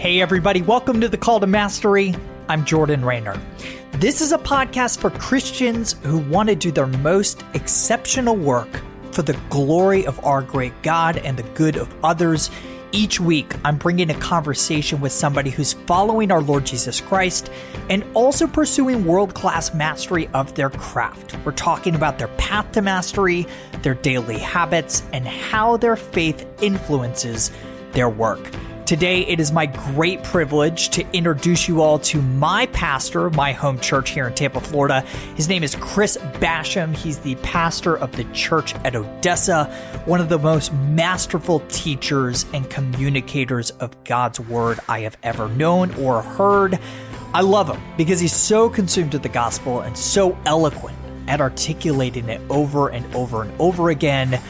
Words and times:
Hey, 0.00 0.22
everybody, 0.22 0.62
welcome 0.62 1.02
to 1.02 1.10
the 1.10 1.18
Call 1.18 1.40
to 1.40 1.46
Mastery. 1.46 2.14
I'm 2.48 2.64
Jordan 2.64 3.04
Raynor. 3.04 3.38
This 3.98 4.22
is 4.22 4.32
a 4.32 4.38
podcast 4.38 4.96
for 4.96 5.10
Christians 5.10 5.94
who 6.04 6.16
want 6.16 6.48
to 6.48 6.54
do 6.54 6.72
their 6.72 6.86
most 6.86 7.44
exceptional 7.52 8.34
work 8.34 8.80
for 9.12 9.20
the 9.20 9.38
glory 9.50 10.06
of 10.06 10.18
our 10.24 10.40
great 10.40 10.72
God 10.82 11.18
and 11.18 11.36
the 11.36 11.42
good 11.42 11.76
of 11.76 11.94
others. 12.02 12.50
Each 12.92 13.20
week, 13.20 13.52
I'm 13.62 13.76
bringing 13.76 14.08
a 14.08 14.18
conversation 14.18 15.02
with 15.02 15.12
somebody 15.12 15.50
who's 15.50 15.74
following 15.74 16.32
our 16.32 16.40
Lord 16.40 16.64
Jesus 16.64 16.98
Christ 17.02 17.50
and 17.90 18.02
also 18.14 18.46
pursuing 18.46 19.04
world 19.04 19.34
class 19.34 19.74
mastery 19.74 20.28
of 20.28 20.54
their 20.54 20.70
craft. 20.70 21.36
We're 21.44 21.52
talking 21.52 21.94
about 21.94 22.18
their 22.18 22.28
path 22.38 22.72
to 22.72 22.80
mastery, 22.80 23.46
their 23.82 23.96
daily 23.96 24.38
habits, 24.38 25.02
and 25.12 25.28
how 25.28 25.76
their 25.76 25.96
faith 25.96 26.46
influences 26.62 27.50
their 27.92 28.08
work. 28.08 28.40
Today, 28.90 29.20
it 29.20 29.38
is 29.38 29.52
my 29.52 29.66
great 29.66 30.20
privilege 30.24 30.88
to 30.88 31.06
introduce 31.12 31.68
you 31.68 31.80
all 31.80 32.00
to 32.00 32.20
my 32.20 32.66
pastor 32.72 33.30
my 33.30 33.52
home 33.52 33.78
church 33.78 34.10
here 34.10 34.26
in 34.26 34.34
Tampa, 34.34 34.60
Florida. 34.60 35.02
His 35.36 35.48
name 35.48 35.62
is 35.62 35.76
Chris 35.76 36.16
Basham. 36.40 36.96
He's 36.96 37.20
the 37.20 37.36
pastor 37.36 37.96
of 37.96 38.10
the 38.16 38.24
church 38.32 38.74
at 38.74 38.96
Odessa, 38.96 39.66
one 40.06 40.20
of 40.20 40.28
the 40.28 40.40
most 40.40 40.72
masterful 40.72 41.60
teachers 41.68 42.46
and 42.52 42.68
communicators 42.68 43.70
of 43.70 43.92
God's 44.02 44.40
word 44.40 44.80
I 44.88 45.02
have 45.02 45.16
ever 45.22 45.48
known 45.50 45.94
or 45.94 46.22
heard. 46.22 46.76
I 47.32 47.42
love 47.42 47.68
him 47.68 47.80
because 47.96 48.18
he's 48.18 48.34
so 48.34 48.68
consumed 48.68 49.12
with 49.12 49.22
the 49.22 49.28
gospel 49.28 49.82
and 49.82 49.96
so 49.96 50.36
eloquent 50.46 50.98
at 51.28 51.40
articulating 51.40 52.28
it 52.28 52.40
over 52.50 52.88
and 52.88 53.14
over 53.14 53.42
and 53.42 53.52
over 53.60 53.90
again 53.90 54.42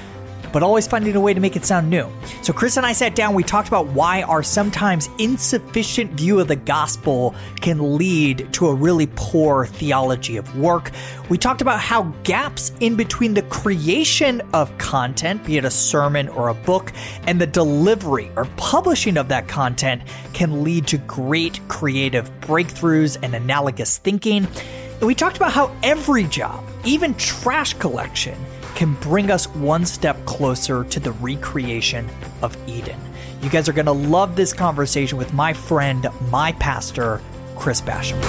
but 0.53 0.63
always 0.63 0.87
finding 0.87 1.17
a 1.17 1.21
way 1.21 1.35
to 1.35 1.41
make 1.41 1.57
it 1.57 1.65
sound 1.65 1.89
new. 1.91 2.09
So, 2.43 2.53
Chris 2.53 2.77
and 2.77 2.87
I 2.87 2.93
sat 2.93 3.15
down, 3.15 3.35
we 3.35 3.43
talked 3.43 3.69
about 3.69 3.87
why 3.89 4.23
our 4.23 4.43
sometimes 4.43 5.09
insufficient 5.19 6.13
view 6.13 6.41
of 6.41 6.49
the 6.49 6.57
gospel 6.57 7.35
can 7.61 7.97
lead 7.97 8.53
to 8.55 8.69
a 8.69 8.75
really 8.75 9.09
poor 9.15 9.67
theology 9.67 10.37
of 10.37 10.59
work. 10.59 10.91
We 11.29 11.39
talked 11.39 11.61
about 11.61 11.81
how 11.81 12.05
gaps 12.25 12.73
in 12.81 12.97
between 12.97 13.35
the 13.35 13.43
creation 13.43 14.43
of 14.53 14.77
content, 14.79 15.45
be 15.45 15.57
it 15.57 15.65
a 15.65 15.71
sermon 15.71 16.29
or 16.29 16.49
a 16.49 16.55
book, 16.55 16.93
and 17.27 17.41
the 17.41 17.47
delivery 17.47 18.31
or 18.37 18.47
publishing 18.57 19.17
of 19.17 19.29
that 19.29 19.49
content 19.49 20.03
can 20.33 20.65
lead 20.65 20.87
to 20.89 20.99
great 20.99 21.61
creative 21.69 22.31
breakthroughs 22.41 23.19
and 23.23 23.35
analogous 23.35 23.99
thinking. 23.99 24.47
And 24.95 25.07
we 25.07 25.15
talked 25.15 25.37
about 25.37 25.53
how 25.53 25.75
every 25.83 26.25
job, 26.25 26.65
even 26.85 27.15
trash 27.15 27.75
collection, 27.75 28.37
can 28.75 28.95
bring 28.95 29.31
us 29.31 29.47
one 29.49 29.85
step 29.85 30.25
closer 30.27 30.85
to 30.85 31.01
the 31.01 31.13
recreation 31.13 32.09
of 32.43 32.57
Eden. 32.69 32.99
You 33.43 33.51
guys 33.51 33.69
are 33.69 33.73
going 33.73 33.87
to 33.87 33.93
love 33.93 34.37
this 34.37 34.53
conversation 34.53 35.17
with 35.17 35.33
my 35.33 35.53
friend, 35.53 36.07
my 36.31 36.53
pastor, 36.53 37.21
Chris 37.57 37.81
Basham. 37.81 38.21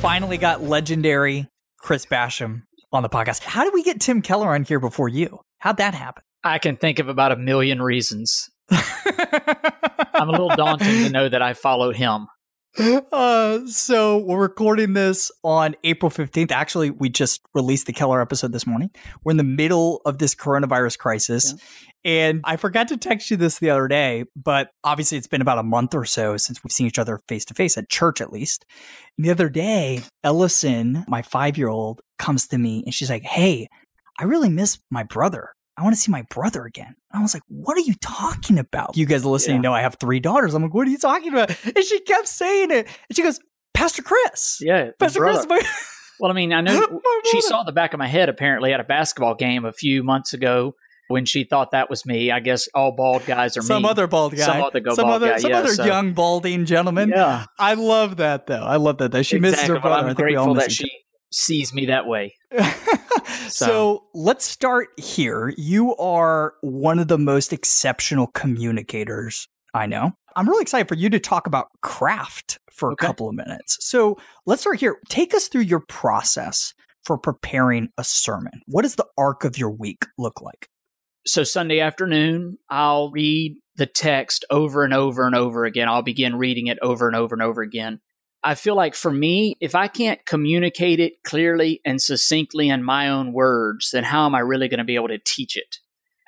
Finally 0.00 0.38
got 0.38 0.62
legendary 0.62 1.48
Chris 1.78 2.06
Basham 2.06 2.62
on 2.92 3.02
the 3.02 3.08
podcast. 3.08 3.40
How 3.40 3.64
did 3.64 3.72
we 3.72 3.82
get 3.82 4.00
Tim 4.00 4.22
Keller 4.22 4.54
on 4.54 4.64
here 4.64 4.80
before 4.80 5.08
you? 5.08 5.40
How'd 5.58 5.76
that 5.76 5.94
happen? 5.94 6.22
I 6.44 6.58
can 6.58 6.76
think 6.76 6.98
of 6.98 7.08
about 7.08 7.30
a 7.32 7.36
million 7.36 7.80
reasons. 7.80 8.50
I'm 8.72 10.28
a 10.28 10.32
little 10.32 10.48
daunting 10.50 11.04
to 11.04 11.10
know 11.10 11.28
that 11.28 11.42
I 11.42 11.54
follow 11.54 11.92
him. 11.92 12.26
Uh, 13.12 13.66
so 13.66 14.16
we're 14.18 14.40
recording 14.40 14.94
this 14.94 15.30
on 15.44 15.76
April 15.84 16.10
15th. 16.10 16.50
Actually, 16.50 16.90
we 16.90 17.10
just 17.10 17.42
released 17.54 17.86
the 17.86 17.92
Keller 17.92 18.22
episode 18.22 18.52
this 18.52 18.66
morning. 18.66 18.90
We're 19.22 19.32
in 19.32 19.36
the 19.36 19.44
middle 19.44 20.00
of 20.06 20.16
this 20.16 20.34
coronavirus 20.34 20.98
crisis. 20.98 21.52
Yeah. 21.52 21.90
And 22.04 22.40
I 22.44 22.56
forgot 22.56 22.88
to 22.88 22.96
text 22.96 23.30
you 23.30 23.36
this 23.36 23.58
the 23.58 23.68
other 23.68 23.86
day, 23.86 24.24
but 24.34 24.70
obviously 24.82 25.18
it's 25.18 25.26
been 25.26 25.42
about 25.42 25.58
a 25.58 25.62
month 25.62 25.94
or 25.94 26.06
so 26.06 26.38
since 26.38 26.64
we've 26.64 26.72
seen 26.72 26.86
each 26.86 26.98
other 26.98 27.20
face 27.28 27.44
to 27.46 27.54
face 27.54 27.76
at 27.76 27.90
church, 27.90 28.20
at 28.22 28.32
least. 28.32 28.64
And 29.18 29.26
the 29.26 29.30
other 29.30 29.50
day, 29.50 30.00
Ellison, 30.24 31.04
my 31.06 31.20
five 31.20 31.58
year 31.58 31.68
old, 31.68 32.00
comes 32.18 32.48
to 32.48 32.58
me 32.58 32.82
and 32.86 32.94
she's 32.94 33.10
like, 33.10 33.24
Hey, 33.24 33.68
I 34.18 34.24
really 34.24 34.48
miss 34.48 34.78
my 34.90 35.02
brother. 35.02 35.50
I 35.76 35.82
want 35.82 35.94
to 35.94 36.00
see 36.00 36.10
my 36.10 36.22
brother 36.22 36.64
again. 36.64 36.94
I 37.12 37.20
was 37.20 37.34
like, 37.34 37.42
what 37.48 37.76
are 37.76 37.82
you 37.82 37.94
talking 37.94 38.58
about? 38.58 38.96
You 38.96 39.06
guys 39.06 39.24
listening 39.24 39.56
yeah. 39.56 39.62
know 39.62 39.72
I 39.72 39.80
have 39.80 39.96
three 39.98 40.20
daughters. 40.20 40.54
I'm 40.54 40.62
like, 40.62 40.74
what 40.74 40.86
are 40.86 40.90
you 40.90 40.98
talking 40.98 41.32
about? 41.32 41.50
And 41.64 41.84
she 41.84 42.00
kept 42.00 42.28
saying 42.28 42.70
it. 42.70 42.86
And 43.08 43.16
she 43.16 43.22
goes, 43.22 43.40
Pastor 43.74 44.02
Chris. 44.02 44.58
Yeah. 44.60 44.90
Pastor 44.98 45.20
Chris. 45.20 45.46
My- 45.48 45.62
well, 46.20 46.30
I 46.30 46.34
mean, 46.34 46.52
I 46.52 46.60
know 46.60 47.00
she 47.30 47.40
saw 47.40 47.62
the 47.62 47.72
back 47.72 47.94
of 47.94 47.98
my 47.98 48.06
head 48.06 48.28
apparently 48.28 48.72
at 48.72 48.80
a 48.80 48.84
basketball 48.84 49.34
game 49.34 49.64
a 49.64 49.72
few 49.72 50.02
months 50.02 50.34
ago 50.34 50.74
when 51.08 51.24
she 51.24 51.44
thought 51.44 51.70
that 51.72 51.88
was 51.90 52.04
me. 52.04 52.30
I 52.30 52.40
guess 52.40 52.68
all 52.74 52.92
bald 52.92 53.24
guys 53.26 53.56
are 53.56 53.62
some 53.62 53.82
me. 53.82 53.88
other 53.88 54.06
bald 54.06 54.36
guy, 54.36 54.44
some 54.44 54.62
other, 54.62 54.82
some 54.94 55.08
other, 55.08 55.28
guy. 55.30 55.36
some 55.38 55.50
yeah, 55.50 55.58
other 55.58 55.74
so. 55.74 55.84
young 55.84 56.12
balding 56.12 56.64
gentleman. 56.64 57.10
Yeah, 57.10 57.46
I 57.58 57.74
love 57.74 58.16
that 58.18 58.46
though. 58.46 58.62
I 58.62 58.76
love 58.76 58.98
that 58.98 59.12
though. 59.12 59.22
She 59.22 59.36
exactly. 59.36 59.50
misses 59.50 59.68
her 59.68 59.80
brother. 59.80 60.02
Well, 60.02 60.10
I'm 60.10 60.14
grateful 60.14 60.54
that 60.54 60.72
she 60.72 60.90
sees 61.32 61.72
me 61.72 61.86
that 61.86 62.06
way. 62.06 62.34
so. 63.48 63.48
so. 63.48 64.04
let's 64.14 64.44
start 64.44 64.88
here. 64.96 65.52
You 65.56 65.96
are 65.96 66.54
one 66.60 66.98
of 66.98 67.08
the 67.08 67.18
most 67.18 67.52
exceptional 67.52 68.28
communicators 68.28 69.48
I 69.74 69.86
know. 69.86 70.12
I'm 70.36 70.48
really 70.48 70.62
excited 70.62 70.88
for 70.88 70.94
you 70.94 71.10
to 71.10 71.20
talk 71.20 71.46
about 71.46 71.68
craft 71.82 72.58
for 72.70 72.92
okay. 72.92 73.04
a 73.04 73.06
couple 73.06 73.28
of 73.28 73.34
minutes. 73.34 73.78
So 73.80 74.18
let's 74.46 74.62
start 74.62 74.80
here. 74.80 74.96
Take 75.08 75.34
us 75.34 75.48
through 75.48 75.62
your 75.62 75.80
process 75.80 76.74
for 77.04 77.18
preparing 77.18 77.88
a 77.98 78.04
sermon. 78.04 78.60
What 78.66 78.82
does 78.82 78.96
the 78.96 79.06
arc 79.18 79.44
of 79.44 79.58
your 79.58 79.70
week 79.70 80.04
look 80.18 80.40
like? 80.40 80.68
So 81.26 81.44
Sunday 81.44 81.80
afternoon, 81.80 82.58
I'll 82.68 83.10
read 83.10 83.56
the 83.76 83.86
text 83.86 84.44
over 84.50 84.84
and 84.84 84.92
over 84.92 85.26
and 85.26 85.34
over 85.34 85.64
again. 85.64 85.88
I'll 85.88 86.02
begin 86.02 86.36
reading 86.36 86.66
it 86.66 86.78
over 86.82 87.06
and 87.06 87.16
over 87.16 87.34
and 87.34 87.42
over 87.42 87.62
again. 87.62 88.00
I 88.44 88.54
feel 88.54 88.74
like 88.74 88.94
for 88.94 89.12
me, 89.12 89.56
if 89.60 89.74
I 89.74 89.86
can't 89.86 90.24
communicate 90.26 90.98
it 90.98 91.22
clearly 91.22 91.80
and 91.84 92.02
succinctly 92.02 92.68
in 92.68 92.82
my 92.82 93.08
own 93.08 93.32
words, 93.32 93.90
then 93.92 94.04
how 94.04 94.26
am 94.26 94.34
I 94.34 94.40
really 94.40 94.68
going 94.68 94.78
to 94.78 94.84
be 94.84 94.96
able 94.96 95.08
to 95.08 95.20
teach 95.24 95.56
it? 95.56 95.78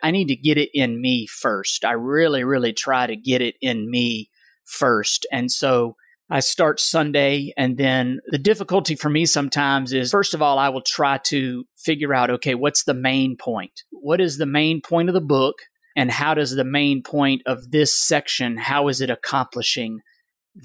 I 0.03 0.11
need 0.11 0.29
to 0.29 0.37
get 0.37 0.59
it 0.59 0.71
in 0.75 1.01
me 1.01 1.27
first. 1.27 1.85
I 1.85 1.93
really, 1.93 2.45
really 2.45 2.73
try 2.73 3.07
to 3.07 3.17
get 3.17 3.41
it 3.41 3.57
in 3.61 3.91
me 3.91 4.31
first. 4.65 5.27
And 5.33 5.51
so 5.51 5.97
I 6.31 6.41
start 6.41 6.81
Sunday, 6.81 7.53
and 7.57 7.77
then 7.77 8.21
the 8.29 8.39
difficulty 8.39 8.95
for 8.95 9.11
me 9.11 9.27
sometimes 9.27 9.93
is 9.93 10.11
first 10.11 10.35
of 10.35 10.43
all, 10.43 10.59
I 10.59 10.69
will 10.69 10.83
try 10.83 11.19
to 11.25 11.65
figure 11.77 12.15
out 12.15 12.31
okay, 12.31 12.55
what's 12.55 12.85
the 12.85 12.95
main 12.95 13.37
point? 13.37 13.83
What 13.91 14.21
is 14.21 14.39
the 14.39 14.47
main 14.47 14.81
point 14.81 15.09
of 15.09 15.15
the 15.15 15.21
book? 15.21 15.57
And 15.97 16.11
how 16.11 16.35
does 16.35 16.55
the 16.55 16.65
main 16.65 17.03
point 17.03 17.43
of 17.47 17.71
this 17.71 17.97
section, 17.97 18.57
how 18.57 18.89
is 18.89 19.01
it 19.01 19.11
accomplishing 19.11 20.01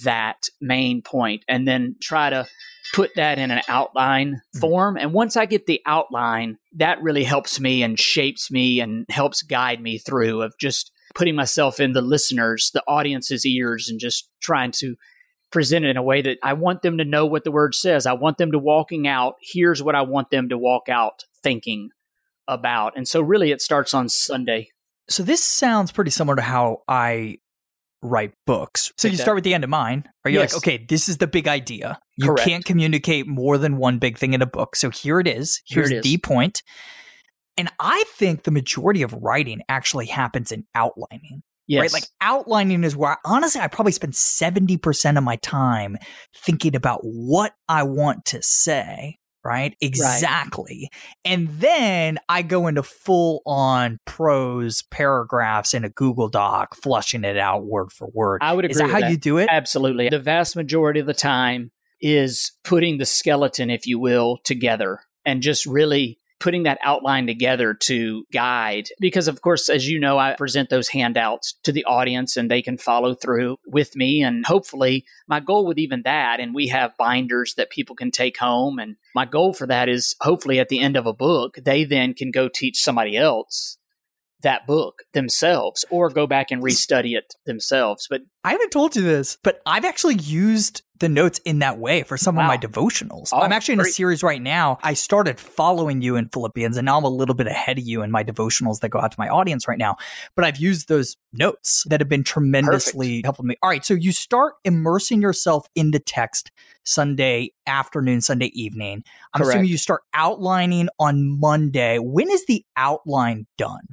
that 0.03 0.47
main 0.61 1.01
point 1.01 1.43
and 1.47 1.67
then 1.67 1.95
try 2.01 2.29
to 2.29 2.45
put 2.93 3.11
that 3.15 3.37
in 3.37 3.51
an 3.51 3.61
outline 3.67 4.33
mm-hmm. 4.33 4.59
form. 4.59 4.97
And 4.97 5.13
once 5.13 5.35
I 5.35 5.45
get 5.45 5.65
the 5.65 5.81
outline, 5.85 6.57
that 6.75 7.01
really 7.01 7.23
helps 7.23 7.59
me 7.59 7.83
and 7.83 7.99
shapes 7.99 8.51
me 8.51 8.79
and 8.79 9.05
helps 9.09 9.41
guide 9.41 9.81
me 9.81 9.97
through 9.97 10.41
of 10.41 10.53
just 10.59 10.91
putting 11.15 11.35
myself 11.35 11.79
in 11.79 11.93
the 11.93 12.01
listeners, 12.01 12.71
the 12.73 12.83
audience's 12.87 13.45
ears 13.45 13.89
and 13.89 13.99
just 13.99 14.29
trying 14.41 14.71
to 14.71 14.95
present 15.51 15.85
it 15.85 15.89
in 15.89 15.97
a 15.97 16.03
way 16.03 16.21
that 16.21 16.37
I 16.43 16.53
want 16.53 16.81
them 16.83 16.99
to 16.99 17.05
know 17.05 17.25
what 17.25 17.43
the 17.43 17.51
word 17.51 17.73
says. 17.73 18.05
I 18.05 18.13
want 18.13 18.37
them 18.37 18.51
to 18.51 18.59
walking 18.59 19.07
out. 19.07 19.35
Here's 19.41 19.81
what 19.81 19.95
I 19.95 20.03
want 20.03 20.29
them 20.29 20.49
to 20.49 20.57
walk 20.57 20.89
out 20.89 21.23
thinking 21.41 21.89
about. 22.47 22.95
And 22.95 23.07
so 23.07 23.21
really 23.21 23.51
it 23.51 23.61
starts 23.61 23.93
on 23.93 24.09
Sunday. 24.09 24.69
So 25.07 25.23
this 25.23 25.43
sounds 25.43 25.91
pretty 25.91 26.11
similar 26.11 26.35
to 26.35 26.41
how 26.43 26.83
I 26.87 27.39
write 28.01 28.33
books. 28.45 28.91
So 28.97 29.07
you 29.07 29.17
start 29.17 29.35
with 29.35 29.43
the 29.43 29.53
end 29.53 29.63
in 29.63 29.69
mind. 29.69 30.07
Are 30.23 30.31
you 30.31 30.39
yes. 30.39 30.53
like, 30.53 30.57
okay, 30.57 30.85
this 30.87 31.09
is 31.09 31.17
the 31.17 31.27
big 31.27 31.47
idea. 31.47 31.99
You 32.17 32.27
Correct. 32.27 32.47
can't 32.47 32.65
communicate 32.65 33.27
more 33.27 33.57
than 33.57 33.77
one 33.77 33.99
big 33.99 34.17
thing 34.17 34.33
in 34.33 34.41
a 34.41 34.45
book. 34.45 34.75
So 34.75 34.89
here 34.89 35.19
it 35.19 35.27
is. 35.27 35.61
Here's 35.67 35.89
here 35.89 35.99
it 35.99 36.03
the 36.03 36.17
point. 36.17 36.63
And 37.57 37.69
I 37.79 38.03
think 38.15 38.43
the 38.43 38.51
majority 38.51 39.01
of 39.01 39.13
writing 39.13 39.61
actually 39.67 40.05
happens 40.05 40.51
in 40.51 40.65
outlining. 40.75 41.43
Yes. 41.67 41.81
Right? 41.81 41.93
Like 41.93 42.09
outlining 42.19 42.83
is 42.83 42.95
where 42.95 43.17
honestly 43.25 43.61
I 43.61 43.67
probably 43.67 43.91
spend 43.91 44.13
70% 44.13 45.17
of 45.17 45.23
my 45.23 45.35
time 45.35 45.97
thinking 46.35 46.75
about 46.75 47.01
what 47.03 47.53
I 47.67 47.83
want 47.83 48.25
to 48.25 48.41
say. 48.41 49.18
Right? 49.43 49.75
Exactly. 49.81 50.89
Right. 50.91 51.33
And 51.33 51.49
then 51.49 52.19
I 52.27 52.41
go 52.41 52.67
into 52.67 52.83
full 52.83 53.41
on 53.45 53.99
prose 54.05 54.83
paragraphs 54.83 55.73
in 55.73 55.83
a 55.83 55.89
Google 55.89 56.29
Doc, 56.29 56.75
flushing 56.75 57.23
it 57.23 57.37
out 57.37 57.65
word 57.65 57.91
for 57.91 58.09
word. 58.13 58.41
I 58.41 58.53
would 58.53 58.65
agree. 58.65 58.71
Is 58.71 58.77
that 58.77 58.89
how 58.89 58.99
that. 58.99 59.11
you 59.11 59.17
do 59.17 59.37
it? 59.37 59.49
Absolutely. 59.51 60.09
The 60.09 60.19
vast 60.19 60.55
majority 60.55 60.99
of 60.99 61.05
the 61.05 61.13
time 61.13 61.71
is 62.01 62.53
putting 62.63 62.97
the 62.97 63.05
skeleton, 63.05 63.69
if 63.69 63.85
you 63.85 63.99
will, 63.99 64.39
together 64.43 64.99
and 65.25 65.41
just 65.41 65.65
really 65.65 66.17
putting 66.39 66.63
that 66.63 66.79
outline 66.83 67.27
together 67.27 67.73
to 67.73 68.23
guide. 68.31 68.89
Because, 68.99 69.27
of 69.27 69.41
course, 69.41 69.69
as 69.69 69.87
you 69.87 69.99
know, 69.99 70.17
I 70.17 70.35
present 70.35 70.69
those 70.69 70.89
handouts 70.89 71.55
to 71.63 71.71
the 71.71 71.85
audience 71.85 72.37
and 72.37 72.49
they 72.49 72.61
can 72.61 72.77
follow 72.77 73.13
through 73.13 73.57
with 73.67 73.95
me. 73.95 74.23
And 74.23 74.45
hopefully, 74.45 75.05
my 75.27 75.39
goal 75.39 75.65
with 75.65 75.77
even 75.77 76.03
that, 76.03 76.39
and 76.39 76.55
we 76.55 76.67
have 76.67 76.97
binders 76.97 77.53
that 77.57 77.69
people 77.69 77.95
can 77.95 78.11
take 78.11 78.37
home. 78.37 78.79
And 78.79 78.95
my 79.15 79.25
goal 79.25 79.53
for 79.53 79.67
that 79.67 79.89
is 79.89 80.15
hopefully 80.21 80.59
at 80.59 80.69
the 80.69 80.79
end 80.79 80.97
of 80.97 81.05
a 81.05 81.13
book, 81.13 81.55
they 81.63 81.83
then 81.83 82.13
can 82.13 82.31
go 82.31 82.49
teach 82.49 82.81
somebody 82.81 83.17
else 83.17 83.77
that 84.41 84.65
book 84.65 85.03
themselves 85.13 85.83
or 85.89 86.09
go 86.09 86.25
back 86.25 86.51
and 86.51 86.63
restudy 86.63 87.17
it 87.17 87.33
themselves. 87.45 88.07
But 88.09 88.21
I 88.43 88.51
haven't 88.51 88.71
told 88.71 88.95
you 88.95 89.01
this, 89.01 89.37
but 89.43 89.61
I've 89.65 89.85
actually 89.85 90.15
used 90.15 90.81
the 90.99 91.09
notes 91.09 91.39
in 91.45 91.59
that 91.59 91.79
way 91.79 92.03
for 92.03 92.17
some 92.17 92.35
wow. 92.35 92.43
of 92.43 92.47
my 92.47 92.57
devotionals. 92.57 93.29
Oh, 93.33 93.39
I'm 93.39 93.51
actually 93.51 93.73
in 93.73 93.81
a 93.81 93.85
series 93.85 94.23
right 94.23 94.41
now. 94.41 94.77
I 94.83 94.93
started 94.93 95.39
following 95.39 96.01
you 96.01 96.15
in 96.15 96.29
Philippians 96.29 96.77
and 96.77 96.85
now 96.85 96.97
I'm 96.97 97.03
a 97.03 97.09
little 97.09 97.35
bit 97.35 97.47
ahead 97.47 97.77
of 97.77 97.85
you 97.85 98.01
in 98.01 98.11
my 98.11 98.23
devotionals 98.23 98.79
that 98.79 98.89
go 98.89 98.99
out 98.99 99.11
to 99.11 99.19
my 99.19 99.29
audience 99.29 99.67
right 99.67 99.77
now. 99.77 99.95
But 100.35 100.45
I've 100.45 100.57
used 100.57 100.87
those 100.87 101.17
notes 101.33 101.85
that 101.89 102.01
have 102.01 102.09
been 102.09 102.23
tremendously 102.23 103.21
Perfect. 103.21 103.25
helpful 103.25 103.43
to 103.43 103.47
me. 103.47 103.55
All 103.63 103.69
right. 103.69 103.85
So 103.85 103.93
you 103.93 104.11
start 104.11 104.55
immersing 104.63 105.21
yourself 105.21 105.67
in 105.75 105.91
the 105.91 105.99
text 105.99 106.51
Sunday 106.83 107.51
afternoon, 107.67 108.21
Sunday 108.21 108.51
evening. 108.53 109.03
I'm 109.33 109.39
Correct. 109.39 109.55
assuming 109.55 109.69
you 109.69 109.77
start 109.77 110.01
outlining 110.13 110.89
on 110.99 111.39
Monday. 111.39 111.99
When 111.99 112.29
is 112.29 112.45
the 112.45 112.65
outline 112.75 113.47
done? 113.57 113.87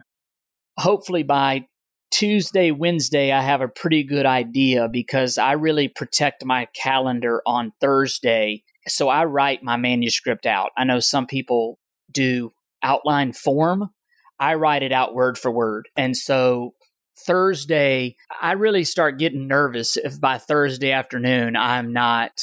hopefully 0.78 1.22
by 1.22 1.66
Tuesday, 2.18 2.70
Wednesday, 2.70 3.30
I 3.30 3.42
have 3.42 3.60
a 3.60 3.68
pretty 3.68 4.02
good 4.02 4.24
idea 4.24 4.88
because 4.88 5.36
I 5.36 5.52
really 5.52 5.88
protect 5.88 6.46
my 6.46 6.66
calendar 6.74 7.42
on 7.44 7.74
Thursday. 7.78 8.64
So 8.88 9.10
I 9.10 9.26
write 9.26 9.62
my 9.62 9.76
manuscript 9.76 10.46
out. 10.46 10.70
I 10.78 10.84
know 10.84 10.98
some 10.98 11.26
people 11.26 11.78
do 12.10 12.54
outline 12.82 13.34
form. 13.34 13.90
I 14.40 14.54
write 14.54 14.82
it 14.82 14.92
out 14.92 15.14
word 15.14 15.36
for 15.36 15.50
word. 15.50 15.90
And 15.94 16.16
so 16.16 16.72
Thursday, 17.26 18.16
I 18.40 18.52
really 18.52 18.84
start 18.84 19.18
getting 19.18 19.46
nervous 19.46 19.98
if 19.98 20.18
by 20.18 20.38
Thursday 20.38 20.92
afternoon 20.92 21.54
I'm 21.54 21.92
not 21.92 22.40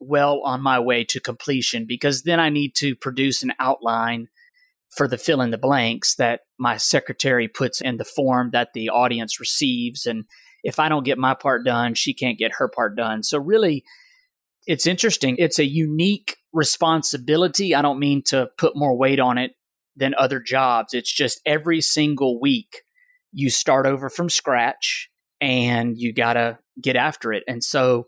well 0.00 0.40
on 0.46 0.62
my 0.62 0.80
way 0.80 1.04
to 1.10 1.20
completion 1.20 1.84
because 1.86 2.22
then 2.22 2.40
I 2.40 2.48
need 2.48 2.74
to 2.76 2.96
produce 2.96 3.42
an 3.42 3.52
outline 3.60 4.28
for 4.96 5.08
the 5.08 5.18
fill 5.18 5.40
in 5.40 5.50
the 5.50 5.58
blanks 5.58 6.14
that 6.16 6.40
my 6.58 6.76
secretary 6.76 7.48
puts 7.48 7.80
in 7.80 7.96
the 7.96 8.04
form 8.04 8.50
that 8.52 8.68
the 8.74 8.88
audience 8.90 9.40
receives. 9.40 10.06
And 10.06 10.24
if 10.62 10.78
I 10.78 10.88
don't 10.88 11.04
get 11.04 11.18
my 11.18 11.34
part 11.34 11.64
done, 11.64 11.94
she 11.94 12.14
can't 12.14 12.38
get 12.38 12.52
her 12.58 12.68
part 12.68 12.96
done. 12.96 13.22
So, 13.22 13.38
really, 13.38 13.84
it's 14.66 14.86
interesting. 14.86 15.36
It's 15.38 15.58
a 15.58 15.66
unique 15.66 16.36
responsibility. 16.52 17.74
I 17.74 17.82
don't 17.82 17.98
mean 17.98 18.22
to 18.26 18.48
put 18.56 18.76
more 18.76 18.96
weight 18.96 19.20
on 19.20 19.36
it 19.38 19.52
than 19.96 20.14
other 20.16 20.40
jobs. 20.40 20.94
It's 20.94 21.12
just 21.12 21.40
every 21.44 21.80
single 21.80 22.40
week 22.40 22.82
you 23.32 23.50
start 23.50 23.86
over 23.86 24.08
from 24.08 24.30
scratch 24.30 25.10
and 25.40 25.98
you 25.98 26.12
got 26.12 26.34
to 26.34 26.58
get 26.80 26.96
after 26.96 27.32
it. 27.32 27.42
And 27.46 27.62
so 27.62 28.06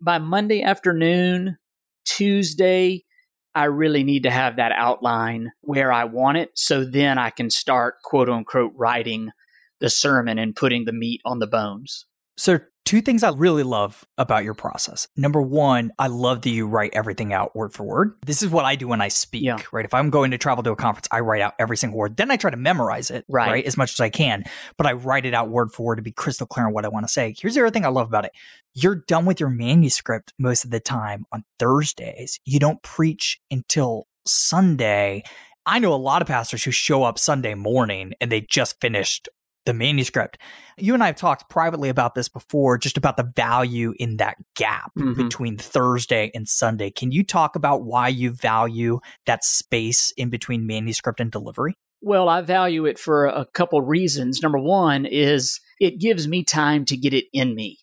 by 0.00 0.18
Monday 0.18 0.62
afternoon, 0.62 1.58
Tuesday, 2.04 3.04
I 3.54 3.64
really 3.64 4.04
need 4.04 4.22
to 4.24 4.30
have 4.30 4.56
that 4.56 4.72
outline 4.72 5.52
where 5.62 5.92
I 5.92 6.04
want 6.04 6.38
it. 6.38 6.50
So 6.54 6.84
then 6.84 7.18
I 7.18 7.30
can 7.30 7.50
start, 7.50 7.96
quote 8.04 8.28
unquote, 8.28 8.72
writing 8.76 9.30
the 9.80 9.90
sermon 9.90 10.38
and 10.38 10.54
putting 10.54 10.84
the 10.84 10.92
meat 10.92 11.20
on 11.24 11.38
the 11.38 11.46
bones. 11.46 12.06
So, 12.36 12.60
two 12.84 13.00
things 13.00 13.22
I 13.22 13.30
really 13.30 13.62
love 13.62 14.04
about 14.18 14.44
your 14.44 14.54
process. 14.54 15.06
Number 15.16 15.40
one, 15.40 15.92
I 15.98 16.08
love 16.08 16.42
that 16.42 16.50
you 16.50 16.66
write 16.66 16.90
everything 16.92 17.32
out 17.32 17.54
word 17.54 17.72
for 17.72 17.84
word. 17.84 18.14
This 18.26 18.42
is 18.42 18.48
what 18.50 18.64
I 18.64 18.74
do 18.74 18.88
when 18.88 19.00
I 19.00 19.08
speak, 19.08 19.44
yeah. 19.44 19.58
right? 19.72 19.84
If 19.84 19.94
I'm 19.94 20.10
going 20.10 20.32
to 20.32 20.38
travel 20.38 20.64
to 20.64 20.72
a 20.72 20.76
conference, 20.76 21.08
I 21.10 21.20
write 21.20 21.42
out 21.42 21.54
every 21.58 21.76
single 21.76 21.98
word. 21.98 22.16
Then 22.16 22.30
I 22.30 22.36
try 22.36 22.50
to 22.50 22.56
memorize 22.56 23.10
it, 23.10 23.24
right. 23.28 23.50
right? 23.50 23.64
As 23.64 23.76
much 23.76 23.92
as 23.92 24.00
I 24.00 24.10
can, 24.10 24.44
but 24.76 24.86
I 24.86 24.92
write 24.94 25.26
it 25.26 25.34
out 25.34 25.50
word 25.50 25.72
for 25.72 25.84
word 25.84 25.96
to 25.96 26.02
be 26.02 26.12
crystal 26.12 26.46
clear 26.46 26.66
on 26.66 26.72
what 26.72 26.84
I 26.84 26.88
want 26.88 27.06
to 27.06 27.12
say. 27.12 27.34
Here's 27.38 27.54
the 27.54 27.60
other 27.60 27.70
thing 27.70 27.84
I 27.84 27.88
love 27.88 28.08
about 28.08 28.24
it. 28.24 28.32
You're 28.74 28.96
done 28.96 29.24
with 29.24 29.40
your 29.40 29.50
manuscript 29.50 30.32
most 30.38 30.64
of 30.64 30.70
the 30.70 30.80
time 30.80 31.26
on 31.32 31.44
Thursdays. 31.58 32.40
You 32.44 32.58
don't 32.58 32.82
preach 32.82 33.40
until 33.50 34.06
Sunday. 34.26 35.22
I 35.66 35.78
know 35.78 35.92
a 35.92 35.96
lot 35.96 36.22
of 36.22 36.28
pastors 36.28 36.64
who 36.64 36.70
show 36.70 37.04
up 37.04 37.18
Sunday 37.18 37.54
morning 37.54 38.14
and 38.20 38.32
they 38.32 38.40
just 38.40 38.80
finished 38.80 39.28
the 39.66 39.74
manuscript. 39.74 40.38
You 40.78 40.94
and 40.94 41.02
I 41.02 41.06
have 41.06 41.16
talked 41.16 41.50
privately 41.50 41.88
about 41.88 42.14
this 42.14 42.28
before, 42.28 42.78
just 42.78 42.96
about 42.96 43.16
the 43.16 43.30
value 43.36 43.94
in 43.98 44.16
that 44.16 44.36
gap 44.56 44.92
mm-hmm. 44.98 45.22
between 45.22 45.56
Thursday 45.56 46.30
and 46.34 46.48
Sunday. 46.48 46.90
Can 46.90 47.12
you 47.12 47.24
talk 47.24 47.56
about 47.56 47.82
why 47.82 48.08
you 48.08 48.32
value 48.32 49.00
that 49.26 49.44
space 49.44 50.12
in 50.16 50.30
between 50.30 50.66
manuscript 50.66 51.20
and 51.20 51.30
delivery? 51.30 51.76
Well, 52.00 52.28
I 52.28 52.40
value 52.40 52.86
it 52.86 52.98
for 52.98 53.26
a 53.26 53.44
couple 53.44 53.82
reasons. 53.82 54.40
Number 54.42 54.58
one 54.58 55.04
is 55.04 55.60
it 55.78 56.00
gives 56.00 56.26
me 56.26 56.44
time 56.44 56.84
to 56.86 56.96
get 56.96 57.12
it 57.12 57.26
in 57.32 57.54
me. 57.54 57.78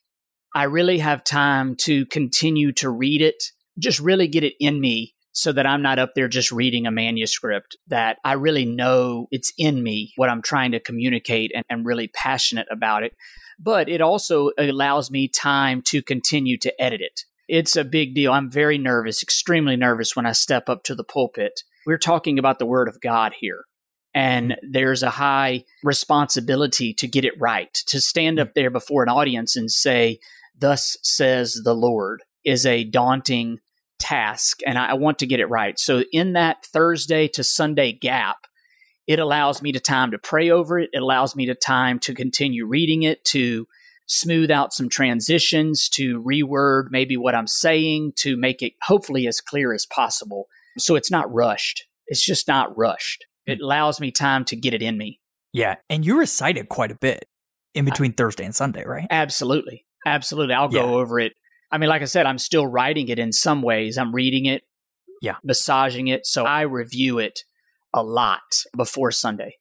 I 0.56 0.64
really 0.64 0.98
have 0.98 1.24
time 1.24 1.76
to 1.82 2.06
continue 2.08 2.72
to 2.74 2.90
read 2.90 3.22
it, 3.22 3.44
just 3.78 4.00
really 4.00 4.28
get 4.28 4.44
it 4.44 4.54
in 4.60 4.82
me 4.82 5.14
so 5.38 5.52
that 5.52 5.68
I'm 5.68 5.84
not 5.84 6.00
up 6.00 6.16
there 6.16 6.28
just 6.28 6.52
reading 6.52 6.88
a 6.88 6.92
manuscript, 6.92 7.78
that 7.90 8.18
I 8.26 8.34
really 8.34 8.66
know 8.66 9.28
it's 9.30 9.54
in 9.56 9.84
me 9.84 10.12
what 10.16 10.32
I'm 10.32 10.42
trying 10.42 10.72
to 10.72 10.80
communicate 10.80 11.52
and 11.54 11.64
I'm 11.70 11.84
really 11.84 12.08
passionate 12.08 12.66
about 12.72 13.04
it. 13.04 13.14
But 13.60 13.88
it 13.88 14.02
also 14.02 14.50
allows 14.58 15.12
me 15.12 15.28
time 15.28 15.84
to 15.90 16.02
continue 16.02 16.58
to 16.58 16.82
edit 16.82 17.02
it. 17.02 17.22
It's 17.48 17.76
a 17.76 17.84
big 17.84 18.16
deal. 18.16 18.32
I'm 18.32 18.50
very 18.50 18.80
nervous, 18.80 19.22
extremely 19.22 19.76
nervous 19.76 20.16
when 20.16 20.26
I 20.26 20.32
step 20.32 20.70
up 20.70 20.84
to 20.86 20.96
the 20.96 21.04
pulpit. 21.04 21.62
We're 21.86 22.00
talking 22.00 22.40
about 22.40 22.58
the 22.58 22.66
Word 22.66 22.88
of 22.88 23.00
God 23.00 23.34
here. 23.40 23.66
And 24.16 24.54
mm-hmm. 24.54 24.72
there's 24.72 25.04
a 25.04 25.12
high 25.12 25.66
responsibility 25.84 26.96
to 26.96 27.08
get 27.08 27.26
it 27.26 27.40
right, 27.40 27.72
to 27.86 28.02
stand 28.02 28.40
up 28.40 28.48
mm-hmm. 28.48 28.54
there 28.56 28.72
before 28.72 29.04
an 29.04 29.10
audience 29.10 29.56
and 29.56 29.70
say, 29.70 30.18
Thus 30.58 30.98
says 31.04 31.62
the 31.64 31.76
Lord, 31.76 32.24
is 32.44 32.66
a 32.66 32.86
daunting 32.86 33.60
task 34.00 34.60
and 34.66 34.78
I 34.78 34.94
want 34.94 35.20
to 35.20 35.28
get 35.28 35.40
it 35.40 35.48
right. 35.48 35.80
So 35.80 36.04
in 36.12 36.34
that 36.34 36.66
Thursday 36.66 37.28
to 37.30 37.44
Sunday 37.44 37.92
gap, 37.92 38.38
it 39.08 39.20
allows 39.20 39.62
me 39.62 39.72
to 39.72 39.80
time 39.80 40.12
to 40.12 40.18
pray 40.18 40.50
over 40.50 40.80
it. 40.80 40.90
It 40.94 41.02
allows 41.02 41.36
me 41.36 41.46
to 41.48 41.56
time 41.56 42.00
to 42.00 42.14
continue 42.14 42.66
reading 42.66 43.04
it, 43.04 43.24
to 43.26 43.68
smooth 44.06 44.52
out 44.52 44.74
some 44.74 44.90
transitions, 44.90 45.90
to 45.90 46.22
reword 46.22 46.86
maybe 46.92 47.18
what 47.18 47.36
I'm 47.36 47.48
saying, 47.48 48.14
to 48.18 48.38
make 48.38 48.62
it 48.62 48.74
hopefully 48.84 49.28
as 49.28 49.42
clear 49.42 49.74
as 49.74 49.86
possible. 49.86 50.48
So 50.78 50.96
it's 50.96 51.12
not 51.12 51.34
rushed. 51.34 51.86
It's 52.08 52.24
just 52.24 52.48
not 52.48 52.78
rushed. 52.78 53.26
Hmm. 53.46 53.54
It 53.54 53.62
allows 53.62 54.00
me 54.00 54.12
time 54.12 54.46
to 54.46 54.56
get 54.56 54.74
it 54.74 54.82
in 54.82 54.98
me. 54.98 55.20
Yeah. 55.54 55.76
And 55.90 56.06
you 56.06 56.20
recite 56.20 56.58
it 56.58 56.70
quite 56.70 56.92
a 56.92 56.96
bit 56.96 57.26
in 57.74 57.86
between 57.86 58.12
I, 58.12 58.16
Thursday 58.16 58.46
and 58.46 58.56
Sunday, 58.56 58.84
right? 58.86 59.08
Absolutely. 59.10 59.86
Absolutely. 60.06 60.54
I'll 60.54 60.74
yeah. 60.74 60.82
go 60.82 61.00
over 61.00 61.20
it 61.20 61.34
I 61.72 61.78
mean, 61.78 61.90
like 61.90 62.02
I 62.02 62.06
said, 62.06 62.26
I'm 62.26 62.38
still 62.38 62.66
writing 62.66 63.10
it 63.10 63.20
in 63.20 63.32
some 63.32 63.62
ways. 63.62 63.98
I'm 63.98 64.14
reading 64.14 64.46
it, 64.46 64.64
yeah, 65.22 65.36
massaging 65.44 66.08
it. 66.08 66.26
So 66.26 66.46
I 66.46 66.62
review 66.62 67.20
it 67.20 67.42
a 67.94 68.04
lot 68.04 68.64
before 68.76 69.12
Sunday. 69.12 69.56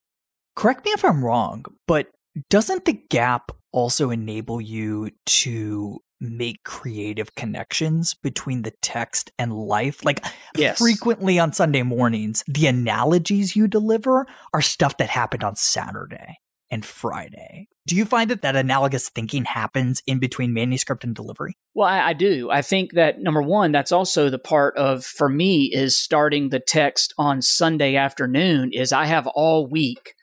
Correct 0.55 0.85
me 0.85 0.93
if 0.93 1.05
I'm 1.05 1.25
wrong, 1.25 1.65
but 1.87 2.09
doesn't 2.49 2.85
the 2.85 3.01
gap 3.11 3.51
also 3.73 4.11
enable 4.11 4.61
you 4.61 5.11
to 5.27 5.99
make 6.21 6.65
creative 6.65 7.35
connections 7.35 8.15
between 8.15 8.63
the 8.63 8.73
text 8.83 9.31
and 9.39 9.53
life? 9.53 10.05
Like 10.05 10.25
yes. 10.57 10.79
frequently 10.79 11.39
on 11.39 11.53
Sunday 11.53 11.83
mornings, 11.83 12.43
the 12.47 12.67
analogies 12.67 13.57
you 13.57 13.69
deliver 13.69 14.27
are 14.55 14.63
stuff 14.63 14.97
that 14.99 15.11
happened 15.11 15.45
on 15.45 15.57
Saturday 15.57 16.39
and 16.71 16.85
Friday. 16.85 17.69
Do 17.87 17.95
you 17.95 18.05
find 18.05 18.31
that 18.31 18.43
that 18.43 18.57
analogous 18.57 19.09
thinking 19.09 19.45
happens 19.45 20.03
in 20.09 20.19
between 20.19 20.53
manuscript 20.53 21.05
and 21.05 21.15
delivery? 21.15 21.57
Well, 21.73 21.87
I, 21.87 22.09
I, 22.09 22.13
do. 22.15 22.51
I 22.51 22.61
think 22.61 22.95
that 22.95 23.21
number 23.21 23.41
one, 23.41 23.71
that's 23.71 23.93
also 23.93 24.29
the 24.29 24.41
part 24.41 24.77
of, 24.77 25.05
for 25.05 25.29
me, 25.29 25.71
is 25.73 25.97
starting 25.97 26.49
the 26.49 26.59
text 26.59 27.15
on 27.17 27.41
Sunday 27.43 27.95
afternoon, 27.95 28.73
is 28.73 28.93
I 28.93 29.07
have 29.07 29.29
all 29.29 29.69
week 29.69 30.15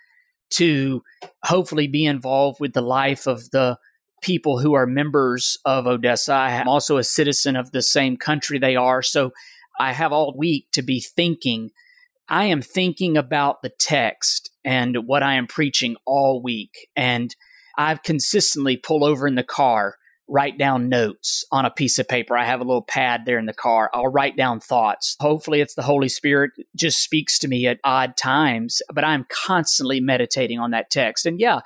to 0.51 1.03
hopefully 1.45 1.87
be 1.87 2.05
involved 2.05 2.59
with 2.59 2.73
the 2.73 2.81
life 2.81 3.27
of 3.27 3.49
the 3.51 3.77
people 4.21 4.59
who 4.59 4.73
are 4.73 4.85
members 4.85 5.57
of 5.63 5.87
Odessa. 5.87 6.33
I'm 6.33 6.67
also 6.67 6.97
a 6.97 7.03
citizen 7.03 7.55
of 7.55 7.71
the 7.71 7.81
same 7.81 8.17
country 8.17 8.59
they 8.59 8.75
are. 8.75 9.01
So 9.01 9.31
I 9.79 9.93
have 9.93 10.11
all 10.11 10.35
week 10.37 10.67
to 10.73 10.81
be 10.81 10.99
thinking 10.99 11.71
I 12.29 12.45
am 12.45 12.61
thinking 12.61 13.17
about 13.17 13.61
the 13.61 13.71
text 13.77 14.49
and 14.63 15.05
what 15.05 15.23
I 15.23 15.35
am 15.35 15.47
preaching 15.47 15.97
all 16.05 16.41
week. 16.41 16.87
And 16.95 17.35
I've 17.77 18.03
consistently 18.03 18.77
pull 18.77 19.03
over 19.03 19.27
in 19.27 19.35
the 19.35 19.43
car 19.43 19.95
write 20.27 20.57
down 20.57 20.89
notes 20.89 21.45
on 21.51 21.65
a 21.65 21.71
piece 21.71 21.99
of 21.99 22.07
paper. 22.07 22.37
I 22.37 22.45
have 22.45 22.61
a 22.61 22.63
little 22.63 22.81
pad 22.81 23.23
there 23.25 23.37
in 23.37 23.45
the 23.45 23.53
car. 23.53 23.89
I'll 23.93 24.07
write 24.07 24.37
down 24.37 24.59
thoughts. 24.59 25.15
Hopefully, 25.19 25.61
it's 25.61 25.75
the 25.75 25.81
Holy 25.81 26.09
Spirit 26.09 26.51
just 26.75 27.03
speaks 27.03 27.37
to 27.39 27.47
me 27.47 27.67
at 27.67 27.79
odd 27.83 28.15
times, 28.15 28.81
but 28.93 29.03
I'm 29.03 29.25
constantly 29.29 29.99
meditating 29.99 30.59
on 30.59 30.71
that 30.71 30.89
text. 30.89 31.25
And 31.25 31.39
yeah, 31.39 31.59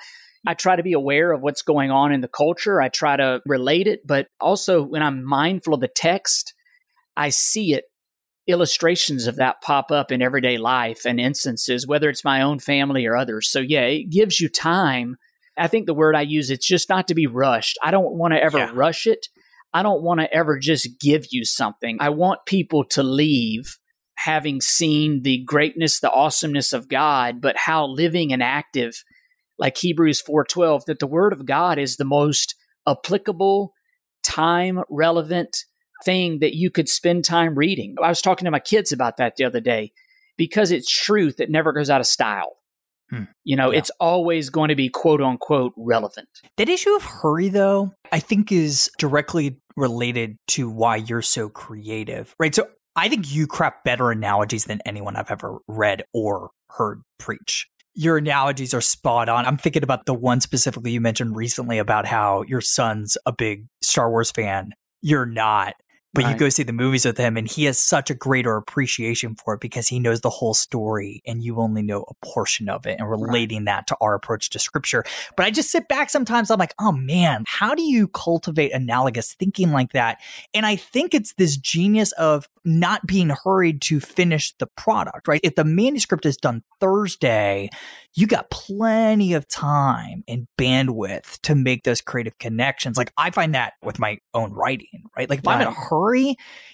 I 0.46 0.54
try 0.54 0.76
to 0.76 0.84
be 0.84 0.94
aware 0.94 1.32
of 1.32 1.42
what's 1.42 1.62
going 1.62 1.92
on 1.92 2.12
in 2.12 2.22
the 2.22 2.28
culture. 2.28 2.82
I 2.82 2.90
try 2.90 3.16
to 3.16 3.42
relate 3.46 3.88
it, 3.88 4.06
but 4.06 4.28
also 4.42 4.84
when 4.84 5.04
I'm 5.04 5.24
mindful 5.24 5.74
of 5.76 5.82
the 5.82 5.88
text, 5.88 6.54
I 7.16 7.30
see 7.30 7.74
it 7.74 7.86
illustrations 8.48 9.28
of 9.28 9.36
that 9.36 9.62
pop 9.62 9.92
up 9.92 10.10
in 10.10 10.22
everyday 10.22 10.58
life 10.58 11.06
and 11.06 11.20
instances, 11.20 11.86
whether 11.86 12.10
it's 12.10 12.24
my 12.24 12.42
own 12.42 12.60
family 12.60 13.06
or 13.06 13.18
others. 13.18 13.50
So 13.50 13.60
yeah, 13.60 13.82
it 13.82 14.10
gives 14.10 14.40
you 14.40 14.48
time. 14.48 15.18
I 15.58 15.68
think 15.68 15.86
the 15.86 15.94
word 15.94 16.16
I 16.16 16.22
use, 16.22 16.50
it's 16.50 16.68
just 16.68 16.90
not 16.90 17.08
to 17.08 17.16
be 17.16 17.28
rushed. 17.28 17.78
I 17.84 17.92
don't 17.92 18.16
want 18.16 18.34
to 18.34 18.42
ever 18.42 18.58
yeah. 18.58 18.72
rush 18.74 19.08
it. 19.08 19.28
I 19.74 19.84
don't 19.84 20.04
want 20.04 20.20
to 20.20 20.34
ever 20.34 20.58
just 20.60 21.00
give 21.00 21.26
you 21.32 21.46
something. 21.46 21.98
I 22.00 22.10
want 22.10 22.46
people 22.46 22.84
to 22.86 23.04
leave 23.04 23.78
having 24.16 24.62
seen 24.62 25.22
the 25.24 25.44
greatness, 25.46 26.00
the 26.00 26.12
awesomeness 26.12 26.74
of 26.74 26.90
God, 26.90 27.42
but 27.42 27.56
how 27.58 27.86
living 27.86 28.34
and 28.34 28.42
active, 28.42 29.04
like 29.60 29.78
Hebrews 29.78 30.22
4:12, 30.22 30.86
that 30.86 31.00
the 31.00 31.08
word 31.08 31.34
of 31.34 31.46
God 31.46 31.78
is 31.78 31.98
the 31.98 32.06
most 32.06 32.56
applicable, 32.88 33.74
time 34.24 34.82
relevant, 34.90 35.56
thing 36.04 36.40
that 36.40 36.56
you 36.56 36.70
could 36.70 36.90
spend 36.90 37.26
time 37.26 37.56
reading. 37.56 37.96
I 38.02 38.10
was 38.10 38.22
talking 38.22 38.46
to 38.46 38.52
my 38.52 38.60
kids 38.60 38.92
about 38.92 39.18
that 39.18 39.36
the 39.36 39.46
other 39.46 39.60
day 39.60 39.92
because 40.38 40.72
it's 40.72 40.90
truth 40.90 41.38
that 41.38 41.50
never 41.50 41.74
goes 41.74 41.90
out 41.90 42.02
of 42.02 42.08
style. 42.08 42.57
Hmm. 43.10 43.24
You 43.44 43.56
know, 43.56 43.72
yeah. 43.72 43.80
it's 43.80 43.92
always 44.00 44.50
going 44.50 44.70
to 44.70 44.76
be 44.76 44.90
quote 44.90 45.22
unquote 45.22 45.74
relevant. 45.78 46.28
That 46.58 46.70
issue 46.70 46.96
of 46.96 47.04
hurry, 47.04 47.50
though, 47.50 47.94
I 48.12 48.20
think 48.20 48.52
is 48.52 48.90
directly 48.98 49.60
related 49.76 50.38
to 50.50 50.70
why 50.70 50.98
you're 50.98 51.22
so 51.22 51.50
creative, 51.50 52.36
right? 52.40 52.54
So 52.54 52.68
I 52.96 53.10
think 53.10 53.32
you 53.34 53.48
craft 53.48 53.84
better 53.84 54.12
analogies 54.12 54.66
than 54.66 54.82
anyone 54.86 55.16
I've 55.16 55.32
ever 55.32 55.60
read 55.68 56.04
or 56.14 56.50
heard 56.72 57.02
preach. 57.20 57.68
Your 57.94 58.18
analogies 58.18 58.74
are 58.74 58.82
spot 58.82 59.30
on. 59.30 59.46
I'm 59.46 59.58
thinking 59.58 59.84
about 59.84 60.06
the 60.06 60.14
one 60.14 60.42
specifically 60.42 60.92
you 60.92 61.02
mentioned 61.02 61.36
recently 61.36 61.78
about 61.78 62.06
how 62.06 62.44
your 62.44 62.62
son's 62.62 63.18
a 63.26 63.32
big 63.32 63.66
Star 63.82 64.10
Wars 64.10 64.32
fan. 64.32 64.72
You're 65.02 65.26
not 65.26 65.76
but 66.18 66.24
right. 66.24 66.34
you 66.34 66.40
go 66.40 66.50
see 66.50 66.64
the 66.64 66.74
movies 66.74 67.06
with 67.06 67.16
him 67.16 67.38
and 67.38 67.48
he 67.48 67.66
has 67.66 67.78
such 67.78 68.10
a 68.10 68.16
greater 68.16 68.58
appreciation 68.58 69.36
for 69.36 69.54
it 69.54 69.62
because 69.62 69.88
he 69.88 70.00
knows 70.00 70.22
the 70.22 70.32
whole 70.32 70.56
story 70.56 71.22
and 71.28 71.44
you 71.44 71.58
only 71.58 71.84
know 71.84 72.06
a 72.10 72.26
portion 72.26 72.70
of 72.70 72.88
it 72.88 73.00
and 73.00 73.08
relating 73.08 73.60
right. 73.60 73.66
that 73.66 73.88
to 73.88 73.98
our 74.02 74.16
approach 74.16 74.50
to 74.50 74.58
scripture. 74.58 75.04
But 75.36 75.46
I 75.46 75.52
just 75.52 75.70
sit 75.70 75.88
back 75.88 76.10
sometimes, 76.10 76.50
I'm 76.50 76.58
like, 76.58 76.74
oh 76.80 76.92
man, 76.92 77.44
how 77.46 77.76
do 77.76 77.84
you 77.84 78.08
cultivate 78.08 78.72
analogous 78.72 79.36
thinking 79.36 79.72
like 79.72 79.92
that? 79.92 80.20
And 80.56 80.66
I 80.66 80.76
think 80.76 81.14
it's 81.14 81.36
this 81.36 81.56
genius 81.56 82.14
of 82.14 82.50
not 82.66 83.06
being 83.06 83.32
hurried 83.44 83.82
to 83.84 84.00
finish 84.00 84.54
the 84.58 84.68
product, 84.76 85.28
right? 85.28 85.40
If 85.44 85.54
the 85.54 85.64
manuscript 85.64 86.26
is 86.26 86.36
done 86.36 86.64
Thursday, 86.80 87.70
you 88.14 88.28
got 88.28 88.50
plenty 88.50 89.34
of 89.34 89.48
time 89.48 90.24
and 90.28 90.48
bandwidth 90.58 91.40
to 91.42 91.56
make 91.56 91.84
those 91.84 92.02
creative 92.02 92.38
connections. 92.40 92.98
Like 92.98 93.14
I 93.18 93.30
find 93.30 93.54
that 93.56 93.74
with 93.84 94.00
my 94.00 94.18
own 94.34 94.52
writing, 94.54 95.04
right? 95.16 95.30
Like 95.30 95.40
if 95.40 95.46
right. 95.46 95.56
I'm 95.56 95.62
in 95.62 95.68
a 95.68 95.72
hurry, 95.72 96.07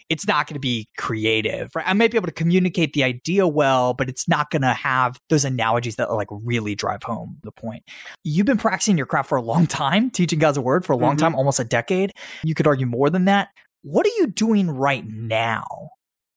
it's 0.09 0.27
not 0.27 0.47
going 0.47 0.55
to 0.55 0.59
be 0.59 0.87
creative, 0.97 1.75
right? 1.75 1.87
I 1.87 1.93
might 1.93 2.11
be 2.11 2.17
able 2.17 2.27
to 2.27 2.33
communicate 2.33 2.93
the 2.93 3.03
idea 3.03 3.47
well, 3.47 3.93
but 3.93 4.09
it's 4.09 4.27
not 4.27 4.51
going 4.51 4.61
to 4.61 4.73
have 4.73 5.19
those 5.29 5.45
analogies 5.45 5.95
that 5.95 6.11
like 6.11 6.27
really 6.31 6.75
drive 6.75 7.03
home 7.03 7.37
the 7.43 7.51
point. 7.51 7.83
You've 8.23 8.45
been 8.45 8.57
practicing 8.57 8.97
your 8.97 9.05
craft 9.05 9.29
for 9.29 9.37
a 9.37 9.41
long 9.41 9.67
time, 9.67 10.09
teaching 10.09 10.39
God's 10.39 10.59
word 10.59 10.85
for 10.85 10.93
a 10.93 10.97
long 10.97 11.13
mm-hmm. 11.13 11.19
time, 11.19 11.35
almost 11.35 11.59
a 11.59 11.63
decade. 11.63 12.13
You 12.43 12.55
could 12.55 12.67
argue 12.67 12.85
more 12.85 13.09
than 13.09 13.25
that. 13.25 13.49
What 13.81 14.05
are 14.05 14.15
you 14.17 14.27
doing 14.27 14.69
right 14.69 15.05
now 15.05 15.65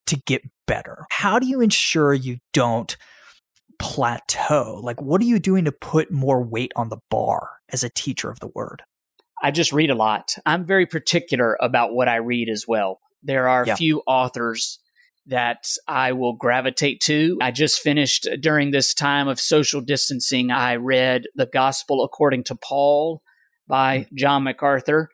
to 0.07 0.17
get 0.27 0.43
better? 0.67 1.07
How 1.11 1.39
do 1.39 1.47
you 1.47 1.61
ensure 1.61 2.15
you 2.15 2.39
don't 2.53 2.97
plateau? 3.79 4.81
Like, 4.83 5.01
what 5.01 5.21
are 5.21 5.25
you 5.25 5.39
doing 5.39 5.65
to 5.65 5.73
put 5.73 6.11
more 6.11 6.43
weight 6.43 6.73
on 6.77 6.89
the 6.89 6.99
bar 7.11 7.51
as 7.69 7.85
a 7.85 7.91
teacher 7.91 8.31
of 8.31 8.41
the 8.41 8.49
word? 8.49 8.83
I 9.43 9.51
just 9.51 9.73
read 9.73 9.91
a 9.91 9.95
lot. 9.95 10.35
I'm 10.47 10.65
very 10.65 10.87
particular 10.87 11.57
about 11.61 11.93
what 11.93 12.09
I 12.09 12.17
read 12.17 12.49
as 12.49 12.65
well. 12.67 13.01
There 13.23 13.49
are 13.49 13.65
a 13.65 13.67
yeah. 13.69 13.77
few 13.77 14.03
authors 14.07 14.79
that 15.27 15.67
I 15.89 16.13
will 16.13 16.35
gravitate 16.35 17.01
to. 17.03 17.37
I 17.41 17.51
just 17.51 17.81
finished 17.81 18.29
during 18.41 18.71
this 18.71 18.95
time 18.95 19.29
of 19.29 19.41
social 19.41 19.81
distancing, 19.81 20.51
I 20.51 20.77
read 20.77 21.25
The 21.35 21.47
Gospel 21.47 22.05
According 22.05 22.45
to 22.45 22.55
Paul 22.55 23.23
by 23.67 24.01
mm. 24.01 24.13
John 24.15 24.45
MacArthur. 24.45 25.11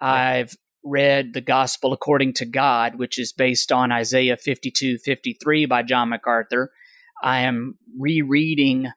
Yeah. 0.00 0.08
I've 0.08 0.56
read 0.84 1.32
The 1.32 1.40
Gospel 1.40 1.92
According 1.92 2.34
to 2.34 2.44
God, 2.44 2.98
which 2.98 3.18
is 3.18 3.32
based 3.32 3.72
on 3.72 3.92
Isaiah 3.92 4.36
52 4.36 4.98
53 4.98 5.66
by 5.66 5.82
John 5.82 6.10
MacArthur. 6.10 6.70
I 7.22 7.40
am 7.40 7.78
rereading 7.98 8.90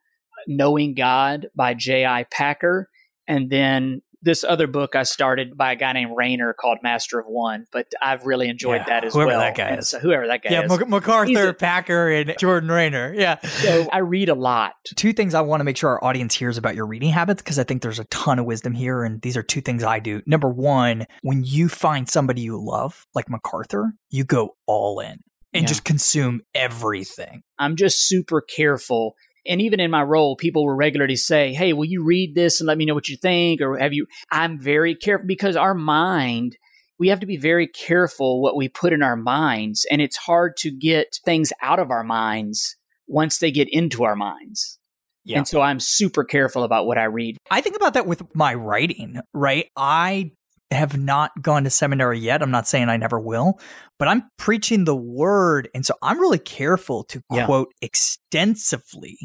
Knowing 0.48 0.94
God 0.94 1.48
by 1.56 1.74
J.I. 1.74 2.26
Packer. 2.32 2.90
And 3.28 3.50
then 3.50 4.02
this 4.22 4.44
other 4.44 4.68
book 4.68 4.96
I 4.96 5.04
started 5.04 5.58
by 5.58 5.74
a 5.74 5.76
guy 5.76 5.94
named 5.94 6.12
Raynor 6.16 6.54
called 6.54 6.80
Master 6.84 7.20
of 7.20 7.26
One, 7.28 7.66
but 7.72 7.88
I've 8.02 8.26
really 8.26 8.50
enjoyed 8.50 8.82
yeah, 8.82 8.86
that 8.86 9.04
as 9.06 9.14
whoever 9.14 9.28
well. 9.28 9.40
That 9.40 9.56
guy 9.56 9.76
is. 9.76 9.90
So 9.90 10.00
whoever 10.00 10.28
that 10.28 10.44
guy 10.44 10.52
yeah, 10.52 10.66
is. 10.66 10.72
Yeah, 10.72 10.86
MacArthur, 10.86 11.48
a, 11.50 11.54
Packer, 11.54 12.10
and 12.10 12.36
Jordan 12.38 12.70
Raynor. 12.70 13.14
Yeah. 13.16 13.40
So 13.42 13.88
I 13.92 14.00
read 14.00 14.30
a 14.30 14.36
lot. 14.36 14.74
Two 14.96 15.14
things 15.14 15.34
I 15.34 15.42
want 15.42 15.62
to 15.62 15.64
make 15.64 15.78
sure 15.78 15.90
our 15.92 16.04
audience 16.04 16.36
hears 16.36 16.58
about 16.58 16.76
your 16.76 16.86
reading 16.86 17.12
habits 17.12 17.42
because 17.42 17.60
I 17.60 17.64
think 17.64 17.82
there's 17.82 18.00
a 18.00 18.06
ton 18.06 18.40
of 18.40 18.46
wisdom 18.46 18.74
here. 18.74 19.04
And 19.04 19.22
these 19.22 19.38
are 19.38 19.44
two 19.44 19.62
things 19.62 19.84
I 19.84 20.00
do. 20.00 20.22
Number 20.26 20.50
one, 20.50 21.06
when 21.22 21.44
you 21.44 21.70
find 21.70 22.10
somebody 22.10 22.42
you 22.42 22.62
love, 22.62 23.08
like 23.16 23.30
MacArthur, 23.30 23.94
you 24.10 24.24
go 24.24 24.56
all 24.66 25.00
in 25.00 25.20
and 25.54 25.64
yeah. 25.64 25.68
just 25.68 25.84
consume 25.84 26.42
everything. 26.54 27.44
I'm 27.58 27.76
just 27.76 28.08
super 28.08 28.42
careful 28.42 29.16
and 29.48 29.62
even 29.62 29.80
in 29.80 29.92
my 29.92 30.04
role, 30.04 30.36
people 30.36 30.66
will 30.66 30.76
regularly 30.76 31.16
say, 31.16 31.54
Hey, 31.54 31.74
will 31.74 31.86
you 31.86 32.04
read 32.04 32.36
this 32.36 32.60
and 32.60 32.68
let 32.68 32.78
me 32.78 32.86
know 32.86 32.94
what 32.94 33.10
you 33.10 33.18
think? 33.18 33.62
Or 33.62 33.78
have 33.78 33.94
you, 33.94 34.08
I'm 34.32 34.60
very 34.60 34.96
careful 34.96 35.28
because 35.28 35.56
our 35.56 35.74
mind, 35.74 36.58
we 36.98 37.10
have 37.10 37.20
to 37.22 37.26
be 37.26 37.38
very 37.38 37.68
careful 37.68 38.42
what 38.42 38.56
we 38.56 38.68
put 38.68 38.94
in 38.94 39.02
our 39.02 39.16
minds. 39.16 39.86
And 39.90 40.02
it's 40.02 40.18
hard 40.18 40.58
to 40.58 40.72
get 40.72 41.20
things 41.24 41.54
out 41.62 41.80
of 41.80 41.92
our 41.92 42.04
minds 42.04 42.76
once 43.08 43.40
they 43.40 43.52
get 43.52 43.68
into 43.72 44.04
our 44.04 44.16
minds. 44.16 44.80
Yeah. 45.26 45.38
And 45.38 45.48
so 45.48 45.62
I'm 45.62 45.80
super 45.80 46.24
careful 46.24 46.64
about 46.64 46.86
what 46.86 46.98
I 46.98 47.04
read. 47.04 47.38
I 47.52 47.62
think 47.62 47.76
about 47.76 47.94
that 47.94 48.08
with 48.08 48.24
my 48.34 48.54
writing, 48.54 49.20
right? 49.34 49.68
I 49.76 50.32
have 50.72 50.98
not 50.98 51.32
gone 51.42 51.64
to 51.64 51.70
seminary 51.70 52.20
yet. 52.20 52.42
I'm 52.42 52.52
not 52.52 52.68
saying 52.68 52.90
I 52.90 52.98
never 52.98 53.20
will, 53.20 53.60
but 53.98 54.08
I'm 54.08 54.30
preaching 54.38 54.86
the 54.86 54.96
word. 54.96 55.70
And 55.74 55.86
so 55.86 55.96
I'm 56.02 56.20
really 56.20 56.40
careful 56.40 57.04
to 57.06 57.22
yeah. 57.32 57.46
quote 57.46 57.74
extensively 57.82 59.18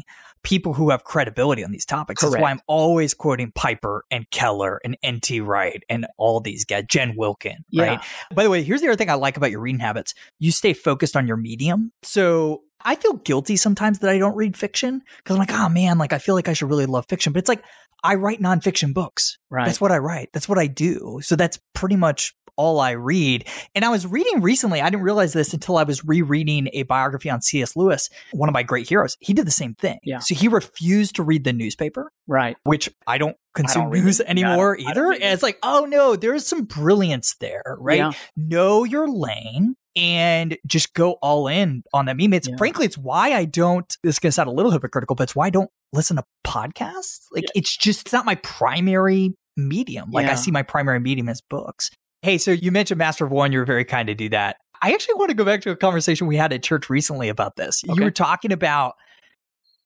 people 0.43 0.73
who 0.73 0.91
have 0.91 1.03
credibility 1.03 1.63
on 1.63 1.71
these 1.71 1.85
topics. 1.85 2.21
Correct. 2.21 2.33
That's 2.33 2.41
why 2.41 2.51
I'm 2.51 2.61
always 2.67 3.13
quoting 3.13 3.51
Piper 3.53 4.05
and 4.11 4.29
Keller 4.29 4.79
and 4.83 4.97
N.T. 5.03 5.41
Wright 5.41 5.83
and 5.89 6.05
all 6.17 6.39
these 6.39 6.65
guys, 6.65 6.85
Jen 6.87 7.15
Wilkin, 7.17 7.65
yeah. 7.69 7.83
right? 7.83 7.99
By 8.33 8.43
the 8.43 8.49
way, 8.49 8.63
here's 8.63 8.81
the 8.81 8.87
other 8.87 8.95
thing 8.95 9.09
I 9.09 9.15
like 9.15 9.37
about 9.37 9.51
your 9.51 9.59
reading 9.59 9.79
habits. 9.79 10.13
You 10.39 10.51
stay 10.51 10.73
focused 10.73 11.15
on 11.15 11.27
your 11.27 11.37
medium. 11.37 11.91
So 12.03 12.61
I 12.87 12.95
feel 12.95 13.13
guilty 13.13 13.57
sometimes 13.57 13.99
that 13.99 14.11
I 14.11 14.19
don't 14.19 14.35
read 14.35 14.55
fiction 14.55 15.01
because 15.17 15.35
I'm 15.35 15.39
like, 15.39 15.51
oh 15.51 15.69
man, 15.69 15.97
like 15.97 16.13
I 16.13 16.19
feel 16.19 16.35
like 16.35 16.47
I 16.47 16.53
should 16.53 16.69
really 16.69 16.85
love 16.85 17.07
fiction. 17.09 17.33
But 17.33 17.39
it's 17.39 17.49
like 17.49 17.63
I 18.03 18.15
write 18.15 18.41
nonfiction 18.41 18.93
books. 18.93 19.37
Right. 19.49 19.65
That's 19.65 19.81
what 19.81 19.91
I 19.91 19.97
write. 19.97 20.29
That's 20.33 20.47
what 20.49 20.57
I 20.57 20.67
do. 20.67 21.19
So 21.21 21.35
that's 21.35 21.59
pretty 21.73 21.95
much 21.95 22.33
all 22.57 22.79
I 22.79 22.91
read. 22.91 23.45
And 23.73 23.83
I 23.83 23.89
was 23.89 24.07
reading 24.07 24.41
recently, 24.41 24.81
I 24.81 24.89
didn't 24.89 25.03
realize 25.03 25.33
this 25.33 25.53
until 25.53 25.77
I 25.77 25.83
was 25.83 26.05
rereading 26.05 26.69
a 26.71 26.83
biography 26.83 27.29
on 27.29 27.41
C.S. 27.41 27.75
Lewis, 27.75 28.09
one 28.31 28.47
of 28.47 28.53
my 28.53 28.63
great 28.63 28.87
heroes. 28.87 29.17
He 29.19 29.33
did 29.33 29.45
the 29.45 29.51
same 29.51 29.75
thing. 29.75 29.99
Yeah. 30.03 30.19
So 30.19 30.35
he 30.35 30.47
refused 30.47 31.17
to 31.17 31.23
read 31.23 31.43
the 31.43 31.51
newspaper. 31.51 32.11
Right. 32.27 32.55
Which 32.63 32.89
I 33.07 33.17
don't 33.17 33.35
consume 33.55 33.81
I 33.81 33.85
don't 33.85 33.93
news 33.93 34.21
anymore 34.21 34.77
either. 34.77 35.11
And 35.11 35.23
it's 35.23 35.43
like, 35.43 35.59
oh 35.63 35.85
no, 35.85 36.15
there's 36.15 36.47
some 36.47 36.63
brilliance 36.63 37.35
there, 37.41 37.75
right? 37.79 37.97
Yeah. 37.97 38.11
Know 38.37 38.83
your 38.85 39.07
lane 39.09 39.75
and 39.95 40.57
just 40.67 40.93
go 40.93 41.13
all 41.21 41.47
in 41.47 41.83
on 41.93 42.05
that 42.05 42.17
meme. 42.17 42.33
It's 42.33 42.47
yeah. 42.47 42.57
frankly, 42.57 42.85
it's 42.85 42.97
why 42.97 43.33
I 43.33 43.45
don't, 43.45 43.87
this 44.03 44.15
is 44.15 44.19
going 44.19 44.29
to 44.29 44.33
sound 44.33 44.49
a 44.49 44.51
little 44.51 44.71
hypocritical, 44.71 45.15
but 45.15 45.23
it's 45.23 45.35
why 45.35 45.47
I 45.47 45.49
don't 45.49 45.69
listen 45.93 46.17
to 46.17 46.23
podcasts. 46.45 47.25
Like 47.31 47.43
yeah. 47.43 47.51
it's 47.55 47.75
just, 47.75 48.01
it's 48.01 48.13
not 48.13 48.25
my 48.25 48.35
primary 48.35 49.35
medium. 49.55 50.11
Like 50.11 50.25
yeah. 50.25 50.33
I 50.33 50.35
see 50.35 50.51
my 50.51 50.63
primary 50.63 50.99
medium 50.99 51.29
as 51.29 51.41
books. 51.41 51.91
Hey, 52.21 52.37
so 52.37 52.51
you 52.51 52.71
mentioned 52.71 52.97
Master 52.97 53.25
of 53.25 53.31
One. 53.31 53.51
You 53.51 53.59
were 53.59 53.65
very 53.65 53.85
kind 53.85 54.07
to 54.07 54.15
do 54.15 54.29
that. 54.29 54.57
I 54.81 54.91
actually 54.93 55.15
want 55.15 55.29
to 55.29 55.35
go 55.35 55.45
back 55.45 55.61
to 55.61 55.71
a 55.71 55.75
conversation 55.75 56.27
we 56.27 56.37
had 56.37 56.51
at 56.51 56.63
church 56.63 56.89
recently 56.89 57.29
about 57.29 57.55
this. 57.55 57.83
Okay. 57.83 57.97
You 57.97 58.03
were 58.03 58.11
talking 58.11 58.51
about 58.51 58.95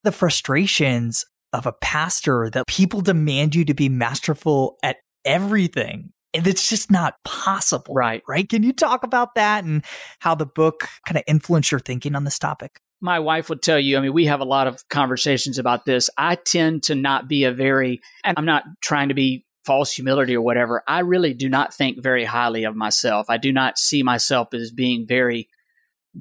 the 0.03 0.11
frustrations 0.11 1.25
of 1.53 1.65
a 1.65 1.73
pastor 1.73 2.49
that 2.51 2.67
people 2.67 3.01
demand 3.01 3.55
you 3.55 3.65
to 3.65 3.73
be 3.73 3.89
masterful 3.89 4.77
at 4.83 4.97
everything 5.25 6.11
and 6.33 6.47
it's 6.47 6.69
just 6.69 6.91
not 6.91 7.15
possible. 7.25 7.93
Right. 7.93 8.23
Right. 8.27 8.47
Can 8.47 8.63
you 8.63 8.73
talk 8.73 9.03
about 9.03 9.35
that 9.35 9.63
and 9.63 9.83
how 10.19 10.35
the 10.35 10.45
book 10.45 10.87
kind 11.05 11.17
of 11.17 11.23
influenced 11.27 11.71
your 11.71 11.79
thinking 11.79 12.15
on 12.15 12.23
this 12.23 12.39
topic? 12.39 12.79
My 13.01 13.19
wife 13.19 13.49
would 13.49 13.61
tell 13.61 13.79
you, 13.79 13.97
I 13.97 14.01
mean, 14.01 14.13
we 14.13 14.25
have 14.25 14.41
a 14.41 14.45
lot 14.45 14.67
of 14.67 14.87
conversations 14.89 15.57
about 15.57 15.85
this. 15.85 16.09
I 16.17 16.35
tend 16.35 16.83
to 16.83 16.95
not 16.95 17.29
be 17.29 17.45
a 17.45 17.53
very, 17.53 18.01
and 18.25 18.37
I'm 18.37 18.45
not 18.45 18.65
trying 18.81 19.07
to 19.07 19.15
be 19.15 19.45
false 19.65 19.91
humility 19.91 20.35
or 20.35 20.41
whatever, 20.41 20.83
I 20.87 20.99
really 21.01 21.33
do 21.33 21.47
not 21.47 21.73
think 21.73 22.01
very 22.01 22.25
highly 22.25 22.63
of 22.63 22.75
myself. 22.75 23.27
I 23.29 23.37
do 23.37 23.53
not 23.53 23.77
see 23.77 24.03
myself 24.03 24.53
as 24.53 24.71
being 24.71 25.05
very 25.07 25.47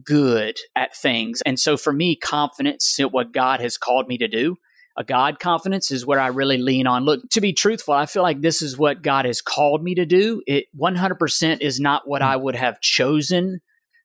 good 0.04 0.58
at 0.76 0.94
things. 0.94 1.40
And 1.46 1.58
so 1.58 1.76
for 1.76 1.92
me, 1.92 2.14
confidence 2.14 2.98
in 2.98 3.06
what 3.06 3.32
God 3.32 3.60
has 3.60 3.78
called 3.78 4.06
me 4.06 4.18
to 4.18 4.28
do, 4.28 4.56
a 4.98 5.04
God 5.04 5.38
confidence 5.38 5.92
is 5.92 6.04
where 6.04 6.18
I 6.18 6.26
really 6.26 6.58
lean 6.58 6.88
on. 6.88 7.04
Look, 7.04 7.30
to 7.30 7.40
be 7.40 7.52
truthful, 7.52 7.94
I 7.94 8.06
feel 8.06 8.24
like 8.24 8.40
this 8.40 8.60
is 8.60 8.76
what 8.76 9.00
God 9.00 9.26
has 9.26 9.40
called 9.40 9.82
me 9.82 9.94
to 9.94 10.04
do. 10.04 10.42
It 10.44 10.66
100% 10.76 11.60
is 11.60 11.78
not 11.78 12.08
what 12.08 12.20
I 12.20 12.34
would 12.34 12.56
have 12.56 12.80
chosen 12.80 13.60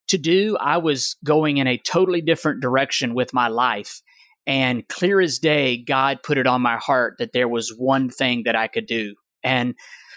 to 0.09 0.19
do. 0.19 0.55
I 0.57 0.77
was 0.77 1.15
going 1.25 1.57
in 1.57 1.65
a 1.65 1.79
totally 1.79 2.21
different 2.21 2.61
direction 2.61 3.15
with 3.15 3.33
my 3.33 3.47
life. 3.47 4.03
And 4.45 4.87
clear 4.87 5.19
as 5.19 5.39
day, 5.39 5.77
God 5.77 6.19
put 6.21 6.37
it 6.37 6.45
on 6.45 6.61
my 6.61 6.77
heart 6.77 7.15
that 7.17 7.33
there 7.33 7.47
was 7.47 7.73
one 7.75 8.09
thing 8.09 8.43
that 8.45 8.55
I 8.55 8.67
could 8.67 8.85
do. 8.85 9.15
And 9.43 9.73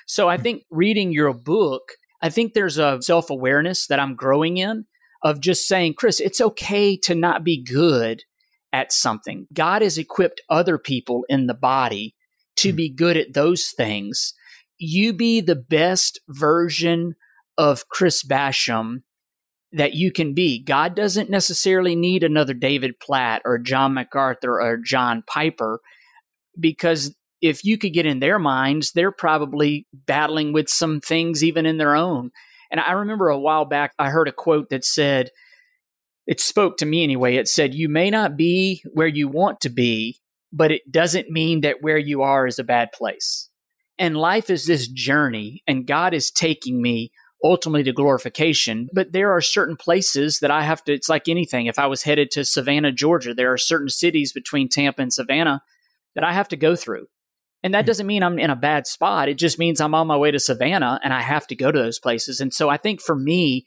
so 0.07 0.29
I 0.29 0.37
think 0.37 0.65
reading 0.71 1.11
your 1.11 1.33
book, 1.33 1.93
I 2.21 2.29
think 2.29 2.53
there's 2.53 2.77
a 2.77 3.01
self 3.01 3.31
awareness 3.31 3.87
that 3.87 3.99
I'm 3.99 4.15
growing 4.15 4.59
in 4.59 4.85
of 5.23 5.41
just 5.41 5.67
saying, 5.67 5.95
Chris, 5.95 6.21
it's 6.21 6.41
okay 6.41 6.99
to 6.99 7.15
not 7.15 7.45
be 7.45 7.63
good 7.63 8.25
at 8.77 8.93
something. 8.93 9.47
God 9.55 9.81
has 9.81 9.97
equipped 9.97 10.43
other 10.51 10.77
people 10.77 11.25
in 11.31 11.47
the 11.47 11.55
body 11.55 12.15
to 12.57 12.69
mm-hmm. 12.69 12.77
be 12.77 12.91
good 12.91 13.17
at 13.17 13.33
those 13.33 13.71
things. 13.71 14.35
You 14.77 15.15
be 15.15 15.41
the 15.41 15.57
best 15.57 16.21
version 16.29 17.15
of 17.57 17.89
Chris 17.89 18.23
Basham 18.23 18.99
that 19.73 19.95
you 19.95 20.13
can 20.13 20.35
be. 20.35 20.63
God 20.63 20.95
doesn't 20.95 21.31
necessarily 21.31 21.97
need 21.97 22.23
another 22.23 22.53
David 22.53 23.01
Platt 23.01 23.41
or 23.47 23.59
John 23.59 23.95
MacArthur 23.95 24.61
or 24.61 24.77
John 24.77 25.25
Piper 25.27 25.81
because 26.61 27.17
if 27.41 27.65
you 27.65 27.79
could 27.79 27.95
get 27.95 28.05
in 28.05 28.21
their 28.21 28.39
minds, 28.39 28.93
they're 28.93 29.11
probably 29.11 29.87
battling 29.95 30.53
with 30.53 30.69
some 30.69 31.01
things 31.01 31.43
even 31.43 31.65
in 31.65 31.79
their 31.79 31.97
own. 31.97 32.31
And 32.71 32.79
I 32.79 32.93
remember 32.93 33.31
a 33.31 33.39
while 33.39 33.65
back, 33.65 33.93
I 33.99 34.11
heard 34.11 34.29
a 34.29 34.33
quote 34.33 34.69
that 34.69 34.85
said, 34.85 35.31
it 36.27 36.41
spoke 36.41 36.79
to 36.79 36.87
me 36.87 37.03
anyway. 37.03 37.37
It 37.37 37.49
said, 37.49 37.75
You 37.75 37.89
may 37.89 38.11
not 38.11 38.37
be 38.37 38.83
where 38.93 39.07
you 39.07 39.29
want 39.29 39.61
to 39.61 39.69
be, 39.69 40.19
but 40.53 40.73
it 40.73 40.91
doesn't 40.91 41.31
mean 41.31 41.61
that 41.61 41.83
where 41.83 41.99
you 41.99 42.23
are 42.23 42.47
is 42.47 42.59
a 42.59 42.65
bad 42.65 42.93
place. 42.93 43.49
And 43.99 44.17
life 44.17 44.51
is 44.51 44.67
this 44.67 44.89
journey, 44.89 45.63
and 45.67 45.87
God 45.87 46.13
is 46.13 46.31
taking 46.31 46.83
me 46.83 47.13
ultimately 47.43 47.85
to 47.85 47.93
glorification. 47.93 48.89
But 48.93 49.13
there 49.13 49.33
are 49.33 49.41
certain 49.41 49.77
places 49.77 50.41
that 50.41 50.51
I 50.51 50.63
have 50.63 50.83
to, 50.85 50.93
it's 50.93 51.09
like 51.09 51.29
anything. 51.29 51.67
If 51.67 51.79
I 51.79 51.87
was 51.87 52.03
headed 52.03 52.31
to 52.33 52.45
Savannah, 52.45 52.93
Georgia, 52.93 53.35
there 53.35 53.53
are 53.53 53.59
certain 53.59 53.89
cities 53.89 54.33
between 54.33 54.69
Tampa 54.69 55.03
and 55.03 55.13
Savannah 55.13 55.63
that 56.15 56.25
I 56.25 56.33
have 56.33 56.49
to 56.49 56.57
go 56.57 56.77
through. 56.77 57.07
And 57.63 57.75
that 57.75 57.85
hmm. 57.85 57.87
doesn't 57.87 58.07
mean 58.07 58.23
I'm 58.23 58.39
in 58.39 58.51
a 58.51 58.57
bad 58.57 58.87
spot. 58.87 59.29
It 59.29 59.39
just 59.39 59.59
means 59.59 59.81
I'm 59.81 59.95
on 59.95 60.07
my 60.07 60.17
way 60.17 60.31
to 60.31 60.41
Savannah 60.41 61.01
and 61.03 61.13
I 61.13 61.21
have 61.23 61.47
to 61.49 61.57
go 61.57 61.71
to 61.71 61.79
those 61.79 61.99
places. 61.99 62.41
And 62.41 62.53
so 62.53 62.69
I 62.69 62.77
think 62.77 63.01
for 63.01 63.17
me, 63.17 63.67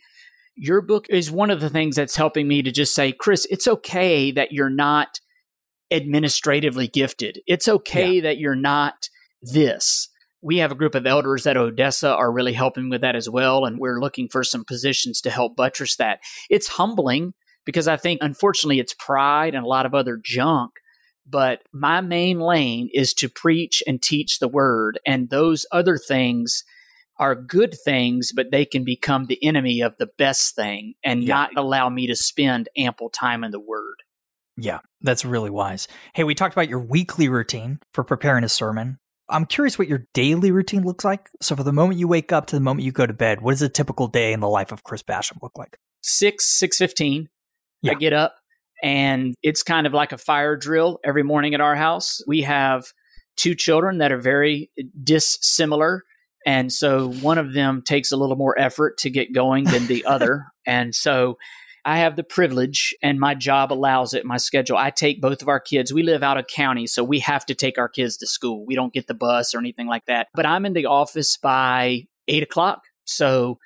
your 0.59 0.81
book 0.81 1.05
is 1.09 1.31
one 1.31 1.49
of 1.49 1.61
the 1.61 1.69
things 1.69 1.95
that's 1.95 2.15
helping 2.15 2.47
me 2.47 2.61
to 2.61 2.71
just 2.71 2.93
say, 2.93 3.11
Chris, 3.11 3.47
it's 3.49 3.67
okay 3.67 4.31
that 4.31 4.51
you're 4.51 4.69
not 4.69 5.19
administratively 5.91 6.87
gifted. 6.87 7.39
It's 7.47 7.67
okay 7.67 8.15
yeah. 8.15 8.21
that 8.23 8.37
you're 8.37 8.55
not 8.55 9.09
this. 9.41 10.09
We 10.41 10.57
have 10.57 10.71
a 10.71 10.75
group 10.75 10.95
of 10.95 11.07
elders 11.07 11.47
at 11.47 11.57
Odessa 11.57 12.13
are 12.13 12.31
really 12.31 12.53
helping 12.53 12.89
with 12.89 13.01
that 13.01 13.15
as 13.15 13.29
well. 13.29 13.65
And 13.65 13.79
we're 13.79 13.99
looking 13.99 14.27
for 14.27 14.43
some 14.43 14.65
positions 14.65 15.21
to 15.21 15.29
help 15.29 15.55
buttress 15.55 15.95
that. 15.95 16.19
It's 16.49 16.67
humbling 16.67 17.33
because 17.65 17.87
I 17.87 17.97
think, 17.97 18.19
unfortunately, 18.21 18.79
it's 18.79 18.93
pride 18.93 19.55
and 19.55 19.63
a 19.63 19.67
lot 19.67 19.85
of 19.85 19.93
other 19.93 20.19
junk 20.21 20.71
but 21.29 21.61
my 21.71 22.01
main 22.01 22.39
lane 22.39 22.89
is 22.93 23.13
to 23.15 23.29
preach 23.29 23.83
and 23.85 24.01
teach 24.01 24.39
the 24.39 24.47
word. 24.47 24.99
And 25.05 25.29
those 25.29 25.65
other 25.71 25.97
things 25.97 26.63
are 27.19 27.35
good 27.35 27.75
things, 27.83 28.31
but 28.33 28.51
they 28.51 28.65
can 28.65 28.83
become 28.83 29.25
the 29.25 29.43
enemy 29.43 29.81
of 29.81 29.95
the 29.97 30.09
best 30.17 30.55
thing 30.55 30.93
and 31.03 31.23
yeah. 31.23 31.35
not 31.35 31.57
allow 31.57 31.89
me 31.89 32.07
to 32.07 32.15
spend 32.15 32.69
ample 32.77 33.09
time 33.09 33.43
in 33.43 33.51
the 33.51 33.59
word. 33.59 33.97
Yeah, 34.57 34.79
that's 35.01 35.25
really 35.25 35.49
wise. 35.49 35.87
Hey, 36.13 36.23
we 36.23 36.35
talked 36.35 36.53
about 36.53 36.69
your 36.69 36.79
weekly 36.79 37.29
routine 37.29 37.79
for 37.93 38.03
preparing 38.03 38.43
a 38.43 38.49
sermon. 38.49 38.99
I'm 39.29 39.45
curious 39.45 39.77
what 39.77 39.87
your 39.87 40.05
daily 40.13 40.51
routine 40.51 40.83
looks 40.83 41.05
like. 41.05 41.29
So, 41.41 41.55
for 41.55 41.63
the 41.63 41.71
moment 41.71 41.99
you 41.99 42.07
wake 42.07 42.31
up 42.31 42.47
to 42.47 42.55
the 42.55 42.61
moment 42.61 42.85
you 42.85 42.91
go 42.91 43.05
to 43.05 43.13
bed, 43.13 43.41
what 43.41 43.51
does 43.51 43.61
a 43.61 43.69
typical 43.69 44.07
day 44.07 44.33
in 44.33 44.39
the 44.39 44.49
life 44.49 44.71
of 44.71 44.83
Chris 44.83 45.03
Basham 45.03 45.37
look 45.41 45.57
like? 45.57 45.77
Six 46.01 46.47
six 46.47 46.77
fifteen. 46.77 47.29
Yeah. 47.81 47.91
I 47.91 47.95
get 47.95 48.11
up, 48.11 48.35
and 48.81 49.35
it's 49.43 49.63
kind 49.63 49.85
of 49.85 49.93
like 49.93 50.11
a 50.11 50.17
fire 50.17 50.57
drill 50.57 50.99
every 51.05 51.23
morning 51.23 51.53
at 51.53 51.61
our 51.61 51.75
house. 51.75 52.21
We 52.27 52.41
have 52.41 52.85
two 53.37 53.55
children 53.55 53.99
that 53.99 54.11
are 54.11 54.19
very 54.19 54.71
dissimilar. 55.01 56.03
And 56.45 56.71
so 56.71 57.11
one 57.11 57.37
of 57.37 57.53
them 57.53 57.81
takes 57.81 58.11
a 58.11 58.17
little 58.17 58.35
more 58.35 58.57
effort 58.57 58.97
to 58.99 59.09
get 59.09 59.33
going 59.33 59.65
than 59.65 59.87
the 59.87 60.05
other. 60.07 60.45
And 60.65 60.95
so 60.95 61.37
I 61.85 61.99
have 61.99 62.15
the 62.15 62.23
privilege, 62.23 62.93
and 63.01 63.19
my 63.19 63.35
job 63.35 63.71
allows 63.71 64.13
it, 64.13 64.25
my 64.25 64.37
schedule. 64.37 64.77
I 64.77 64.89
take 64.89 65.21
both 65.21 65.41
of 65.41 65.47
our 65.47 65.59
kids. 65.59 65.93
We 65.93 66.03
live 66.03 66.23
out 66.23 66.37
of 66.37 66.47
county, 66.47 66.87
so 66.87 67.03
we 67.03 67.19
have 67.19 67.45
to 67.47 67.55
take 67.55 67.77
our 67.77 67.89
kids 67.89 68.17
to 68.17 68.27
school. 68.27 68.65
We 68.65 68.75
don't 68.75 68.93
get 68.93 69.07
the 69.07 69.13
bus 69.13 69.55
or 69.55 69.59
anything 69.59 69.87
like 69.87 70.05
that. 70.05 70.27
But 70.33 70.45
I'm 70.45 70.65
in 70.65 70.73
the 70.73 70.85
office 70.85 71.37
by 71.37 72.03
eight 72.27 72.43
o'clock. 72.43 72.81
So 73.05 73.59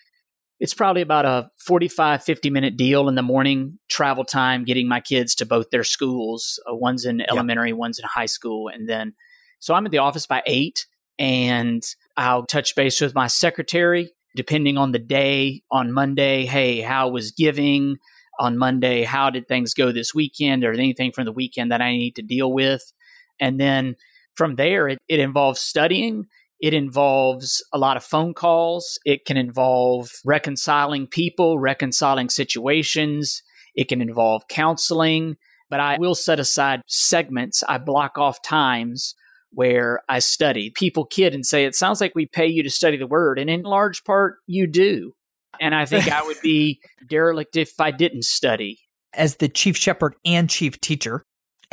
it's 0.60 0.74
probably 0.74 1.02
about 1.02 1.26
a 1.26 1.50
45 1.66 2.24
50 2.24 2.50
minute 2.50 2.78
deal 2.78 3.10
in 3.10 3.16
the 3.16 3.22
morning 3.22 3.80
travel 3.90 4.24
time 4.24 4.64
getting 4.64 4.88
my 4.88 5.02
kids 5.02 5.36
to 5.36 5.46
both 5.46 5.70
their 5.72 5.84
schools 5.84 6.60
uh, 6.70 6.74
one's 6.74 7.06
in 7.06 7.22
elementary 7.30 7.74
one's 7.74 8.00
in 8.00 8.06
high 8.06 8.28
school 8.28 8.70
and 8.70 8.88
then 8.88 9.14
so 9.60 9.74
i'm 9.74 9.86
at 9.86 9.92
the 9.92 9.98
office 9.98 10.26
by 10.26 10.42
8 10.46 10.88
and 11.20 11.84
i'll 12.18 12.46
touch 12.46 12.76
base 12.76 13.00
with 13.02 13.16
my 13.16 13.28
secretary 13.28 14.12
depending 14.36 14.78
on 14.78 14.92
the 14.92 15.00
day 15.00 15.62
on 15.72 15.92
monday 15.92 16.46
hey 16.46 16.82
how 16.82 17.10
was 17.10 17.32
giving 17.32 17.98
on 18.40 18.58
monday 18.58 19.04
how 19.04 19.30
did 19.30 19.48
things 19.48 19.74
go 19.74 19.92
this 19.92 20.14
weekend 20.14 20.64
or 20.64 20.74
anything 20.74 21.12
from 21.12 21.26
the 21.26 21.32
weekend 21.32 21.72
that 21.72 21.82
i 21.82 21.92
need 21.92 22.16
to 22.16 22.22
deal 22.22 22.52
with 22.52 22.94
and 23.40 23.60
then 23.60 23.96
from 24.36 24.56
there 24.56 24.88
it, 24.88 24.98
it 25.08 25.20
involves 25.20 25.60
studying 25.60 26.26
it 26.64 26.74
involves 26.74 27.62
a 27.74 27.78
lot 27.78 27.98
of 27.98 28.06
phone 28.06 28.34
calls. 28.34 28.98
It 29.04 29.26
can 29.26 29.36
involve 29.36 30.12
reconciling 30.24 31.08
people, 31.08 31.60
reconciling 31.60 32.30
situations. 32.30 33.44
It 33.76 33.90
can 33.90 34.02
involve 34.02 34.48
counseling. 34.48 35.36
But 35.70 35.82
I 35.82 35.98
will 35.98 36.16
set 36.16 36.40
aside 36.40 36.82
segments. 36.88 37.64
I 37.68 37.80
block 37.80 38.18
off 38.18 38.42
times 38.42 39.14
where 39.54 40.02
I 40.10 40.20
study. 40.20 40.72
People 40.72 41.06
kid 41.06 41.34
and 41.34 41.46
say, 41.46 41.66
it 41.66 41.76
sounds 41.76 42.02
like 42.02 42.14
we 42.16 42.26
pay 42.26 42.48
you 42.48 42.64
to 42.64 42.70
study 42.70 42.98
the 42.98 43.08
word. 43.08 43.40
And 43.40 43.50
in 43.50 43.64
large 43.64 44.04
part, 44.04 44.38
you 44.48 44.68
do. 44.68 45.14
And 45.62 45.76
I 45.76 45.86
think 45.86 46.12
I 46.12 46.24
would 46.24 46.42
be 46.42 46.82
derelict 47.08 47.56
if 47.56 47.80
I 47.80 47.92
didn't 47.92 48.24
study. 48.24 48.80
As 49.14 49.36
the 49.36 49.48
chief 49.48 49.78
shepherd 49.78 50.16
and 50.26 50.50
chief 50.50 50.82
teacher, 50.82 51.24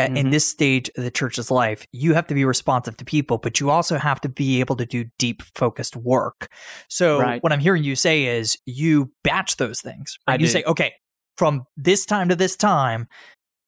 mm-hmm. 0.08 0.16
in 0.16 0.30
this 0.30 0.46
stage 0.46 0.90
of 0.96 1.04
the 1.04 1.10
church's 1.10 1.50
life, 1.50 1.86
you 1.92 2.14
have 2.14 2.26
to 2.28 2.34
be 2.34 2.44
responsive 2.44 2.96
to 2.98 3.04
people, 3.04 3.38
but 3.38 3.60
you 3.60 3.70
also 3.70 3.98
have 3.98 4.20
to 4.22 4.28
be 4.28 4.60
able 4.60 4.76
to 4.76 4.86
do 4.86 5.06
deep 5.18 5.42
focused 5.54 5.96
work. 5.96 6.48
So 6.88 7.20
right. 7.20 7.42
what 7.42 7.52
I'm 7.52 7.60
hearing 7.60 7.84
you 7.84 7.96
say 7.96 8.24
is 8.26 8.56
you 8.66 9.12
batch 9.24 9.56
those 9.56 9.80
things. 9.80 10.18
Right? 10.26 10.34
I 10.34 10.36
you 10.36 10.46
do. 10.46 10.52
say, 10.52 10.62
okay, 10.64 10.92
from 11.36 11.64
this 11.76 12.04
time 12.04 12.28
to 12.28 12.36
this 12.36 12.56
time, 12.56 13.08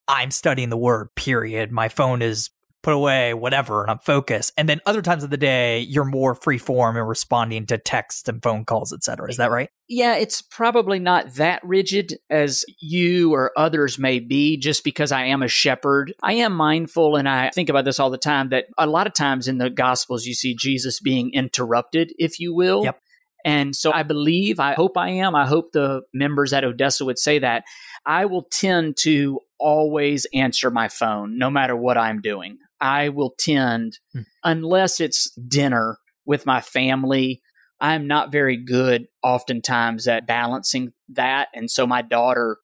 I'm 0.09 0.31
studying 0.31 0.69
the 0.69 0.77
word, 0.77 1.09
period. 1.17 1.71
My 1.73 1.89
phone 1.89 2.23
is 2.23 2.51
put 2.83 2.95
away, 2.95 3.33
whatever, 3.33 3.83
and 3.83 3.91
I'm 3.91 3.99
focused. 4.01 4.53
And 4.57 4.69
then 4.69 4.81
other 4.87 5.03
times 5.03 5.23
of 5.25 5.31
the 5.31 5.37
day, 5.37 5.81
you're 5.81 6.05
more 6.05 6.35
free 6.35 6.59
form 6.59 6.97
and 6.97 7.09
responding 7.09 7.67
to 7.67 7.79
texts 7.79 8.29
and 8.29 8.43
phone 8.43 8.65
calls, 8.65 8.93
et 8.93 9.05
cetera. 9.05 9.29
Is 9.31 9.37
that 9.37 9.51
right? 9.51 9.69
Yeah, 9.89 10.17
it's 10.17 10.43
probably 10.43 10.99
not 10.99 11.35
that 11.35 11.61
rigid 11.65 12.19
as 12.31 12.65
you 12.81 13.33
or 13.35 13.53
others 13.57 13.99
may 13.99 14.19
be, 14.19 14.57
just 14.57 14.85
because 14.85 15.13
I 15.13 15.27
am 15.27 15.43
a 15.43 15.49
shepherd. 15.49 16.15
I 16.23 16.35
am 16.35 16.55
mindful, 16.55 17.17
and 17.17 17.29
I 17.29 17.51
think 17.51 17.69
about 17.69 17.85
this 17.85 18.01
all 18.01 18.11
the 18.11 18.19
time, 18.19 18.49
that 18.51 18.67
a 18.77 18.87
lot 18.87 19.07
of 19.07 19.15
times 19.15 19.49
in 19.49 19.59
the 19.59 19.71
Gospels, 19.71 20.27
you 20.27 20.35
see 20.35 20.55
Jesus 20.55 20.99
being 21.01 21.33
interrupted, 21.33 22.13
if 22.19 22.41
you 22.41 22.55
will. 22.55 22.85
Yep. 22.85 22.99
And 23.45 23.75
so 23.75 23.93
I 23.93 24.05
believe, 24.05 24.61
I 24.61 24.75
hope 24.75 24.97
I 24.97 25.11
am, 25.11 25.35
I 25.35 25.47
hope 25.47 25.73
the 25.73 26.03
members 26.15 26.53
at 26.53 26.63
Odessa 26.63 27.05
would 27.05 27.19
say 27.19 27.41
that. 27.41 27.65
I 28.07 28.27
will 28.27 28.47
tend 28.51 28.97
to 28.99 29.41
always 29.59 30.27
answer 30.33 30.71
my 30.71 30.89
phone 30.89 31.39
no 31.39 31.51
matter 31.51 31.75
what 31.75 31.99
I'm 31.99 32.21
doing. 32.21 32.59
I 32.83 33.11
will 33.11 33.35
tend, 33.39 34.01
hmm. 34.13 34.23
unless 34.43 35.01
it's 35.01 35.31
dinner 35.37 35.99
with 36.27 36.45
my 36.45 36.61
family, 36.61 37.41
I'm 37.81 38.07
not 38.07 38.33
very 38.33 38.57
good 38.57 39.07
oftentimes 39.23 40.07
at 40.09 40.27
balancing 40.27 40.93
that. 41.11 41.49
And 41.55 41.71
so 41.71 41.87
my 41.87 42.03
daughter, 42.03 42.59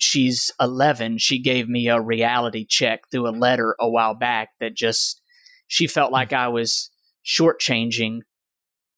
she's 0.00 0.52
11, 0.60 1.18
she 1.18 1.40
gave 1.40 1.68
me 1.68 1.88
a 1.88 2.00
reality 2.00 2.64
check 2.64 3.10
through 3.10 3.28
a 3.28 3.30
letter 3.36 3.74
a 3.80 3.88
while 3.88 4.14
back 4.14 4.50
that 4.60 4.74
just, 4.74 5.20
she 5.66 5.88
felt 5.88 6.10
hmm. 6.10 6.14
like 6.14 6.32
I 6.32 6.48
was 6.48 6.90
shortchanging 7.26 8.20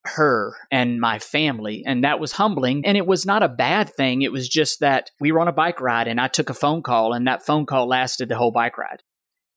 her 0.04 0.54
and 0.70 1.00
my 1.00 1.18
family. 1.18 1.82
And 1.86 2.04
that 2.04 2.20
was 2.20 2.32
humbling. 2.32 2.84
And 2.84 2.96
it 2.96 3.06
was 3.06 3.26
not 3.26 3.42
a 3.42 3.48
bad 3.48 3.92
thing. 3.92 4.22
It 4.22 4.32
was 4.32 4.48
just 4.48 4.80
that 4.80 5.10
we 5.18 5.32
were 5.32 5.40
on 5.40 5.48
a 5.48 5.52
bike 5.52 5.80
ride 5.80 6.08
and 6.08 6.20
I 6.20 6.28
took 6.28 6.50
a 6.50 6.54
phone 6.54 6.82
call 6.82 7.12
and 7.12 7.26
that 7.26 7.44
phone 7.44 7.66
call 7.66 7.88
lasted 7.88 8.28
the 8.28 8.36
whole 8.36 8.52
bike 8.52 8.78
ride. 8.78 9.02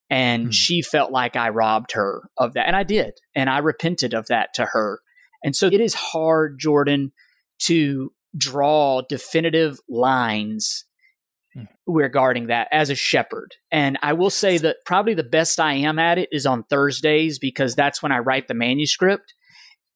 And 0.10 0.46
mm-hmm. 0.46 0.52
she 0.52 0.82
felt 0.82 1.12
like 1.12 1.36
I 1.36 1.50
robbed 1.50 1.92
her 1.94 2.30
of 2.38 2.54
that. 2.54 2.68
And 2.68 2.76
I 2.76 2.84
did. 2.84 3.14
And 3.36 3.50
I 3.50 3.60
repented 3.60 4.14
of 4.14 4.28
that 4.28 4.50
to 4.56 4.66
her. 4.66 5.00
And 5.44 5.56
so 5.56 5.68
it 5.68 5.80
is 5.80 5.94
hard, 5.94 6.58
Jordan, 6.60 7.12
to 7.64 8.12
draw 8.38 9.02
definitive 9.08 9.80
lines 9.90 10.86
hmm. 11.54 11.64
regarding 11.88 12.48
that 12.48 12.68
as 12.72 12.90
a 12.90 12.96
shepherd. 12.96 13.56
And 13.72 13.98
I 14.02 14.14
will 14.14 14.30
say 14.30 14.58
that 14.60 14.78
probably 14.86 15.14
the 15.14 15.24
best 15.24 15.60
I 15.60 15.74
am 15.74 16.00
at 16.00 16.18
it 16.18 16.30
is 16.32 16.46
on 16.46 16.64
Thursdays 16.64 17.40
because 17.40 17.76
that's 17.76 18.04
when 18.04 18.12
I 18.12 18.20
write 18.20 18.48
the 18.48 18.54
manuscript. 18.54 19.34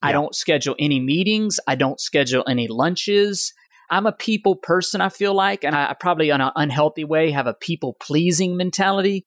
Yeah. 0.02 0.10
I 0.10 0.12
don't 0.12 0.36
schedule 0.36 0.76
any 0.80 1.00
meetings, 1.00 1.60
I 1.68 1.76
don't 1.76 2.00
schedule 2.00 2.44
any 2.48 2.68
lunches. 2.68 3.54
I'm 3.90 4.06
a 4.08 4.12
people 4.12 4.56
person, 4.56 5.02
I 5.02 5.10
feel 5.10 5.36
like, 5.36 5.64
and 5.64 5.76
I, 5.76 5.94
probably 6.00 6.30
in 6.30 6.42
an 6.42 6.52
unhealthy 6.56 7.04
way 7.04 7.30
have 7.32 7.48
a 7.48 7.54
people 7.54 7.96
pleasing 8.02 8.58
mentality. 8.58 9.26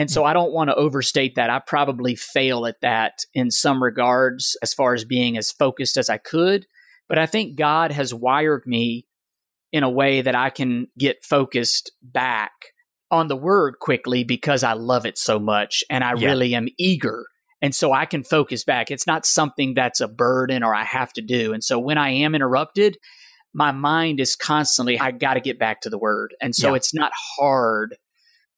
And 0.00 0.10
so. 0.10 0.24
I 0.24 0.32
don't 0.32 0.52
want 0.52 0.70
to 0.70 0.76
overstate 0.76 1.34
that. 1.34 1.50
I 1.50 1.58
probably 1.58 2.14
fail 2.16 2.64
at 2.64 2.80
that 2.80 3.18
in 3.34 3.50
some 3.50 3.82
regards 3.82 4.56
as 4.62 4.72
far 4.72 4.94
as 4.94 5.04
being 5.04 5.36
as 5.36 5.52
focused 5.52 5.98
as 5.98 6.08
I 6.08 6.16
could. 6.16 6.66
But 7.06 7.18
I 7.18 7.26
think 7.26 7.56
God 7.56 7.92
has 7.92 8.14
wired 8.14 8.62
me 8.66 9.06
in 9.72 9.82
a 9.82 9.90
way 9.90 10.22
that 10.22 10.34
I 10.34 10.48
can 10.48 10.86
get 10.98 11.22
focused 11.22 11.92
back 12.02 12.52
on 13.10 13.28
the 13.28 13.36
word 13.36 13.74
quickly 13.78 14.24
because 14.24 14.62
I 14.62 14.72
love 14.72 15.04
it 15.04 15.18
so 15.18 15.38
much 15.38 15.84
and 15.90 16.02
I 16.02 16.14
yeah. 16.14 16.28
really 16.28 16.54
am 16.54 16.68
eager. 16.78 17.26
And 17.60 17.74
so 17.74 17.92
I 17.92 18.06
can 18.06 18.24
focus 18.24 18.64
back. 18.64 18.90
It's 18.90 19.06
not 19.06 19.26
something 19.26 19.74
that's 19.74 20.00
a 20.00 20.08
burden 20.08 20.62
or 20.62 20.74
I 20.74 20.84
have 20.84 21.12
to 21.12 21.20
do. 21.20 21.52
And 21.52 21.62
so 21.62 21.78
when 21.78 21.98
I 21.98 22.08
am 22.10 22.34
interrupted, 22.34 22.96
my 23.52 23.70
mind 23.70 24.18
is 24.18 24.34
constantly, 24.34 24.98
I 24.98 25.10
got 25.10 25.34
to 25.34 25.40
get 25.40 25.58
back 25.58 25.82
to 25.82 25.90
the 25.90 25.98
word. 25.98 26.34
And 26.40 26.54
so 26.54 26.70
yeah. 26.70 26.76
it's 26.76 26.94
not 26.94 27.12
hard 27.36 27.96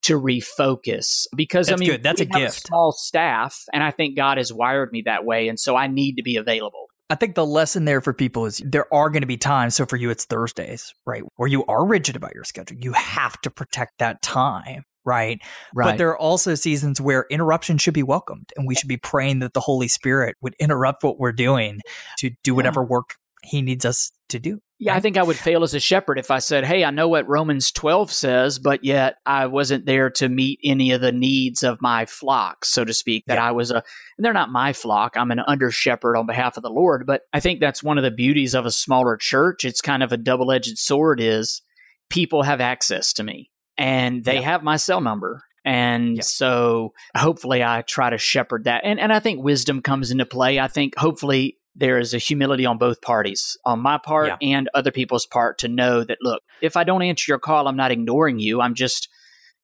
to 0.02 0.20
refocus 0.20 1.26
because 1.34 1.68
that's 1.68 1.80
I 1.80 1.80
mean, 1.80 1.90
good. 1.90 2.02
that's 2.02 2.20
a 2.20 2.24
gift. 2.24 2.64
A 2.64 2.66
small 2.66 2.92
staff, 2.92 3.64
and 3.72 3.82
I 3.82 3.90
think 3.90 4.16
God 4.16 4.38
has 4.38 4.52
wired 4.52 4.92
me 4.92 5.02
that 5.06 5.24
way. 5.24 5.48
And 5.48 5.58
so 5.58 5.76
I 5.76 5.86
need 5.86 6.16
to 6.16 6.22
be 6.22 6.36
available. 6.36 6.86
I 7.10 7.14
think 7.14 7.34
the 7.34 7.44
lesson 7.44 7.84
there 7.84 8.00
for 8.00 8.14
people 8.14 8.46
is 8.46 8.62
there 8.64 8.92
are 8.92 9.10
going 9.10 9.20
to 9.20 9.26
be 9.26 9.36
times. 9.36 9.74
So 9.74 9.84
for 9.84 9.96
you, 9.96 10.08
it's 10.08 10.24
Thursdays, 10.24 10.94
right? 11.04 11.22
Where 11.36 11.48
you 11.48 11.64
are 11.66 11.86
rigid 11.86 12.16
about 12.16 12.34
your 12.34 12.44
schedule. 12.44 12.78
You 12.80 12.92
have 12.94 13.38
to 13.42 13.50
protect 13.50 13.98
that 13.98 14.22
time. 14.22 14.84
Right. 15.04 15.42
Right. 15.74 15.90
But 15.90 15.98
there 15.98 16.08
are 16.10 16.18
also 16.18 16.54
seasons 16.54 17.00
where 17.00 17.26
interruption 17.28 17.76
should 17.76 17.92
be 17.92 18.04
welcomed 18.04 18.50
and 18.56 18.66
we 18.66 18.74
should 18.74 18.88
be 18.88 18.96
praying 18.96 19.40
that 19.40 19.52
the 19.52 19.60
Holy 19.60 19.88
Spirit 19.88 20.36
would 20.40 20.54
interrupt 20.60 21.02
what 21.02 21.18
we're 21.18 21.32
doing 21.32 21.80
to 22.18 22.30
do 22.44 22.54
whatever 22.54 22.80
yeah. 22.80 22.86
work 22.86 23.16
he 23.42 23.62
needs 23.62 23.84
us 23.84 24.12
to 24.28 24.38
do. 24.38 24.60
Yeah, 24.84 24.96
I 24.96 25.00
think 25.00 25.16
I 25.16 25.22
would 25.22 25.36
fail 25.36 25.62
as 25.62 25.74
a 25.74 25.80
shepherd 25.80 26.18
if 26.18 26.32
I 26.32 26.40
said, 26.40 26.64
Hey, 26.64 26.84
I 26.84 26.90
know 26.90 27.06
what 27.06 27.28
Romans 27.28 27.70
12 27.70 28.10
says, 28.10 28.58
but 28.58 28.82
yet 28.82 29.14
I 29.24 29.46
wasn't 29.46 29.86
there 29.86 30.10
to 30.10 30.28
meet 30.28 30.58
any 30.64 30.90
of 30.90 31.00
the 31.00 31.12
needs 31.12 31.62
of 31.62 31.80
my 31.80 32.04
flock, 32.04 32.64
so 32.64 32.84
to 32.84 32.92
speak. 32.92 33.22
That 33.26 33.36
yeah. 33.36 33.46
I 33.46 33.52
was 33.52 33.70
a, 33.70 33.76
and 33.76 34.24
they're 34.24 34.32
not 34.32 34.50
my 34.50 34.72
flock. 34.72 35.16
I'm 35.16 35.30
an 35.30 35.38
under 35.46 35.70
shepherd 35.70 36.16
on 36.16 36.26
behalf 36.26 36.56
of 36.56 36.64
the 36.64 36.68
Lord. 36.68 37.06
But 37.06 37.22
I 37.32 37.38
think 37.38 37.60
that's 37.60 37.80
one 37.80 37.96
of 37.96 38.02
the 38.02 38.10
beauties 38.10 38.54
of 38.54 38.66
a 38.66 38.72
smaller 38.72 39.16
church. 39.16 39.64
It's 39.64 39.80
kind 39.80 40.02
of 40.02 40.10
a 40.10 40.16
double 40.16 40.50
edged 40.50 40.76
sword 40.78 41.20
is 41.20 41.62
people 42.10 42.42
have 42.42 42.60
access 42.60 43.12
to 43.12 43.22
me 43.22 43.52
and 43.78 44.24
they 44.24 44.40
yeah. 44.40 44.40
have 44.40 44.64
my 44.64 44.78
cell 44.78 45.00
number. 45.00 45.44
And 45.64 46.16
yeah. 46.16 46.22
so 46.24 46.92
hopefully 47.16 47.62
I 47.62 47.82
try 47.82 48.10
to 48.10 48.18
shepherd 48.18 48.64
that. 48.64 48.80
And, 48.82 48.98
and 48.98 49.12
I 49.12 49.20
think 49.20 49.44
wisdom 49.44 49.80
comes 49.80 50.10
into 50.10 50.26
play. 50.26 50.58
I 50.58 50.66
think 50.66 50.96
hopefully 50.96 51.58
there 51.74 51.98
is 51.98 52.12
a 52.12 52.18
humility 52.18 52.66
on 52.66 52.78
both 52.78 53.00
parties, 53.00 53.56
on 53.64 53.80
my 53.80 53.98
part 53.98 54.28
yeah. 54.28 54.36
and 54.40 54.68
other 54.74 54.90
people's 54.90 55.26
part, 55.26 55.58
to 55.58 55.68
know 55.68 56.04
that, 56.04 56.18
look, 56.20 56.42
if 56.60 56.76
I 56.76 56.84
don't 56.84 57.02
answer 57.02 57.30
your 57.30 57.38
call, 57.38 57.66
I'm 57.66 57.76
not 57.76 57.90
ignoring 57.90 58.38
you. 58.38 58.60
I'm 58.60 58.74
just 58.74 59.08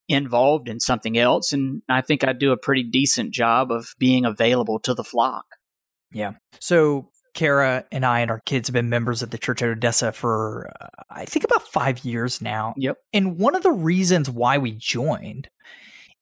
involved 0.09 0.69
in 0.69 0.81
something 0.81 1.19
else. 1.19 1.53
And 1.53 1.83
I 1.89 2.01
think 2.01 2.25
I 2.25 2.33
do 2.33 2.53
a 2.53 2.57
pretty 2.57 2.83
decent 2.83 3.33
job 3.33 3.71
of 3.71 3.95
being 3.99 4.25
available 4.25 4.81
to 4.81 4.95
the 4.95 5.05
flock. 5.05 5.45
Yeah. 6.11 6.33
So 6.61 7.11
Kara 7.35 7.85
and 7.93 8.07
I 8.07 8.21
and 8.21 8.31
our 8.31 8.41
kids 8.41 8.69
have 8.69 8.73
been 8.73 8.89
members 8.89 9.23
of 9.23 9.31
the 9.31 9.39
Church 9.39 9.61
at 9.61 9.69
Odessa 9.69 10.13
for, 10.13 10.73
uh, 10.81 10.87
I 11.11 11.27
think, 11.27 11.45
about 11.45 11.69
five 11.69 12.05
years 12.07 12.41
now. 12.41 12.73
Yep. 12.79 12.97
And 13.13 13.39
one 13.39 13.55
of 13.55 13.63
the 13.63 13.71
reasons 13.71 14.31
why 14.31 14.57
we 14.57 14.73
joined 14.73 15.51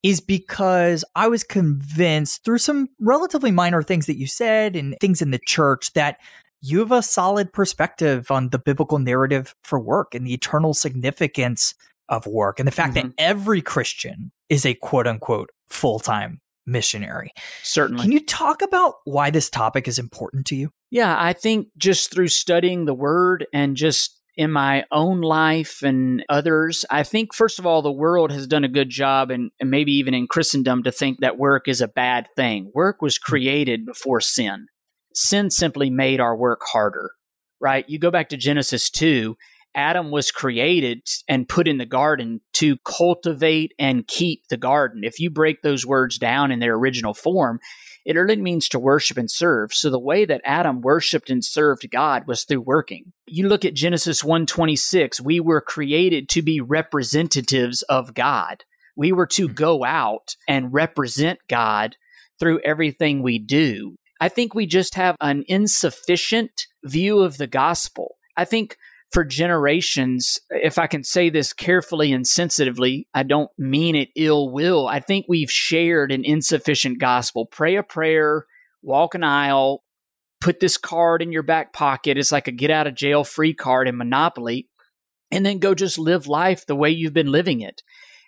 is 0.03 0.21
because 0.21 1.03
I 1.15 1.27
was 1.27 1.43
convinced 1.43 2.43
through 2.43 2.59
some 2.59 2.89
relatively 2.99 3.51
minor 3.51 3.81
things 3.81 4.05
that 4.05 4.17
you 4.17 4.27
said 4.27 4.75
and 4.75 4.95
things 5.01 5.21
in 5.21 5.31
the 5.31 5.39
church 5.39 5.93
that 5.93 6.17
you 6.61 6.79
have 6.79 6.91
a 6.91 7.01
solid 7.01 7.53
perspective 7.53 8.31
on 8.31 8.49
the 8.49 8.59
biblical 8.59 8.99
narrative 8.99 9.55
for 9.63 9.79
work 9.79 10.15
and 10.15 10.25
the 10.25 10.33
eternal 10.33 10.73
significance 10.73 11.73
of 12.09 12.25
work 12.25 12.59
and 12.59 12.67
the 12.67 12.71
fact 12.71 12.95
mm-hmm. 12.95 13.09
that 13.09 13.13
every 13.17 13.61
Christian 13.61 14.31
is 14.49 14.65
a 14.65 14.73
quote 14.73 15.07
unquote 15.07 15.49
full 15.67 15.99
time 15.99 16.41
missionary. 16.65 17.31
Certainly. 17.63 18.03
Can 18.03 18.11
you 18.11 18.19
talk 18.19 18.61
about 18.61 18.95
why 19.05 19.29
this 19.29 19.49
topic 19.49 19.87
is 19.87 19.99
important 19.99 20.45
to 20.47 20.55
you? 20.55 20.71
Yeah, 20.89 21.15
I 21.17 21.33
think 21.33 21.67
just 21.77 22.11
through 22.11 22.27
studying 22.29 22.85
the 22.85 22.93
word 22.93 23.45
and 23.53 23.75
just 23.75 24.16
in 24.37 24.51
my 24.51 24.85
own 24.91 25.21
life 25.21 25.81
and 25.81 26.23
others. 26.29 26.85
I 26.89 27.03
think, 27.03 27.33
first 27.33 27.59
of 27.59 27.65
all, 27.65 27.81
the 27.81 27.91
world 27.91 28.31
has 28.31 28.47
done 28.47 28.63
a 28.63 28.69
good 28.69 28.89
job, 28.89 29.31
and, 29.31 29.51
and, 29.59 29.71
maybe 29.71 29.91
even 29.93 30.13
in 30.13 30.27
Christendom, 30.27 30.83
to 30.83 30.91
think 30.91 31.19
that 31.19 31.37
work 31.39 31.67
is 31.67 31.81
a 31.81 31.87
bad 31.87 32.27
thing. 32.35 32.71
Work 32.73 33.01
was 33.01 33.17
hmm. 33.17 33.29
created 33.29 33.85
before 33.85 34.21
sin. 34.21 34.67
Sin 35.13 35.49
simply 35.49 35.89
made 35.89 36.19
our 36.19 36.37
work 36.37 36.61
harder, 36.71 37.11
right? 37.59 37.89
You 37.89 37.97
go 37.97 38.11
back 38.11 38.29
to 38.29 38.37
Genesis 38.37 38.91
2, 38.91 39.35
Adam 39.77 40.09
was 40.09 40.31
created 40.31 41.03
and 41.27 41.47
put 41.47 41.67
in 41.67 41.77
the 41.77 41.85
garden 41.85 42.41
to 42.53 42.77
cultivate 42.77 43.73
and 43.77 44.07
keep 44.07 44.47
the 44.49 44.57
garden. 44.57 45.01
If 45.03 45.19
you 45.19 45.29
break 45.29 45.61
those 45.61 45.85
words 45.85 46.17
down 46.17 46.51
in 46.51 46.59
their 46.59 46.73
original 46.73 47.13
form, 47.13 47.59
it 48.07 48.15
really 48.15 48.37
means 48.37 48.69
to 48.69 48.79
worship 48.79 49.17
and 49.17 49.29
serve. 49.29 49.73
So 49.73 49.89
the 49.89 49.99
way 49.99 50.23
that 50.23 50.39
Adam 50.45 50.79
worshiped 50.79 51.29
and 51.29 51.43
served 51.43 51.91
God 51.91 52.23
was 52.25 52.45
through 52.45 52.61
working. 52.61 53.11
You 53.25 53.49
look 53.49 53.65
at 53.65 53.73
Genesis 53.73 54.23
1:26, 54.23 55.19
we 55.19 55.41
were 55.41 55.59
created 55.59 56.29
to 56.29 56.41
be 56.41 56.61
representatives 56.61 57.81
of 57.83 58.13
God. 58.13 58.63
We 58.95 59.11
were 59.11 59.27
to 59.27 59.47
hmm. 59.47 59.53
go 59.53 59.83
out 59.83 60.37
and 60.47 60.73
represent 60.73 61.39
God 61.49 61.97
through 62.39 62.61
everything 62.61 63.21
we 63.21 63.39
do. 63.39 63.97
I 64.21 64.29
think 64.29 64.55
we 64.55 64.67
just 64.67 64.95
have 64.95 65.17
an 65.19 65.43
insufficient 65.49 66.65
view 66.85 67.19
of 67.19 67.37
the 67.37 67.45
gospel. 67.45 68.15
I 68.37 68.45
think 68.45 68.77
for 69.11 69.23
generations, 69.23 70.39
if 70.49 70.77
I 70.77 70.87
can 70.87 71.03
say 71.03 71.29
this 71.29 71.53
carefully 71.53 72.11
and 72.11 72.27
sensitively, 72.27 73.07
I 73.13 73.23
don't 73.23 73.49
mean 73.57 73.95
it 73.95 74.09
ill 74.15 74.49
will. 74.49 74.87
I 74.87 74.99
think 74.99 75.25
we've 75.27 75.51
shared 75.51 76.11
an 76.11 76.25
insufficient 76.25 76.99
gospel. 76.99 77.45
Pray 77.45 77.77
a 77.77 77.83
prayer, 77.83 78.45
walk 78.81 79.15
an 79.15 79.23
aisle, 79.23 79.83
put 80.41 80.59
this 80.59 80.77
card 80.77 81.21
in 81.21 81.31
your 81.31 81.43
back 81.43 81.73
pocket. 81.73 82.17
It's 82.17 82.31
like 82.31 82.47
a 82.47 82.51
get 82.51 82.69
out 82.69 82.87
of 82.87 82.95
jail 82.95 83.23
free 83.23 83.53
card 83.53 83.87
in 83.87 83.97
Monopoly, 83.97 84.67
and 85.31 85.45
then 85.45 85.59
go 85.59 85.73
just 85.73 85.97
live 85.97 86.27
life 86.27 86.65
the 86.65 86.75
way 86.75 86.89
you've 86.89 87.13
been 87.13 87.31
living 87.31 87.61
it. 87.61 87.81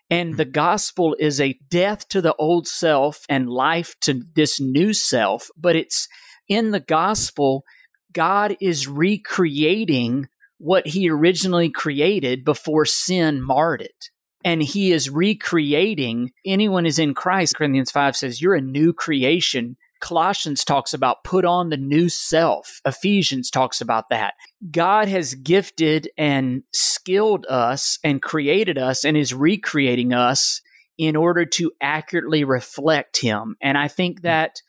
And 0.10 0.38
the 0.38 0.46
gospel 0.46 1.16
is 1.20 1.40
a 1.40 1.60
death 1.70 2.08
to 2.10 2.22
the 2.22 2.34
old 2.36 2.68
self 2.68 3.26
and 3.30 3.50
life 3.50 3.96
to 4.02 4.24
this 4.34 4.60
new 4.60 4.94
self. 4.94 5.50
But 5.56 5.76
it's 5.76 6.08
in 6.48 6.72
the 6.72 6.80
gospel, 6.80 7.64
God 8.12 8.58
is 8.60 8.88
recreating 8.88 10.28
what 10.60 10.86
he 10.86 11.10
originally 11.10 11.70
created 11.70 12.46
before 12.46 12.86
sin 12.86 13.42
marred 13.42 13.82
it. 13.82 14.10
And 14.46 14.62
he 14.62 14.92
is 14.92 15.10
recreating 15.10 16.32
anyone 16.46 16.86
is 16.86 17.00
in 17.00 17.14
Christ. 17.14 17.56
Corinthians 17.56 17.92
5 17.92 18.16
says, 18.16 18.42
You're 18.42 18.56
a 18.56 18.62
new 18.62 18.94
creation. 18.94 19.76
Colossians 20.00 20.64
talks 20.64 20.94
about 20.94 21.26
put 21.26 21.44
on 21.44 21.70
the 21.70 21.78
new 21.78 22.08
self. 22.08 22.82
Ephesians 22.86 23.50
talks 23.50 23.82
about 23.82 24.08
that. 24.10 24.36
God 24.72 25.10
has 25.10 25.34
gifted 25.34 26.10
and 26.18 26.64
skilled 26.72 27.46
us 27.48 28.00
and 28.04 28.22
created 28.22 28.78
us 28.78 29.04
and 29.04 29.18
is 29.18 29.34
recreating 29.34 30.14
us 30.14 30.62
in 30.98 31.16
order 31.16 31.46
to 31.46 31.72
accurately 31.82 32.44
reflect 32.44 33.20
him. 33.20 33.56
And 33.62 33.78
I 33.78 33.88
think 33.90 34.22
that 34.22 34.62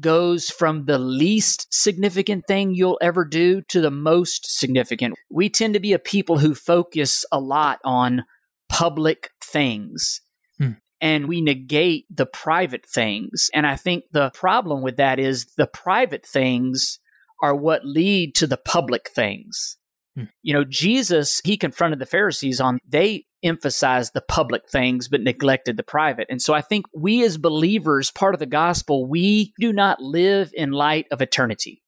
goes 0.00 0.50
from 0.50 0.86
the 0.86 0.98
least 0.98 1.66
significant 1.70 2.44
thing 2.46 2.74
you'll 2.74 2.98
ever 3.00 3.24
do 3.24 3.62
to 3.68 3.80
the 3.80 3.90
most 3.90 4.58
significant. 4.58 5.14
We 5.30 5.48
tend 5.48 5.74
to 5.74 5.80
be 5.80 5.92
a 5.92 5.98
people 5.98 6.38
who 6.38 6.54
focus 6.54 7.24
a 7.30 7.40
lot 7.40 7.78
on 7.84 8.24
public 8.68 9.30
things. 9.42 10.20
Hmm. 10.58 10.72
And 11.00 11.28
we 11.28 11.40
negate 11.40 12.06
the 12.10 12.26
private 12.26 12.86
things. 12.86 13.50
And 13.54 13.66
I 13.66 13.76
think 13.76 14.04
the 14.12 14.30
problem 14.30 14.82
with 14.82 14.96
that 14.96 15.18
is 15.18 15.46
the 15.56 15.66
private 15.66 16.26
things 16.26 16.98
are 17.42 17.54
what 17.54 17.84
lead 17.84 18.34
to 18.36 18.46
the 18.46 18.56
public 18.56 19.10
things. 19.10 19.76
Hmm. 20.16 20.24
You 20.42 20.54
know, 20.54 20.64
Jesus, 20.64 21.40
he 21.44 21.56
confronted 21.56 21.98
the 21.98 22.06
Pharisees 22.06 22.60
on 22.60 22.78
they 22.88 23.26
emphasized 23.44 24.12
the 24.14 24.22
public 24.22 24.68
things 24.68 25.08
but 25.08 25.20
neglected 25.20 25.76
the 25.76 25.82
private. 25.82 26.26
And 26.30 26.40
so 26.40 26.54
I 26.54 26.60
think 26.60 26.86
we 26.94 27.22
as 27.24 27.36
believers, 27.38 28.10
part 28.10 28.34
of 28.34 28.40
the 28.40 28.46
gospel, 28.46 29.06
we 29.06 29.52
do 29.60 29.72
not 29.72 30.00
live 30.00 30.50
in 30.54 30.72
light 30.72 31.06
of 31.10 31.20
eternity. 31.20 31.82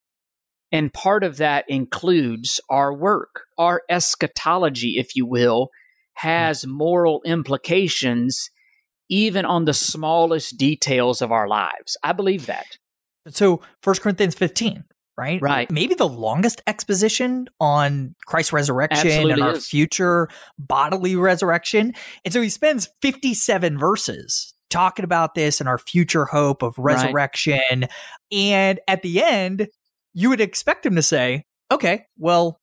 And 0.73 0.93
part 0.93 1.25
of 1.25 1.39
that 1.39 1.65
includes 1.69 2.61
our 2.69 2.93
work. 2.93 3.43
Our 3.57 3.83
eschatology, 3.89 4.97
if 4.99 5.17
you 5.17 5.25
will, 5.27 5.71
has 6.15 6.67
moral 6.67 7.23
implications 7.25 8.51
even 9.09 9.45
on 9.45 9.65
the 9.65 9.75
smallest 9.75 10.59
details 10.59 11.23
of 11.23 11.31
our 11.31 11.47
lives. 11.47 11.97
I 12.03 12.13
believe 12.13 12.47
that. 12.47 12.67
So 13.29 13.61
1 13.83 13.97
Corinthians 13.97 14.35
15, 14.35 14.85
right? 15.17 15.41
Right. 15.41 15.71
Maybe 15.71 15.95
the 15.95 16.09
longest 16.09 16.63
exposition 16.67 17.49
on 17.61 18.15
Christ's 18.27 18.53
resurrection 18.53 19.07
Absolutely 19.07 19.33
and 19.33 19.43
our 19.43 19.55
is. 19.55 19.67
future 19.67 20.29
bodily 20.59 21.17
resurrection. 21.17 21.95
And 22.25 22.33
so 22.35 22.43
he 22.43 22.49
spends 22.49 22.89
57 23.03 23.79
verses 23.79 24.55
talking 24.69 25.05
about 25.05 25.35
this 25.35 25.61
and 25.61 25.69
our 25.69 25.79
future 25.79 26.25
hope 26.25 26.63
of 26.63 26.75
Right. 26.79 26.97
resurrection. 26.97 27.87
And 28.33 28.81
at 28.89 29.03
the 29.03 29.23
end, 29.23 29.69
you 30.13 30.29
would 30.29 30.41
expect 30.41 30.85
him 30.85 30.97
to 30.97 31.03
say, 31.03 31.45
okay, 31.71 32.07
well, 32.19 32.61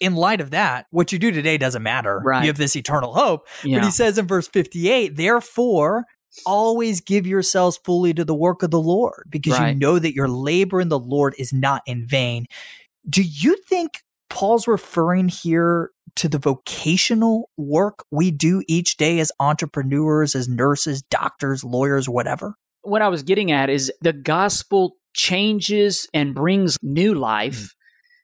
in 0.00 0.14
light 0.16 0.40
of 0.40 0.50
that, 0.50 0.86
what 0.90 1.12
you 1.12 1.18
do 1.18 1.30
today 1.30 1.58
doesn't 1.58 1.82
matter. 1.82 2.20
Right. 2.24 2.42
You 2.42 2.48
have 2.48 2.56
this 2.56 2.74
eternal 2.74 3.14
hope. 3.14 3.46
But 3.62 3.84
he 3.84 3.90
says 3.90 4.18
in 4.18 4.26
verse 4.26 4.48
58, 4.48 5.16
therefore, 5.16 6.04
always 6.46 7.00
give 7.00 7.26
yourselves 7.26 7.78
fully 7.84 8.14
to 8.14 8.24
the 8.24 8.34
work 8.34 8.62
of 8.62 8.70
the 8.70 8.80
Lord 8.80 9.24
because 9.30 9.58
you 9.58 9.74
know 9.74 9.98
that 9.98 10.14
your 10.14 10.28
labor 10.28 10.80
in 10.80 10.88
the 10.88 10.98
Lord 10.98 11.34
is 11.38 11.52
not 11.52 11.82
in 11.86 12.06
vain. 12.06 12.46
Do 13.08 13.22
you 13.22 13.56
think 13.68 14.02
Paul's 14.30 14.66
referring 14.66 15.28
here 15.28 15.90
to 16.16 16.28
the 16.28 16.38
vocational 16.38 17.48
work 17.56 18.04
we 18.10 18.30
do 18.30 18.62
each 18.68 18.96
day 18.96 19.18
as 19.18 19.32
entrepreneurs, 19.40 20.34
as 20.34 20.48
nurses, 20.48 21.02
doctors, 21.02 21.64
lawyers, 21.64 22.08
whatever? 22.08 22.54
what 22.84 23.00
I 23.00 23.08
was 23.08 23.22
getting 23.22 23.52
at 23.52 23.70
is 23.70 23.92
the 24.00 24.12
gospel 24.12 24.96
changes 25.14 26.08
and 26.12 26.34
brings 26.34 26.76
new 26.82 27.14
life 27.14 27.74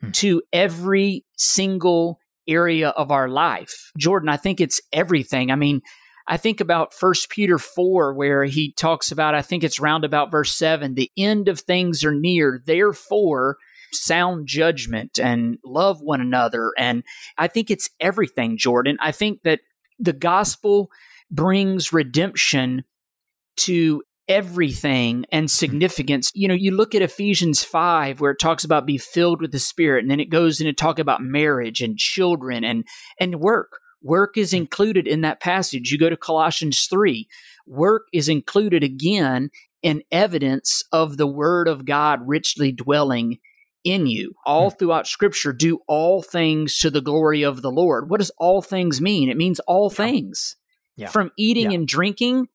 Mhm. 0.03 0.13
to 0.15 0.43
every 0.53 1.25
single 1.37 2.19
area 2.49 2.89
of 2.89 3.13
our 3.13 3.29
life. 3.29 3.93
Jordan, 3.97 4.29
I 4.29 4.37
think 4.37 4.61
it's 4.61 4.81
everything. 4.93 5.53
I 5.53 5.55
mean, 5.55 5.81
I 6.29 6.37
think 6.37 6.61
about 6.61 6.93
First 6.93 7.31
Peter 7.31 7.59
4, 7.59 8.13
where 8.13 8.45
he 8.45 8.73
talks 8.73 9.11
about, 9.11 9.35
I 9.35 9.43
think 9.43 9.65
it's 9.65 9.81
round 9.81 10.05
about 10.05 10.31
verse 10.31 10.55
7, 10.55 10.95
the 10.95 11.11
end 11.17 11.49
of 11.49 11.61
things 11.61 12.05
are 12.05 12.15
near. 12.15 12.63
Therefore, 12.65 13.57
sound 13.93 14.47
judgment 14.47 15.19
and 15.19 15.59
love 15.65 16.01
one 16.03 16.21
another. 16.21 16.73
And 16.79 17.03
I 17.39 17.49
think 17.49 17.71
it's 17.71 17.89
everything, 17.99 18.59
Jordan. 18.59 18.99
I 19.01 19.13
think 19.13 19.43
that 19.45 19.61
the 19.99 20.13
gospel 20.13 20.91
brings 21.31 21.93
redemption 21.93 22.85
to 23.61 24.03
everything 24.29 25.25
and 25.33 25.51
significance. 25.51 26.31
You 26.35 26.49
know, 26.49 26.55
you 26.55 26.71
look 26.71 26.95
at 26.95 27.03
Ephesians 27.03 27.65
5 27.65 28.21
where 28.21 28.33
it 28.33 28.39
talks 28.39 28.65
about 28.65 28.87
be 28.87 28.99
filled 28.99 29.41
with 29.41 29.53
the 29.53 29.59
spirit 29.59 30.05
and 30.05 30.11
then 30.11 30.21
it 30.21 30.31
goes 30.31 30.61
into 30.61 30.75
talk 30.75 30.99
about 30.99 31.23
marriage 31.23 31.81
and 31.81 31.97
children 31.97 32.65
and 32.65 32.85
and 33.19 33.41
work. 33.41 33.81
Work 34.03 34.37
is 34.37 34.51
hmm. 34.51 34.59
included 34.59 35.07
in 35.07 35.23
that 35.23 35.41
passage. 35.41 35.91
You 35.91 35.99
go 35.99 36.11
to 36.11 36.17
Colossians 36.17 36.87
3, 36.87 37.29
work 37.67 38.07
is 38.13 38.29
included 38.29 38.83
again 38.83 39.51
in 39.83 40.03
evidence 40.11 40.83
of 40.93 41.17
the 41.17 41.27
word 41.27 41.69
of 41.69 41.85
God 41.85 42.27
richly 42.27 42.73
dwelling 42.73 43.39
in 43.85 44.07
you. 44.07 44.35
All 44.45 44.71
hmm. 44.71 44.77
throughout 44.77 45.07
scripture 45.07 45.53
do 45.53 45.81
all 45.87 46.23
things 46.23 46.79
to 46.79 46.91
the 46.91 47.01
glory 47.01 47.43
of 47.43 47.63
the 47.63 47.71
Lord. 47.71 48.11
What 48.11 48.19
does 48.19 48.33
all 48.39 48.63
things 48.63 49.01
mean? 49.01 49.29
It 49.29 49.37
means 49.37 49.61
all 49.61 49.91
things. 49.91 50.57
Yeah. 50.97 51.09
From 51.09 51.31
eating 51.37 51.71
Yeah. 51.71 51.79
and 51.79 51.89
drinking 51.89 52.49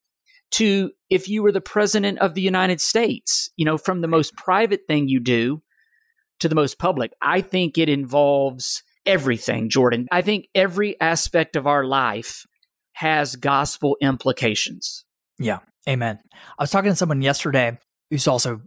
to 0.51 0.91
if 1.09 1.29
you 1.29 1.41
were 1.41 1.51
the 1.51 1.61
president 1.61 2.19
of 2.19 2.35
the 2.35 2.41
United 2.41 2.79
States, 2.79 3.49
you 3.55 3.65
know, 3.65 3.77
from 3.77 4.01
the 4.01 4.07
most 4.07 4.35
private 4.35 4.81
thing 4.87 5.07
you 5.07 5.19
do 5.19 5.61
to 6.39 6.49
the 6.49 6.55
most 6.55 6.77
public. 6.77 7.13
I 7.21 7.41
think 7.41 7.77
it 7.77 7.89
involves 7.89 8.83
everything, 9.05 9.69
Jordan. 9.69 10.07
I 10.11 10.21
think 10.21 10.47
every 10.55 10.99
aspect 10.99 11.55
of 11.55 11.67
our 11.67 11.83
life 11.83 12.45
has 12.93 13.35
gospel 13.35 13.97
implications. 14.01 15.05
Yeah. 15.39 15.59
Amen. 15.87 16.19
I 16.57 16.63
was 16.63 16.71
talking 16.71 16.91
to 16.91 16.95
someone 16.95 17.21
yesterday 17.21 17.77
who's 18.09 18.27
also 18.27 18.61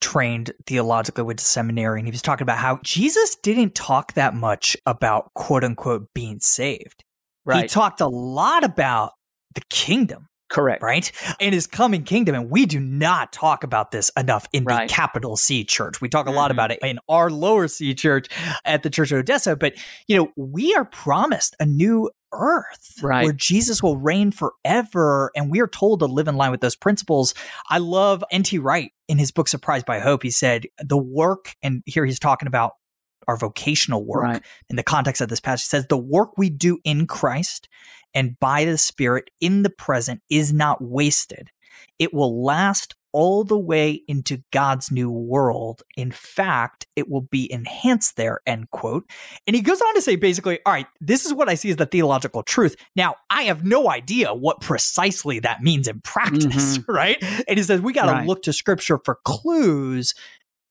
trained 0.00 0.52
theologically, 0.66 1.24
went 1.24 1.38
to 1.38 1.44
seminary, 1.44 2.00
and 2.00 2.06
he 2.06 2.10
was 2.10 2.22
talking 2.22 2.42
about 2.42 2.58
how 2.58 2.80
Jesus 2.82 3.36
didn't 3.42 3.74
talk 3.74 4.14
that 4.14 4.34
much 4.34 4.76
about 4.84 5.32
quote 5.34 5.64
unquote 5.64 6.08
being 6.14 6.40
saved. 6.40 7.04
Right. 7.44 7.62
He 7.62 7.68
talked 7.68 8.00
a 8.00 8.08
lot 8.08 8.64
about 8.64 9.12
the 9.54 9.62
kingdom, 9.70 10.28
Correct. 10.50 10.82
right? 10.82 11.10
And 11.40 11.54
his 11.54 11.66
coming 11.66 12.04
kingdom. 12.04 12.34
And 12.34 12.50
we 12.50 12.66
do 12.66 12.80
not 12.80 13.32
talk 13.32 13.64
about 13.64 13.90
this 13.90 14.10
enough 14.16 14.46
in 14.52 14.64
Right. 14.64 14.88
the 14.88 14.94
capital 14.94 15.36
C 15.36 15.64
church. 15.64 16.00
We 16.00 16.08
talk 16.08 16.26
a 16.26 16.30
lot 16.30 16.50
Mhm. 16.50 16.54
about 16.54 16.70
it 16.72 16.78
in 16.82 16.98
our 17.08 17.30
lower 17.30 17.68
C 17.68 17.94
church 17.94 18.28
at 18.64 18.82
the 18.82 18.90
Church 18.90 19.12
of 19.12 19.18
Odessa. 19.18 19.56
But, 19.56 19.74
you 20.06 20.16
know, 20.16 20.32
we 20.36 20.74
are 20.74 20.84
promised 20.84 21.54
a 21.60 21.66
new 21.66 22.10
earth 22.32 22.94
Right. 23.02 23.24
where 23.24 23.32
Jesus 23.32 23.82
will 23.82 23.96
reign 23.96 24.32
forever. 24.32 25.30
And 25.34 25.50
we 25.50 25.60
are 25.60 25.66
told 25.66 26.00
to 26.00 26.06
live 26.06 26.28
in 26.28 26.36
line 26.36 26.50
with 26.50 26.60
those 26.60 26.76
principles. 26.76 27.34
I 27.70 27.78
love 27.78 28.22
N.T. 28.30 28.58
Wright 28.58 28.92
in 29.08 29.18
his 29.18 29.30
book, 29.30 29.48
Surprised 29.48 29.86
by 29.86 29.98
Hope. 30.00 30.22
He 30.22 30.30
said, 30.30 30.66
the 30.78 30.98
work, 30.98 31.54
and 31.62 31.82
here 31.86 32.04
he's 32.04 32.18
talking 32.18 32.46
about 32.46 32.72
our 33.28 33.36
vocational 33.36 34.04
work 34.04 34.22
Right. 34.24 34.42
in 34.68 34.76
the 34.76 34.82
context 34.82 35.20
of 35.20 35.28
this 35.28 35.40
passage 35.40 35.66
says 35.68 35.86
the 35.88 35.96
work 35.98 36.36
we 36.36 36.50
do 36.50 36.78
in 36.84 37.06
Christ 37.06 37.68
and 38.14 38.38
by 38.40 38.64
the 38.64 38.78
Spirit 38.78 39.30
in 39.40 39.62
the 39.62 39.70
present 39.70 40.22
is 40.30 40.52
not 40.52 40.82
wasted. 40.82 41.50
It 41.98 42.12
will 42.14 42.42
last 42.44 42.94
all 43.12 43.42
the 43.42 43.58
way 43.58 44.02
into 44.06 44.42
God's 44.52 44.90
new 44.90 45.10
world. 45.10 45.82
In 45.96 46.10
fact, 46.10 46.86
it 46.94 47.08
will 47.08 47.22
be 47.22 47.50
enhanced 47.50 48.16
there, 48.16 48.40
end 48.46 48.70
quote. 48.70 49.08
And 49.46 49.56
he 49.56 49.62
goes 49.62 49.80
on 49.80 49.94
to 49.94 50.02
say 50.02 50.16
basically, 50.16 50.58
all 50.66 50.72
right, 50.74 50.86
this 51.00 51.24
is 51.24 51.32
what 51.32 51.48
I 51.48 51.54
see 51.54 51.70
as 51.70 51.76
the 51.76 51.86
theological 51.86 52.42
truth. 52.42 52.76
Now, 52.94 53.14
I 53.30 53.44
have 53.44 53.64
no 53.64 53.90
idea 53.90 54.34
what 54.34 54.60
precisely 54.60 55.38
that 55.40 55.62
means 55.62 55.88
in 55.88 56.00
practice, 56.02 56.78
mm-hmm. 56.78 56.92
right? 56.92 57.16
And 57.48 57.56
he 57.58 57.62
says, 57.62 57.80
we 57.80 57.92
got 57.94 58.06
to 58.06 58.12
Right. 58.12 58.26
look 58.26 58.42
to 58.42 58.52
scripture 58.52 59.00
for 59.04 59.18
clues. 59.24 60.14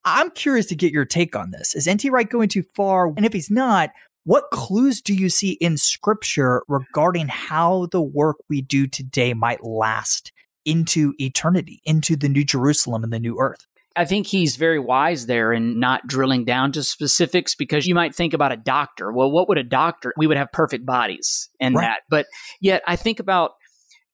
I'm 0.07 0.31
curious 0.31 0.67
to 0.67 0.75
get 0.75 0.93
your 0.93 1.05
take 1.05 1.35
on 1.35 1.51
this. 1.51 1.75
Is 1.75 1.87
N.T. 1.87 2.09
Wright 2.09 2.29
going 2.29 2.47
too 2.47 2.63
far? 2.75 3.07
And 3.07 3.25
if 3.25 3.33
he's 3.33 3.51
not, 3.51 3.91
what 4.23 4.49
clues 4.51 5.01
do 5.01 5.13
you 5.13 5.29
see 5.29 5.51
in 5.53 5.77
scripture 5.77 6.63
regarding 6.67 7.27
how 7.27 7.87
the 7.91 8.01
work 8.01 8.37
we 8.49 8.61
do 8.61 8.87
today 8.87 9.33
might 9.33 9.63
last 9.63 10.31
into 10.65 11.13
eternity, 11.19 11.81
into 11.85 12.15
the 12.15 12.29
new 12.29 12.45
Jerusalem 12.45 13.03
and 13.03 13.11
the 13.11 13.19
new 13.19 13.37
earth? 13.39 13.65
I 13.97 14.05
think 14.05 14.27
he's 14.27 14.55
very 14.57 14.79
wise 14.79 15.25
there 15.25 15.51
in 15.51 15.79
not 15.79 16.05
drilling 16.07 16.45
down 16.45 16.71
to 16.73 16.83
specifics 16.83 17.55
because 17.55 17.87
you 17.87 17.95
might 17.95 18.13
think 18.15 18.33
about 18.33 18.51
a 18.51 18.57
doctor. 18.57 19.11
Well, 19.11 19.31
what 19.31 19.49
would 19.49 19.57
a 19.57 19.63
doctor? 19.63 20.13
We 20.15 20.27
would 20.27 20.37
have 20.37 20.51
perfect 20.51 20.85
bodies 20.85 21.49
and 21.59 21.75
Right. 21.75 21.83
that. 21.83 22.01
But 22.09 22.27
yet 22.61 22.83
I 22.87 22.95
think 22.95 23.19
about 23.19 23.53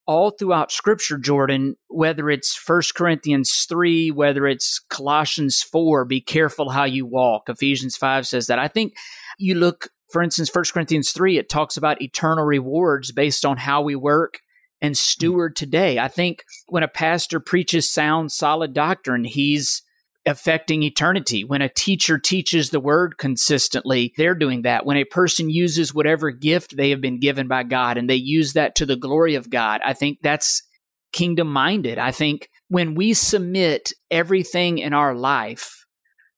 all 0.05 0.31
throughout 0.31 0.71
scripture, 0.71 1.17
Jordan, 1.17 1.75
whether 1.87 2.29
it's 2.29 2.59
1 2.67 2.81
Corinthians 2.95 3.65
3, 3.69 4.11
whether 4.11 4.47
it's 4.47 4.79
Colossians 4.89 5.61
4, 5.61 6.05
be 6.05 6.21
careful 6.21 6.69
how 6.69 6.83
you 6.83 7.05
walk. 7.05 7.43
Ephesians 7.47 7.95
5 7.95 8.27
says 8.27 8.47
that. 8.47 8.59
I 8.59 8.67
think 8.67 8.93
you 9.37 9.55
look, 9.55 9.89
for 10.11 10.21
instance, 10.21 10.53
1 10.53 10.65
Corinthians 10.73 11.11
3, 11.11 11.37
it 11.37 11.49
talks 11.49 11.77
about 11.77 12.01
eternal 12.01 12.45
rewards 12.45 13.11
based 13.11 13.45
on 13.45 13.57
how 13.57 13.81
we 13.81 13.95
work 13.95 14.39
and 14.81 14.93
mm. 14.93 14.97
steward 14.97 15.55
today. 15.55 15.97
I 15.97 16.09
think 16.09 16.43
when 16.67 16.83
a 16.83 16.87
pastor 16.87 17.39
preaches 17.39 17.91
sound, 17.91 18.31
solid 18.31 18.73
doctrine, 18.73 19.23
he's 19.23 19.81
affecting 20.25 20.83
eternity. 20.83 21.43
When 21.43 21.61
a 21.61 21.69
teacher 21.69 22.17
teaches 22.17 22.69
the 22.69 22.79
word 22.79 23.17
consistently, 23.17 24.13
they're 24.17 24.35
doing 24.35 24.61
that. 24.63 24.85
When 24.85 24.97
a 24.97 25.03
person 25.03 25.49
uses 25.49 25.93
whatever 25.93 26.31
gift 26.31 26.77
they 26.77 26.89
have 26.91 27.01
been 27.01 27.19
given 27.19 27.47
by 27.47 27.63
God 27.63 27.97
and 27.97 28.09
they 28.09 28.15
use 28.15 28.53
that 28.53 28.75
to 28.75 28.85
the 28.85 28.95
glory 28.95 29.35
of 29.35 29.49
God, 29.49 29.81
I 29.83 29.93
think 29.93 30.19
that's 30.21 30.63
kingdom 31.11 31.51
minded. 31.51 31.97
I 31.97 32.11
think 32.11 32.49
when 32.69 32.95
we 32.95 33.13
submit 33.13 33.93
everything 34.09 34.77
in 34.79 34.93
our 34.93 35.13
life 35.13 35.85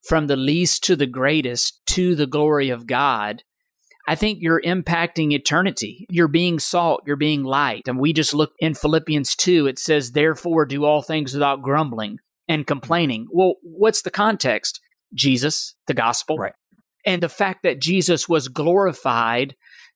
from 0.08 0.28
the 0.28 0.36
least 0.36 0.84
to 0.86 0.96
the 0.96 1.08
greatest 1.08 1.82
to 1.88 2.16
the 2.16 2.28
glory 2.28 2.70
of 2.70 2.88
God, 2.88 3.42
I 4.08 4.16
think 4.16 4.40
you're 4.42 4.62
impacting 4.62 5.32
eternity. 5.32 6.06
You're 6.10 6.28
being 6.28 6.60
salt, 6.60 7.02
you're 7.08 7.16
being 7.16 7.44
light. 7.44 7.84
And 7.88 8.00
we 8.00 8.14
just 8.14 8.34
look 8.34 8.52
in 8.60 8.76
Philippians 8.76 9.36
2, 9.36 9.66
it 9.66 9.80
says, 9.80 10.12
Therefore, 10.12 10.66
do 10.66 10.86
all 10.86 11.02
things 11.02 11.34
without 11.34 11.64
grumbling 11.64 12.20
and 12.48 12.68
complaining. 12.68 13.28
Well, 13.32 13.56
what's 13.62 14.02
the 14.02 14.12
context? 14.12 14.80
Jesus, 15.14 15.76
the 15.88 15.94
gospel. 15.94 16.38
Right. 16.38 16.54
And 17.06 17.22
the 17.22 17.30
fact 17.30 17.64
that 17.64 17.82
Jesus 17.82 18.28
was 18.28 18.48
glorified 18.48 19.56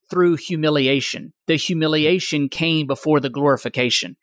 through 0.10 0.36
humiliation. 0.38 1.34
The 1.48 1.56
humiliation 1.56 2.50
came 2.50 2.88
before 2.88 3.20
the 3.20 3.30
glorification. 3.30 4.16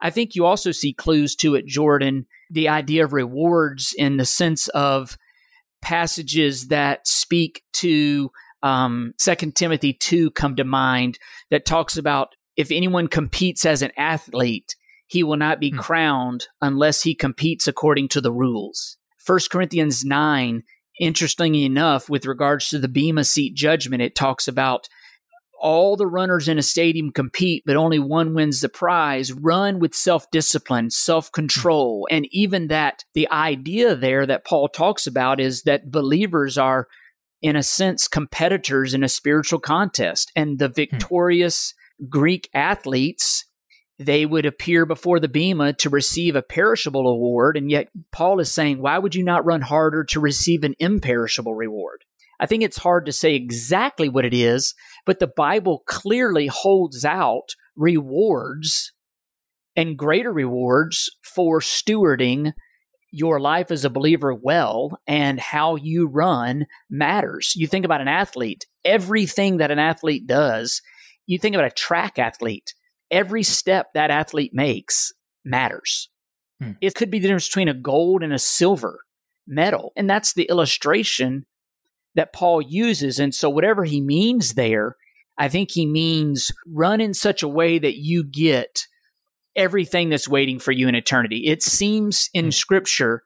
I 0.00 0.10
think 0.10 0.34
you 0.34 0.44
also 0.44 0.72
see 0.72 0.92
clues 0.92 1.36
to 1.36 1.54
it, 1.54 1.66
Jordan, 1.66 2.26
the 2.50 2.68
idea 2.68 3.04
of 3.04 3.12
rewards 3.12 3.94
in 3.96 4.16
the 4.16 4.24
sense 4.24 4.68
of 4.68 5.16
passages 5.80 6.68
that 6.68 7.06
speak 7.06 7.62
to 7.74 8.30
um, 8.62 9.14
2 9.18 9.34
Timothy 9.52 9.92
2 9.92 10.30
come 10.32 10.56
to 10.56 10.64
mind 10.64 11.18
that 11.50 11.64
talks 11.64 11.96
about 11.96 12.34
if 12.56 12.70
anyone 12.70 13.08
competes 13.08 13.64
as 13.64 13.82
an 13.82 13.90
athlete, 13.96 14.76
he 15.12 15.22
will 15.22 15.36
not 15.36 15.60
be 15.60 15.70
Hmm. 15.70 15.78
crowned 15.78 16.46
unless 16.62 17.02
he 17.02 17.14
competes 17.14 17.68
according 17.68 18.08
to 18.08 18.20
the 18.22 18.32
rules. 18.32 18.96
1 19.26 19.50
Corinthians 19.50 20.04
9, 20.06 20.62
interestingly 20.98 21.64
enough, 21.64 22.08
with 22.08 22.24
regards 22.24 22.70
to 22.70 22.78
the 22.78 22.88
Bema 22.88 23.22
seat 23.24 23.54
judgment, 23.54 24.02
it 24.02 24.14
talks 24.14 24.48
about 24.48 24.88
all 25.60 25.96
the 25.96 26.06
runners 26.06 26.48
in 26.48 26.58
a 26.58 26.62
stadium 26.62 27.12
compete, 27.12 27.62
but 27.66 27.76
only 27.76 27.98
one 27.98 28.32
wins 28.34 28.62
the 28.62 28.70
prize. 28.70 29.32
Run 29.34 29.78
with 29.78 29.94
self 29.94 30.28
discipline, 30.30 30.90
self 30.90 31.30
control. 31.30 32.08
And 32.10 32.26
even 32.32 32.68
that, 32.68 33.04
the 33.12 33.30
idea 33.30 33.94
there 33.94 34.24
that 34.26 34.46
Paul 34.46 34.68
talks 34.68 35.06
about 35.06 35.40
is 35.40 35.62
that 35.64 35.90
believers 35.90 36.56
are, 36.56 36.88
in 37.42 37.54
a 37.54 37.62
sense, 37.62 38.08
competitors 38.08 38.94
in 38.94 39.04
a 39.04 39.08
spiritual 39.08 39.60
contest. 39.60 40.32
And 40.34 40.58
the 40.58 40.68
victorious 40.70 41.74
Greek 42.08 42.48
athletes, 42.54 43.44
they 43.98 44.26
would 44.26 44.46
appear 44.46 44.86
before 44.86 45.20
the 45.20 45.28
Bema 45.28 45.74
to 45.74 45.90
receive 45.90 46.34
a 46.34 46.42
perishable 46.42 47.06
award. 47.06 47.56
And 47.56 47.70
yet, 47.70 47.88
Paul 48.10 48.40
is 48.40 48.50
saying, 48.50 48.80
why 48.80 48.98
would 48.98 49.14
you 49.14 49.22
not 49.22 49.44
run 49.44 49.60
harder 49.60 50.04
to 50.04 50.20
receive 50.20 50.64
an 50.64 50.74
imperishable 50.78 51.54
reward? 51.54 52.04
I 52.40 52.46
think 52.46 52.62
it's 52.62 52.78
hard 52.78 53.06
to 53.06 53.12
say 53.12 53.34
exactly 53.34 54.08
what 54.08 54.24
it 54.24 54.34
is, 54.34 54.74
but 55.06 55.20
the 55.20 55.30
Bible 55.36 55.84
clearly 55.86 56.48
holds 56.48 57.04
out 57.04 57.54
rewards 57.76 58.92
and 59.76 59.96
greater 59.96 60.32
rewards 60.32 61.08
for 61.22 61.60
stewarding 61.60 62.52
your 63.12 63.38
life 63.38 63.70
as 63.70 63.84
a 63.84 63.90
believer 63.90 64.34
well 64.34 64.98
and 65.06 65.38
how 65.38 65.76
you 65.76 66.08
run 66.08 66.66
matters. 66.90 67.52
You 67.54 67.66
think 67.66 67.84
about 67.84 68.00
an 68.00 68.08
athlete, 68.08 68.66
everything 68.84 69.58
that 69.58 69.70
an 69.70 69.78
athlete 69.78 70.26
does, 70.26 70.80
you 71.26 71.38
think 71.38 71.54
about 71.54 71.70
a 71.70 71.74
track 71.74 72.18
athlete, 72.18 72.74
every 73.12 73.42
step 73.42 73.92
that 73.94 74.10
athlete 74.10 74.52
makes 74.52 75.12
matters. 75.44 76.08
Hmm. 76.60 76.72
It 76.80 76.94
could 76.94 77.10
be 77.10 77.18
the 77.18 77.28
difference 77.28 77.48
between 77.48 77.68
a 77.68 77.74
gold 77.74 78.22
and 78.22 78.32
a 78.32 78.38
silver 78.38 79.00
medal. 79.46 79.92
And 79.96 80.08
that's 80.08 80.32
the 80.32 80.44
illustration 80.44 81.46
that 82.14 82.32
Paul 82.32 82.62
uses. 82.62 83.18
And 83.18 83.34
so, 83.34 83.48
whatever 83.48 83.84
he 83.84 84.00
means 84.00 84.54
there, 84.54 84.96
I 85.38 85.48
think 85.48 85.70
he 85.70 85.86
means 85.86 86.50
run 86.66 87.00
in 87.00 87.14
such 87.14 87.42
a 87.42 87.48
way 87.48 87.78
that 87.78 87.96
you 87.96 88.24
get 88.24 88.86
everything 89.54 90.08
that's 90.08 90.28
waiting 90.28 90.58
for 90.58 90.72
you 90.72 90.88
in 90.88 90.94
eternity. 90.94 91.46
It 91.46 91.62
seems 91.62 92.30
in 92.32 92.46
mm. 92.46 92.54
scripture 92.54 93.22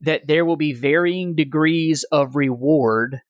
that 0.00 0.26
there 0.26 0.44
will 0.44 0.56
be 0.56 0.72
varying 0.72 1.34
degrees 1.34 2.04
of 2.10 2.36
reward 2.36 3.20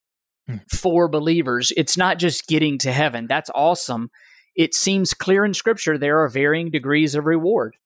mm. 0.49 0.61
for 0.71 1.09
believers. 1.09 1.73
It's 1.77 1.97
not 1.97 2.19
just 2.19 2.49
getting 2.49 2.79
to 2.79 2.93
heaven. 2.93 3.27
That's 3.29 3.51
awesome. 3.55 4.11
It 4.55 4.75
seems 4.75 5.15
clear 5.15 5.45
in 5.45 5.55
scripture 5.55 5.97
there 5.97 6.21
are 6.23 6.29
varying 6.29 6.71
degrees 6.71 7.15
of 7.15 7.27
reward. 7.27 7.77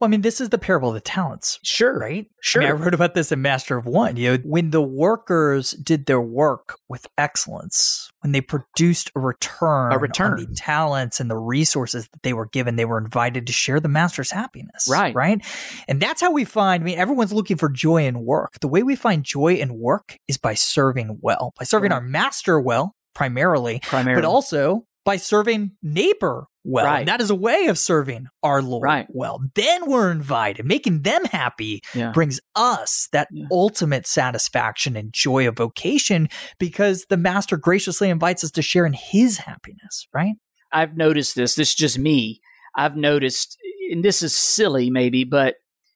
Well, 0.00 0.06
I 0.06 0.10
mean, 0.10 0.20
this 0.20 0.40
is 0.40 0.50
the 0.50 0.58
parable 0.58 0.90
of 0.90 0.94
the 0.94 1.00
talents. 1.00 1.58
Sure. 1.64 1.98
Right? 1.98 2.30
Sure. 2.40 2.62
I, 2.62 2.66
mean, 2.66 2.76
I 2.76 2.84
wrote 2.84 2.94
about 2.94 3.14
this 3.14 3.32
in 3.32 3.42
Master 3.42 3.76
of 3.76 3.84
One. 3.84 4.16
You 4.16 4.36
know, 4.36 4.42
when 4.44 4.70
the 4.70 4.82
workers 4.82 5.72
did 5.72 6.06
their 6.06 6.20
work 6.20 6.78
with 6.88 7.08
excellence, 7.18 8.12
when 8.20 8.30
they 8.30 8.40
produced 8.40 9.10
a 9.16 9.20
return, 9.20 9.92
a 9.92 9.98
return. 9.98 10.34
on 10.34 10.36
the 10.38 10.54
talents 10.54 11.18
and 11.18 11.28
the 11.28 11.36
resources 11.36 12.08
that 12.12 12.22
they 12.22 12.32
were 12.32 12.46
given, 12.46 12.76
they 12.76 12.84
were 12.84 12.98
invited 12.98 13.48
to 13.48 13.52
share 13.52 13.80
the 13.80 13.88
master's 13.88 14.30
happiness. 14.30 14.86
Right. 14.88 15.14
Right. 15.16 15.44
And 15.88 16.00
that's 16.00 16.20
how 16.20 16.30
we 16.30 16.44
find, 16.44 16.82
I 16.82 16.84
mean, 16.84 16.98
everyone's 16.98 17.32
looking 17.32 17.56
for 17.56 17.68
joy 17.68 18.06
in 18.06 18.24
work. 18.24 18.60
The 18.60 18.68
way 18.68 18.84
we 18.84 18.94
find 18.94 19.24
joy 19.24 19.54
in 19.54 19.80
work 19.80 20.16
is 20.28 20.38
by 20.38 20.54
serving 20.54 21.18
well, 21.22 21.54
by 21.58 21.64
serving 21.64 21.90
right. 21.90 21.96
our 21.96 22.02
master 22.02 22.60
well, 22.60 22.94
primarily, 23.16 23.80
primarily, 23.82 24.22
but 24.22 24.28
also 24.28 24.84
by 25.08 25.16
serving 25.16 25.70
neighbor 25.82 26.48
well. 26.64 26.84
Right. 26.84 27.06
That 27.06 27.22
is 27.22 27.30
a 27.30 27.34
way 27.34 27.68
of 27.68 27.78
serving 27.78 28.26
our 28.42 28.60
Lord 28.60 28.82
right. 28.82 29.06
well. 29.08 29.40
Then 29.54 29.90
we're 29.90 30.10
invited. 30.10 30.66
Making 30.66 31.00
them 31.00 31.24
happy 31.24 31.80
yeah. 31.94 32.12
brings 32.12 32.40
us 32.54 33.08
that 33.12 33.28
yeah. 33.32 33.46
ultimate 33.50 34.06
satisfaction 34.06 34.96
and 34.96 35.10
joy 35.10 35.48
of 35.48 35.56
vocation 35.56 36.28
because 36.58 37.06
the 37.08 37.16
master 37.16 37.56
graciously 37.56 38.10
invites 38.10 38.44
us 38.44 38.50
to 38.50 38.60
share 38.60 38.84
in 38.84 38.92
his 38.92 39.38
happiness, 39.38 40.06
right? 40.12 40.34
I've 40.70 40.94
noticed 40.94 41.36
this. 41.36 41.54
This 41.54 41.70
is 41.70 41.74
just 41.74 41.98
me. 41.98 42.42
I've 42.76 42.94
noticed, 42.94 43.56
and 43.90 44.04
this 44.04 44.22
is 44.22 44.36
silly 44.36 44.90
maybe, 44.90 45.24
but 45.24 45.54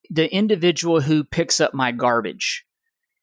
the 0.09 0.33
individual 0.33 1.01
who 1.01 1.23
picks 1.23 1.61
up 1.61 1.75
my 1.75 1.91
garbage, 1.91 2.65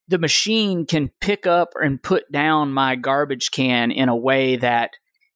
the 0.06 0.18
machine 0.18 0.86
can 0.86 1.10
pick 1.20 1.48
up 1.48 1.70
and 1.74 2.00
put 2.00 2.30
down 2.30 2.72
my 2.72 2.94
garbage 2.94 3.50
can 3.50 3.90
in 3.90 4.08
a 4.08 4.14
way 4.14 4.54
that 4.54 4.92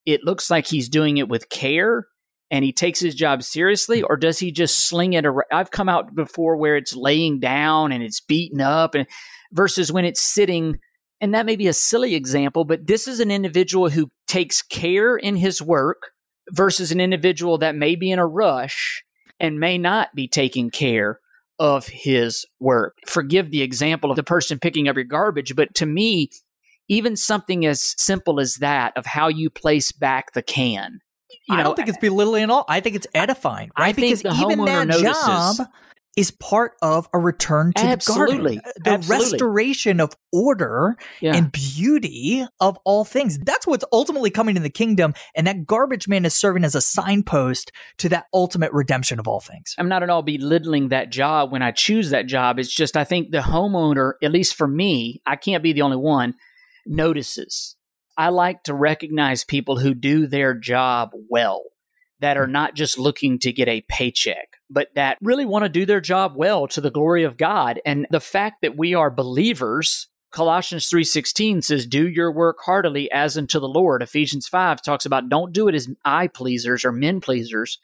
it 0.06 0.24
looks 0.24 0.50
like 0.50 0.66
he's 0.66 0.88
doing 0.88 1.16
it 1.16 1.28
with 1.28 1.48
care 1.48 2.06
and 2.50 2.64
he 2.64 2.72
takes 2.72 3.00
his 3.00 3.14
job 3.14 3.42
seriously 3.42 4.02
or 4.02 4.16
does 4.16 4.38
he 4.38 4.52
just 4.52 4.88
sling 4.88 5.14
it 5.14 5.26
around? 5.26 5.46
I've 5.52 5.70
come 5.70 5.88
out 5.88 6.14
before 6.14 6.56
where 6.56 6.76
it's 6.76 6.94
laying 6.94 7.40
down 7.40 7.92
and 7.92 8.02
it's 8.02 8.20
beaten 8.20 8.60
up 8.60 8.94
and 8.94 9.06
versus 9.52 9.90
when 9.90 10.04
it's 10.04 10.20
sitting 10.20 10.78
and 11.20 11.34
that 11.34 11.46
may 11.46 11.56
be 11.56 11.68
a 11.68 11.72
silly 11.72 12.14
example 12.14 12.64
but 12.64 12.86
this 12.86 13.08
is 13.08 13.20
an 13.20 13.30
individual 13.30 13.88
who 13.88 14.10
takes 14.26 14.62
care 14.62 15.16
in 15.16 15.36
his 15.36 15.62
work 15.62 16.10
versus 16.50 16.92
an 16.92 17.00
individual 17.00 17.58
that 17.58 17.74
may 17.74 17.96
be 17.96 18.10
in 18.10 18.18
a 18.18 18.26
rush 18.26 19.04
and 19.40 19.58
may 19.58 19.78
not 19.78 20.08
be 20.14 20.28
taking 20.28 20.70
care 20.70 21.20
of 21.58 21.86
his 21.86 22.44
work. 22.60 22.96
Forgive 23.06 23.50
the 23.50 23.62
example 23.62 24.10
of 24.10 24.16
the 24.16 24.22
person 24.22 24.58
picking 24.58 24.88
up 24.88 24.96
your 24.96 25.04
garbage 25.04 25.54
but 25.56 25.74
to 25.74 25.86
me 25.86 26.30
even 26.88 27.16
something 27.16 27.66
as 27.66 27.94
simple 27.98 28.40
as 28.40 28.56
that 28.56 28.92
of 28.96 29.06
how 29.06 29.28
you 29.28 29.50
place 29.50 29.92
back 29.92 30.32
the 30.32 30.42
can. 30.42 31.00
You 31.48 31.56
I 31.56 31.62
don't 31.62 31.74
think 31.76 31.88
it's 31.88 31.98
belittling 31.98 32.44
at 32.44 32.50
all. 32.50 32.64
I 32.68 32.80
think 32.80 32.96
it's 32.96 33.06
edifying, 33.14 33.70
right? 33.78 33.88
I 33.88 33.92
because 33.92 34.24
even 34.24 34.64
that 34.64 34.88
notices. 34.88 35.02
job 35.26 35.56
is 36.16 36.30
part 36.30 36.74
of 36.80 37.08
a 37.12 37.18
return 37.18 37.72
to 37.72 37.82
Absolutely. 37.82 38.56
the 38.56 38.62
garden. 38.62 38.62
Uh, 38.64 38.72
the 38.84 38.90
Absolutely. 38.90 39.24
restoration 39.32 40.00
of 40.00 40.12
order 40.32 40.96
yeah. 41.20 41.34
and 41.34 41.50
beauty 41.50 42.46
of 42.60 42.78
all 42.84 43.04
things. 43.04 43.38
That's 43.38 43.66
what's 43.66 43.84
ultimately 43.92 44.30
coming 44.30 44.56
in 44.56 44.62
the 44.62 44.70
kingdom. 44.70 45.14
And 45.34 45.46
that 45.46 45.66
garbage 45.66 46.06
man 46.06 46.24
is 46.24 46.34
serving 46.34 46.64
as 46.64 46.74
a 46.74 46.80
signpost 46.80 47.72
to 47.98 48.08
that 48.10 48.26
ultimate 48.32 48.72
redemption 48.72 49.18
of 49.18 49.26
all 49.26 49.40
things. 49.40 49.74
I'm 49.76 49.88
not 49.88 50.02
at 50.02 50.10
all 50.10 50.22
belittling 50.22 50.88
that 50.90 51.10
job 51.10 51.50
when 51.50 51.62
I 51.62 51.72
choose 51.72 52.10
that 52.10 52.26
job. 52.26 52.58
It's 52.58 52.72
just, 52.72 52.96
I 52.96 53.04
think 53.04 53.32
the 53.32 53.38
homeowner, 53.38 54.12
at 54.22 54.30
least 54.30 54.54
for 54.54 54.68
me, 54.68 55.20
I 55.26 55.36
can't 55.36 55.62
be 55.62 55.72
the 55.72 55.82
only 55.82 55.96
one 55.96 56.34
notices. 56.86 57.76
I 58.16 58.28
like 58.28 58.62
to 58.64 58.74
recognize 58.74 59.44
people 59.44 59.78
who 59.78 59.94
do 59.94 60.26
their 60.26 60.54
job 60.54 61.10
well, 61.28 61.62
that 62.20 62.36
are 62.36 62.46
not 62.46 62.74
just 62.74 62.98
looking 62.98 63.38
to 63.40 63.52
get 63.52 63.68
a 63.68 63.84
paycheck, 63.88 64.56
but 64.70 64.88
that 64.94 65.18
really 65.20 65.44
want 65.44 65.64
to 65.64 65.68
do 65.68 65.84
their 65.84 66.00
job 66.00 66.34
well 66.36 66.66
to 66.68 66.80
the 66.80 66.90
glory 66.90 67.24
of 67.24 67.36
God. 67.36 67.80
And 67.84 68.06
the 68.10 68.20
fact 68.20 68.62
that 68.62 68.76
we 68.76 68.94
are 68.94 69.10
believers, 69.10 70.08
Colossians 70.30 70.88
3:16 70.88 71.62
says 71.62 71.86
do 71.86 72.08
your 72.08 72.32
work 72.32 72.58
heartily 72.64 73.10
as 73.10 73.36
unto 73.36 73.60
the 73.60 73.68
Lord. 73.68 74.02
Ephesians 74.02 74.48
5 74.48 74.82
talks 74.82 75.04
about 75.04 75.28
don't 75.28 75.52
do 75.52 75.68
it 75.68 75.74
as 75.74 75.88
eye 76.04 76.28
pleasers 76.28 76.84
or 76.84 76.92
men 76.92 77.20
pleasers. 77.20 77.78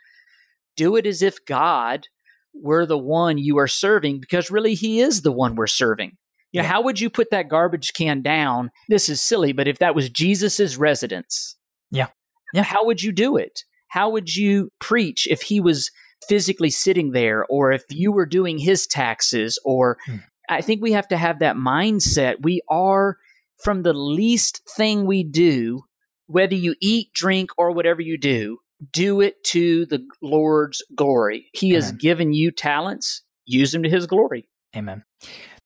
Do 0.77 0.97
it 0.97 1.07
as 1.07 1.23
if 1.23 1.45
God 1.45 2.07
were 2.55 2.87
the 2.87 2.99
one 2.99 3.39
you 3.39 3.59
are 3.59 3.69
serving 3.69 4.21
because 4.21 4.51
really 4.51 4.75
he 4.75 5.01
is 5.01 5.23
the 5.23 5.33
one 5.33 5.55
we're 5.55 5.67
serving. 5.67 6.17
You 6.53 6.63
know, 6.63 6.69
how 6.69 6.83
would 6.83 7.01
you 7.01 7.11
put 7.11 7.31
that 7.31 7.49
garbage 7.49 7.93
can 7.95 8.23
down? 8.23 8.71
This 8.89 9.09
is 9.09 9.21
silly, 9.21 9.53
but 9.53 9.69
if 9.69 9.79
that 9.79 9.95
was 9.95 10.11
Jesus's 10.11 10.77
residence, 10.77 11.57
yeah, 11.91 12.09
yeah, 12.53 12.63
how 12.63 12.85
would 12.87 13.03
you 13.03 13.13
do 13.13 13.37
it? 13.37 13.65
How 13.89 14.11
would 14.11 14.35
you 14.35 14.71
preach 14.81 15.27
if 15.29 15.43
he 15.43 15.61
was 15.61 15.91
physically 16.29 16.71
sitting 16.71 17.13
there, 17.13 17.45
or 17.49 17.73
if 17.73 17.85
you 17.89 18.13
were 18.13 18.27
doing 18.27 18.59
his 18.59 18.87
taxes? 18.87 19.59
Or 19.65 19.99
hmm. 20.07 20.17
I 20.49 20.61
think 20.61 20.83
we 20.83 20.93
have 20.93 21.09
to 21.09 21.17
have 21.17 21.39
that 21.39 21.57
mindset. 21.57 22.43
We 22.43 22.63
are 22.69 23.19
from 23.63 23.83
the 23.83 23.93
least 23.93 24.63
thing 24.77 25.07
we 25.07 25.23
do, 25.23 25.85
whether 26.27 26.55
you 26.55 26.75
eat, 26.81 27.13
drink, 27.13 27.51
or 27.59 27.73
whatever 27.73 28.01
you 28.01 28.19
do, 28.19 28.59
do 28.93 29.21
it 29.21 29.43
to 29.45 29.87
the 29.87 30.05
Lord's 30.23 30.83
glory. 30.95 31.49
He 31.53 31.71
Amen. 31.71 31.83
has 31.83 31.93
given 31.93 32.33
you 32.33 32.51
talents, 32.51 33.23
use 33.45 33.73
them 33.73 33.83
to 33.83 33.91
his 33.91 34.07
glory. 34.07 34.49
Amen. 34.75 35.05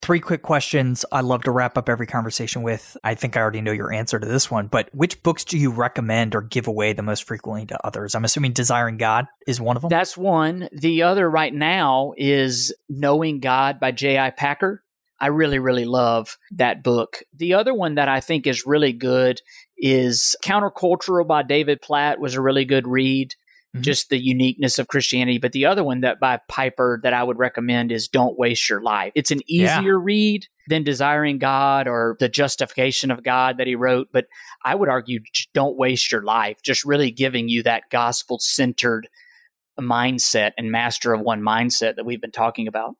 Three 0.05 0.21
quick 0.21 0.43
questions 0.43 1.07
I 1.11 1.23
love 1.23 1.45
to 1.45 1.51
wrap 1.51 1.79
up 1.79 1.89
every 1.89 2.07
conversation 2.07 2.61
with. 2.61 2.95
I 3.03 3.15
think 3.15 3.39
I 3.39 3.41
already 3.41 3.63
know 3.63 3.73
your 3.73 3.91
answer 3.91 4.21
to 4.21 4.27
this 4.27 4.51
one, 4.51 4.67
but 4.67 4.91
which 4.93 5.23
books 5.23 5.47
do 5.47 5.57
you 5.57 5.71
recommend 5.71 6.35
or 6.35 6.43
give 6.43 6.67
away 6.67 6.93
the 6.93 7.03
most 7.03 7.25
frequently 7.25 7.65
to 7.65 7.87
others? 7.87 8.15
I'm 8.15 8.27
assuming 8.27 8.53
Desiring 8.53 8.99
God 8.99 9.29
is 9.47 9.63
one 9.63 9.77
of 9.77 9.81
them. 9.81 9.89
That's 9.89 10.15
one. 10.15 10.69
The 10.73 11.05
other 11.05 11.31
right 11.31 11.55
now 11.55 12.13
is 12.19 12.75
Knowing 12.87 13.41
God 13.41 13.81
by 13.81 13.93
J.I. 13.93 14.29
Packer. 14.33 14.85
I 15.19 15.29
really, 15.29 15.59
really 15.59 15.87
love 15.87 16.37
that 16.51 16.83
book. 16.83 17.23
The 17.35 17.55
other 17.55 17.73
one 17.73 17.95
that 17.95 18.11
I 18.11 18.21
think 18.21 18.47
is 18.47 18.67
really 18.67 18.93
good 18.93 19.41
is 19.79 20.37
Countercultural 20.45 21.27
by 21.27 21.45
David 21.45 21.81
Platt 21.81 22.21
was 22.21 22.35
a 22.35 22.43
really 22.43 22.67
good 22.67 22.87
read 22.87 23.35
mm-hmm. 23.75 23.83
just 23.83 24.09
the 24.09 24.23
uniqueness 24.23 24.79
of 24.79 24.89
Christianity. 24.89 25.39
But 25.39 25.53
the 25.53 25.67
other 25.67 25.83
one 25.83 26.01
that 26.03 26.21
by 26.21 26.41
Piper 26.49 27.01
that 27.03 27.13
I 27.13 27.23
would 27.23 27.39
recommend 27.39 27.93
is 27.93 28.09
Don't 28.09 28.39
Waste 28.39 28.69
Your 28.69 28.81
Life. 28.81 29.13
It's 29.15 29.31
an 29.31 29.41
easier 29.47 29.99
yeah. 29.99 30.03
read 30.03 30.47
than 30.69 30.85
Desiring 30.85 31.39
God 31.39 31.89
or 31.89 32.17
The 32.21 32.29
Justification 32.29 33.11
of 33.11 33.23
God 33.23 33.59
that 33.59 33.67
he 33.67 33.75
wrote. 33.75 34.09
But 34.13 34.27
I 34.65 34.75
would 34.75 34.89
argue 34.89 35.21
Don't 35.53 35.77
Waste 35.77 36.13
Your 36.13 36.23
Life, 36.23 36.63
just 36.63 36.85
really 36.85 37.11
giving 37.11 37.49
you 37.49 37.63
that 37.65 37.91
gospel 37.91 38.39
centered 38.39 39.09
mindset 39.79 40.53
and 40.57 40.71
master 40.71 41.13
of 41.13 41.21
one 41.21 41.43
mindset 41.43 41.97
that 41.97 42.07
we've 42.07 42.21
been 42.21 42.31
talking 42.31 42.69
about. 42.69 42.95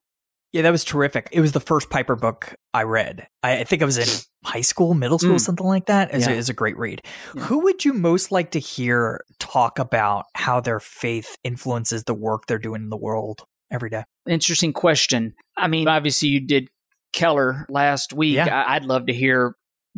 Yeah, 0.55 0.63
that 0.63 0.71
was 0.71 0.85
terrific. 0.85 1.29
It 1.33 1.41
was 1.41 1.51
the 1.51 1.59
first 1.61 1.91
Piper 1.91 2.15
book 2.15 2.55
I 2.73 2.85
read. 2.85 3.27
I, 3.43 3.59
I 3.59 3.65
think 3.65 3.83
I 3.83 3.85
was 3.85 3.99
in 3.99 4.07
high 4.45 4.61
school, 4.61 4.95
middle 4.95 5.19
school, 5.19 5.35
Mm. 5.35 5.41
something 5.41 5.67
like 5.67 5.87
that. 5.87 6.15
It's, 6.15 6.27
Yeah. 6.29 6.35
a, 6.35 6.37
it's 6.39 6.49
a 6.49 6.55
great 6.55 6.79
read. 6.79 7.03
Yeah. 7.35 7.43
Who 7.43 7.59
would 7.65 7.85
you 7.85 7.93
most 7.93 8.31
like 8.31 8.53
to 8.53 8.61
hear 8.61 9.25
talk 9.41 9.81
about 9.81 10.27
how 10.37 10.61
their 10.61 10.79
faith 10.79 11.37
influences 11.43 12.05
the 12.05 12.15
work 12.15 12.47
they're 12.47 12.59
doing 12.61 12.83
in 12.83 12.89
the 12.89 12.97
world 12.97 13.43
every 13.71 13.91
day? 13.91 14.05
Interesting 14.29 14.73
question. 14.73 15.35
I 15.57 15.67
mean, 15.67 15.89
obviously, 15.89 16.29
you 16.29 16.39
did 16.41 16.69
Keller 17.13 17.67
last 17.69 18.13
week. 18.13 18.37
Yeah. 18.37 18.65
I- 18.65 18.77
I'd 18.77 18.85
love 18.85 19.07
to 19.07 19.13
hear 19.13 19.57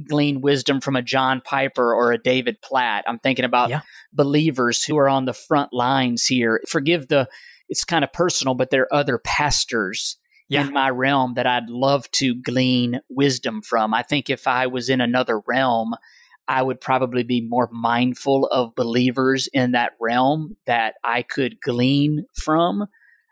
glean 0.09 0.41
wisdom 0.41 0.81
from 0.81 0.97
a 0.97 1.03
John 1.03 1.43
Piper 1.45 1.93
or 1.95 2.13
a 2.13 2.19
David 2.19 2.57
Platt. 2.63 3.05
I'm 3.07 3.19
thinking 3.19 3.45
about 3.45 3.69
Yeah. 3.69 3.81
believers 4.13 4.83
who 4.85 4.97
are 4.97 5.09
on 5.09 5.27
the 5.27 5.35
front 5.35 5.75
lines 5.75 6.25
here. 6.25 6.63
Forgive 6.67 7.09
the, 7.09 7.29
it's 7.69 7.85
kind 7.85 8.05
of 8.05 8.13
personal, 8.15 8.55
but 8.55 8.71
there 8.71 8.83
are 8.85 8.95
other 8.95 9.19
pastors 9.19 10.17
Yeah. 10.49 10.66
in 10.66 10.72
my 10.72 10.90
realm 10.90 11.34
that 11.34 11.47
I'd 11.47 11.68
love 11.68 12.11
to 12.12 12.34
glean 12.34 13.01
wisdom 13.09 13.62
from. 13.62 13.92
I 13.94 14.03
think 14.03 14.30
if 14.30 14.47
I 14.47 14.66
was 14.68 14.88
in 14.88 15.01
another 15.01 15.40
realm, 15.47 15.94
I 16.49 16.62
would 16.62 16.80
probably 16.80 17.24
be 17.24 17.40
more 17.40 17.68
mindful 17.72 18.47
of 18.47 18.74
believers 18.76 19.49
in 19.53 19.72
that 19.72 19.92
realm 20.01 20.57
that 20.66 20.94
I 21.03 21.22
could 21.22 21.61
glean 21.61 22.26
from. 22.34 22.86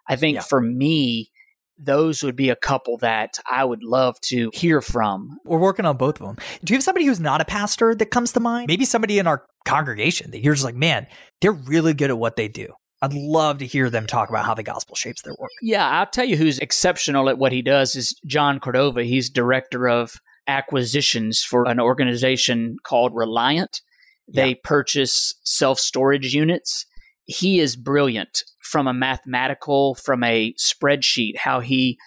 I 0.09 0.17
think 0.17 0.35
Yeah. 0.37 0.41
for 0.43 0.61
me, 0.61 1.31
those 1.79 2.23
would 2.23 2.37
be 2.37 2.51
a 2.51 2.57
couple 2.57 2.99
that 2.99 3.39
I 3.51 3.65
would 3.65 3.83
love 3.83 4.21
to 4.23 4.51
hear 4.55 4.81
from. 4.81 5.39
We're 5.45 5.59
working 5.59 5.85
on 5.87 5.97
both 5.97 6.21
of 6.21 6.27
them. 6.27 6.37
Do 6.65 6.73
you 6.73 6.77
have 6.77 6.85
somebody 6.85 7.07
who's 7.07 7.21
not 7.21 7.41
a 7.41 7.45
pastor 7.45 7.95
that 7.95 8.07
comes 8.11 8.33
to 8.33 8.41
mind? 8.41 8.67
Maybe 8.69 8.85
somebody 8.85 9.19
in 9.19 9.27
our 9.27 9.45
congregation 9.65 10.31
that 10.33 10.41
you're 10.43 10.55
just 10.55 10.65
like, 10.65 10.77
man, 10.77 11.07
they're 11.41 11.53
really 11.53 11.95
good 11.95 12.11
at 12.11 12.19
what 12.19 12.37
they 12.37 12.49
do. 12.49 12.69
I'd 13.05 13.13
love 13.13 13.59
to 13.59 13.67
hear 13.67 13.91
them 13.91 14.07
talk 14.07 14.31
about 14.31 14.47
how 14.47 14.55
the 14.55 14.63
gospel 14.63 14.97
shapes 14.97 15.21
their 15.21 15.35
work. 15.39 15.51
Yeah, 15.61 15.87
I'll 15.87 16.07
tell 16.07 16.25
you 16.25 16.39
who's 16.39 16.59
exceptional 16.59 17.29
at 17.29 17.37
what 17.37 17.53
he 17.53 17.61
does 17.61 17.95
is 17.97 18.19
John 18.25 18.59
Cordova. 18.59 19.05
He's 19.05 19.29
director 19.29 19.87
of 19.87 20.15
acquisitions 20.47 21.43
for 21.43 21.69
an 21.69 21.79
organization 21.79 22.77
called 22.83 23.15
Reliant. 23.15 23.83
They 24.27 24.55
purchase 24.55 25.35
self 25.45 25.79
storage 25.79 26.35
units. 26.35 26.87
He 27.27 27.61
is 27.61 27.77
brilliant 27.77 28.43
from 28.63 28.87
a 28.87 28.95
mathematical, 28.95 29.97
from 29.97 30.25
a 30.25 30.55
spreadsheet, 30.55 31.37
how 31.37 31.61
he 31.61 31.99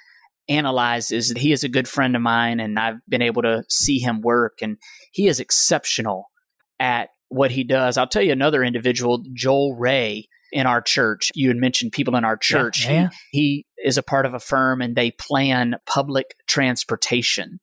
analyzes. 0.50 1.32
He 1.38 1.52
is 1.52 1.64
a 1.64 1.70
good 1.70 1.88
friend 1.88 2.16
of 2.16 2.24
mine, 2.24 2.60
and 2.60 2.80
I've 2.80 3.06
been 3.08 3.22
able 3.22 3.44
to 3.44 3.64
see 3.70 4.00
him 4.00 4.22
work, 4.22 4.64
and 4.64 4.78
he 5.12 5.28
is 5.28 5.40
exceptional 5.40 6.32
at 6.80 7.10
what 7.30 7.52
he 7.52 7.64
does. 7.64 7.98
I'll 7.98 8.08
tell 8.08 8.24
you 8.24 8.32
another 8.32 8.64
individual, 8.64 9.24
Joel 9.36 9.76
Ray 9.76 10.28
in 10.58 10.66
our 10.66 10.82
church. 10.82 11.32
You 11.36 11.50
had 11.50 11.58
mentioned 11.58 11.92
people 11.92 12.16
in 12.16 12.26
our 12.26 12.36
church. 12.36 12.84
Yeah, 12.84 12.92
yeah. 12.92 13.10
He, 13.30 13.40
he 13.78 13.88
is 13.88 14.00
a 14.00 14.04
part 14.04 14.26
of 14.26 14.34
a 14.34 14.40
firm 14.40 14.82
and 14.82 14.96
they 14.96 15.12
plan 15.12 15.76
public 15.86 16.36
transportation. 16.48 17.60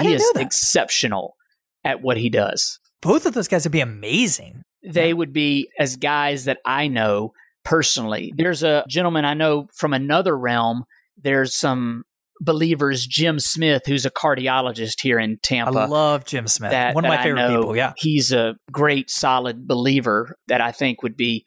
He 0.00 0.14
is 0.14 0.32
exceptional 0.34 1.36
at 1.84 2.02
what 2.02 2.16
he 2.16 2.28
does. 2.28 2.80
Both 3.00 3.24
of 3.24 3.34
those 3.34 3.46
guys 3.46 3.64
would 3.64 3.70
be 3.70 3.80
amazing. 3.80 4.62
They 4.82 5.14
would 5.14 5.32
be 5.32 5.68
as 5.78 5.96
guys 5.96 6.46
that 6.46 6.58
I 6.64 6.88
know 6.88 7.34
personally. 7.64 8.34
There's 8.36 8.64
a 8.64 8.84
gentleman 8.88 9.24
I 9.24 9.34
know 9.34 9.68
from 9.72 9.92
another 9.92 10.36
realm. 10.36 10.86
There's 11.16 11.54
some 11.54 12.02
believers, 12.40 13.06
Jim 13.06 13.38
Smith, 13.38 13.82
who's 13.86 14.04
a 14.04 14.10
cardiologist 14.10 15.00
here 15.00 15.20
in 15.20 15.38
Tampa. 15.40 15.78
I 15.78 15.86
love 15.86 16.24
Jim 16.24 16.48
Smith. 16.48 16.72
that, 16.72 16.96
One 16.96 17.04
of 17.04 17.10
my 17.10 17.22
favorite 17.22 17.46
people. 17.46 17.76
Yeah. 17.76 17.92
He's 17.96 18.32
a 18.32 18.56
great, 18.72 19.08
solid 19.08 19.68
believer 19.68 20.36
that 20.48 20.60
I 20.60 20.72
think 20.72 21.04
would 21.04 21.16
be 21.16 21.44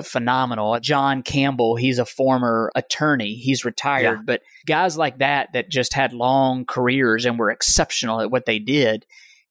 phenomenal. 0.00 0.78
John 0.80 1.22
Campbell, 1.22 1.76
he's 1.76 1.98
a 1.98 2.06
former 2.06 2.70
attorney. 2.74 3.34
He's 3.34 3.64
retired, 3.64 4.18
Yeah. 4.18 4.22
but 4.24 4.42
guys 4.66 4.96
like 4.96 5.18
that 5.18 5.50
that 5.52 5.68
just 5.68 5.92
had 5.92 6.12
long 6.14 6.64
careers 6.64 7.26
and 7.26 7.38
were 7.38 7.50
exceptional 7.50 8.20
at 8.20 8.30
what 8.30 8.46
they 8.46 8.58
did. 8.58 9.04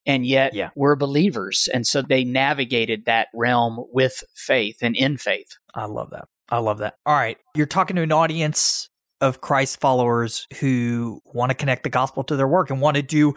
And 0.08 0.26
yet 0.26 0.56
Yeah. 0.56 0.72
were 0.76 0.96
believers. 0.96 1.70
And 1.72 1.86
so 1.86 2.02
they 2.02 2.24
navigated 2.24 3.06
that 3.06 3.28
realm 3.36 3.86
with 3.94 4.24
faith 4.34 4.78
and 4.82 4.96
in 4.96 5.18
faith. 5.18 5.58
I 5.76 5.86
love 5.86 6.10
that. 6.10 6.26
I 6.50 6.58
love 6.58 6.80
that. 6.80 6.96
All 7.06 7.14
right. 7.14 7.38
You're 7.56 7.68
talking 7.68 7.96
to 7.98 8.02
an 8.02 8.12
audience 8.12 8.89
of 9.22 9.42
Christ 9.42 9.80
followers 9.80 10.48
who 10.60 11.22
want 11.24 11.52
to 11.52 11.56
connect 11.56 11.84
the 11.84 11.89
gospel 11.89 12.24
to 12.24 12.36
their 12.36 12.48
work 12.48 12.72
and 12.72 12.82
want 12.82 12.96
to 12.98 13.04
do 13.04 13.36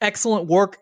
excellent 0.00 0.46
work 0.46 0.78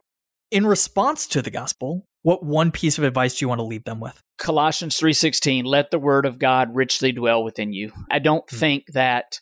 in 0.53 0.65
response 0.65 1.27
to 1.27 1.43
the 1.43 1.51
gospel. 1.51 2.07
What 2.27 2.45
one 2.45 2.73
piece 2.73 2.99
of 2.99 3.05
advice 3.05 3.39
do 3.39 3.45
you 3.45 3.49
want 3.49 3.61
to 3.61 3.65
leave 3.65 3.85
them 3.85 4.01
with? 4.01 4.21
Colossians 4.37 4.99
3:16 4.99 5.65
let 5.65 5.93
the 5.93 5.99
word 6.01 6.27
of 6.27 6.41
God 6.41 6.75
richly 6.75 7.13
dwell 7.13 7.45
within 7.45 7.73
you. 7.73 7.93
I 8.11 8.19
don't 8.19 8.51
Hmm. 8.51 8.57
think 8.57 8.87
that 8.95 9.39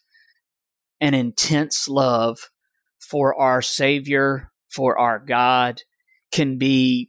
an 1.01 1.14
intense 1.14 1.89
love 1.89 2.51
for 2.99 3.35
our 3.41 3.62
savior, 3.62 4.53
for 4.68 4.99
our 4.99 5.18
God 5.18 5.80
can 6.30 6.59
be 6.59 7.09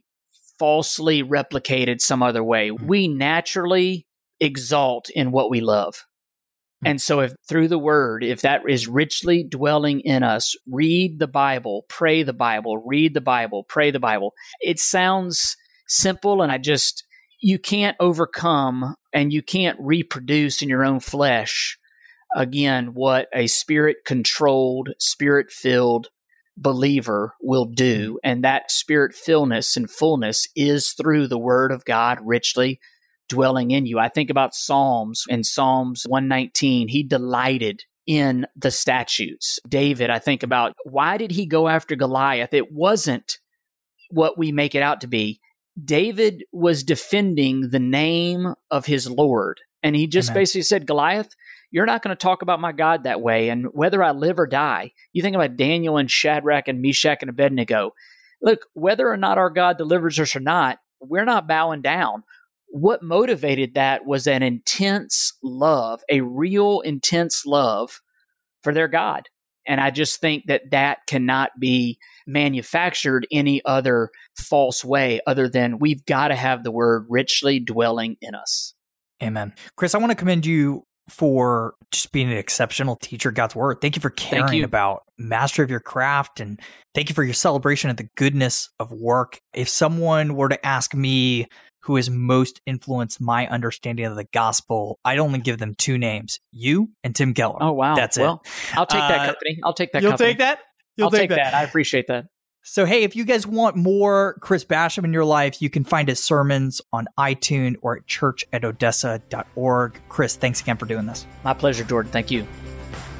falsely 0.58 1.22
replicated 1.22 2.00
some 2.00 2.22
other 2.22 2.42
way. 2.42 2.70
Hmm. 2.70 2.86
We 2.86 3.06
naturally 3.06 4.06
exalt 4.40 5.10
in 5.10 5.30
what 5.30 5.50
we 5.50 5.60
love. 5.60 6.06
Hmm. 6.80 6.86
And 6.86 7.02
so 7.02 7.20
if 7.20 7.34
through 7.46 7.68
the 7.68 7.78
word, 7.78 8.24
if 8.24 8.40
that 8.40 8.62
is 8.66 8.88
richly 8.88 9.44
dwelling 9.44 10.00
in 10.00 10.22
us, 10.22 10.56
read 10.66 11.18
the 11.18 11.28
Bible, 11.28 11.84
pray 11.90 12.22
the 12.22 12.32
Bible, 12.32 12.78
read 12.78 13.12
the 13.12 13.20
Bible, 13.20 13.64
pray 13.68 13.90
the 13.90 14.00
Bible. 14.00 14.32
It 14.62 14.80
sounds 14.80 15.54
simple 15.86 16.42
and 16.42 16.50
I 16.52 16.58
just 16.58 17.04
you 17.40 17.58
can't 17.58 17.96
overcome 18.00 18.96
and 19.12 19.32
you 19.32 19.42
can't 19.42 19.78
reproduce 19.80 20.62
in 20.62 20.68
your 20.68 20.84
own 20.84 21.00
flesh 21.00 21.78
again 22.34 22.94
what 22.94 23.28
a 23.34 23.46
spirit 23.46 23.98
controlled, 24.04 24.90
spirit 24.98 25.50
filled 25.50 26.08
believer 26.56 27.34
will 27.40 27.66
do. 27.66 28.12
Mm-hmm. 28.12 28.30
And 28.30 28.44
that 28.44 28.70
spirit 28.70 29.14
fillness 29.14 29.76
and 29.76 29.90
fullness 29.90 30.48
is 30.56 30.92
through 30.92 31.28
the 31.28 31.38
word 31.38 31.72
of 31.72 31.84
God 31.84 32.18
richly 32.22 32.80
dwelling 33.28 33.72
in 33.72 33.86
you. 33.86 33.98
I 33.98 34.08
think 34.08 34.30
about 34.30 34.54
Psalms 34.54 35.24
in 35.28 35.44
Psalms 35.44 36.04
119, 36.08 36.88
he 36.88 37.02
delighted 37.02 37.82
in 38.06 38.46
the 38.54 38.70
statutes. 38.70 39.58
David, 39.68 40.10
I 40.10 40.20
think 40.20 40.44
about 40.44 40.74
why 40.84 41.16
did 41.16 41.32
he 41.32 41.44
go 41.44 41.66
after 41.66 41.96
Goliath? 41.96 42.54
It 42.54 42.72
wasn't 42.72 43.38
what 44.10 44.38
we 44.38 44.52
make 44.52 44.76
it 44.76 44.82
out 44.82 45.00
to 45.00 45.08
be. 45.08 45.40
David 45.82 46.44
was 46.52 46.84
defending 46.84 47.70
the 47.70 47.78
name 47.78 48.54
of 48.70 48.86
his 48.86 49.10
Lord. 49.10 49.60
And 49.82 49.94
he 49.94 50.06
just 50.06 50.30
Amen. 50.30 50.40
basically 50.40 50.62
said, 50.62 50.86
Goliath, 50.86 51.34
you're 51.70 51.86
not 51.86 52.02
going 52.02 52.16
to 52.16 52.20
talk 52.20 52.42
about 52.42 52.60
my 52.60 52.72
God 52.72 53.04
that 53.04 53.20
way. 53.20 53.50
And 53.50 53.66
whether 53.72 54.02
I 54.02 54.12
live 54.12 54.38
or 54.38 54.46
die, 54.46 54.92
you 55.12 55.22
think 55.22 55.36
about 55.36 55.56
Daniel 55.56 55.96
and 55.98 56.10
Shadrach 56.10 56.68
and 56.68 56.80
Meshach 56.80 57.18
and 57.20 57.30
Abednego. 57.30 57.92
Look, 58.40 58.66
whether 58.74 59.08
or 59.08 59.16
not 59.16 59.38
our 59.38 59.50
God 59.50 59.78
delivers 59.78 60.18
us 60.18 60.34
or 60.34 60.40
not, 60.40 60.78
we're 61.00 61.24
not 61.24 61.48
bowing 61.48 61.82
down. 61.82 62.22
What 62.68 63.02
motivated 63.02 63.74
that 63.74 64.06
was 64.06 64.26
an 64.26 64.42
intense 64.42 65.34
love, 65.42 66.02
a 66.10 66.20
real 66.20 66.80
intense 66.80 67.46
love 67.46 68.00
for 68.62 68.72
their 68.72 68.88
God. 68.88 69.28
And 69.66 69.80
I 69.80 69.90
just 69.90 70.20
think 70.20 70.46
that 70.46 70.70
that 70.70 71.06
cannot 71.06 71.50
be 71.58 71.98
manufactured 72.26 73.26
any 73.30 73.62
other 73.64 74.10
false 74.38 74.84
way 74.84 75.20
other 75.26 75.48
than 75.48 75.78
we've 75.78 76.04
got 76.06 76.28
to 76.28 76.34
have 76.36 76.62
the 76.64 76.70
word 76.72 77.06
richly 77.08 77.60
dwelling 77.60 78.16
in 78.20 78.34
us. 78.34 78.74
Amen. 79.22 79.54
Chris, 79.76 79.94
I 79.94 79.98
want 79.98 80.10
to 80.10 80.16
commend 80.16 80.44
you 80.46 80.84
for 81.08 81.74
just 81.92 82.10
being 82.10 82.30
an 82.30 82.36
exceptional 82.36 82.96
teacher 82.96 83.28
of 83.28 83.34
God's 83.36 83.54
word. 83.54 83.78
Thank 83.80 83.94
you 83.96 84.02
for 84.02 84.10
caring 84.10 84.54
you. 84.58 84.64
about 84.64 85.02
mastery 85.18 85.62
of 85.64 85.70
your 85.70 85.78
craft 85.80 86.40
and 86.40 86.58
thank 86.94 87.08
you 87.08 87.14
for 87.14 87.22
your 87.22 87.32
celebration 87.32 87.90
of 87.90 87.96
the 87.96 88.08
goodness 88.16 88.68
of 88.80 88.90
work. 88.90 89.38
If 89.54 89.68
someone 89.68 90.34
were 90.34 90.48
to 90.48 90.66
ask 90.66 90.94
me 90.94 91.46
who 91.84 91.94
has 91.94 92.10
most 92.10 92.60
influenced 92.66 93.20
my 93.20 93.46
understanding 93.46 94.04
of 94.06 94.16
the 94.16 94.24
gospel, 94.32 94.98
I'd 95.04 95.20
only 95.20 95.38
give 95.38 95.58
them 95.58 95.76
two 95.78 95.96
names, 95.96 96.40
you 96.50 96.90
and 97.04 97.14
Tim 97.14 97.32
Keller. 97.32 97.58
Oh 97.62 97.72
wow. 97.72 97.94
That's 97.94 98.16
it. 98.18 98.22
well, 98.22 98.42
I'll 98.74 98.86
take 98.86 98.98
that 98.98 99.20
Uh, 99.20 99.26
company. 99.26 99.58
I'll 99.62 99.72
take 99.74 99.92
that 99.92 100.02
You'll 100.02 100.10
company. 100.12 100.30
take 100.30 100.38
that? 100.38 100.58
You'll 100.96 101.06
I'll 101.06 101.10
take 101.10 101.30
that. 101.30 101.54
I 101.54 101.62
appreciate 101.62 102.06
that. 102.08 102.26
So, 102.68 102.84
hey, 102.84 103.04
if 103.04 103.14
you 103.14 103.24
guys 103.24 103.46
want 103.46 103.76
more 103.76 104.38
Chris 104.40 104.64
Basham 104.64 105.04
in 105.04 105.12
your 105.12 105.24
life, 105.24 105.62
you 105.62 105.70
can 105.70 105.84
find 105.84 106.08
his 106.08 106.20
sermons 106.20 106.80
on 106.92 107.06
iTunes 107.16 107.76
or 107.80 107.98
at 107.98 108.08
church 108.08 108.44
at 108.52 108.64
odessa.org. 108.64 110.00
Chris, 110.08 110.34
thanks 110.34 110.62
again 110.62 110.76
for 110.76 110.86
doing 110.86 111.06
this. 111.06 111.28
My 111.44 111.54
pleasure, 111.54 111.84
Jordan. 111.84 112.10
Thank 112.10 112.32
you. 112.32 112.44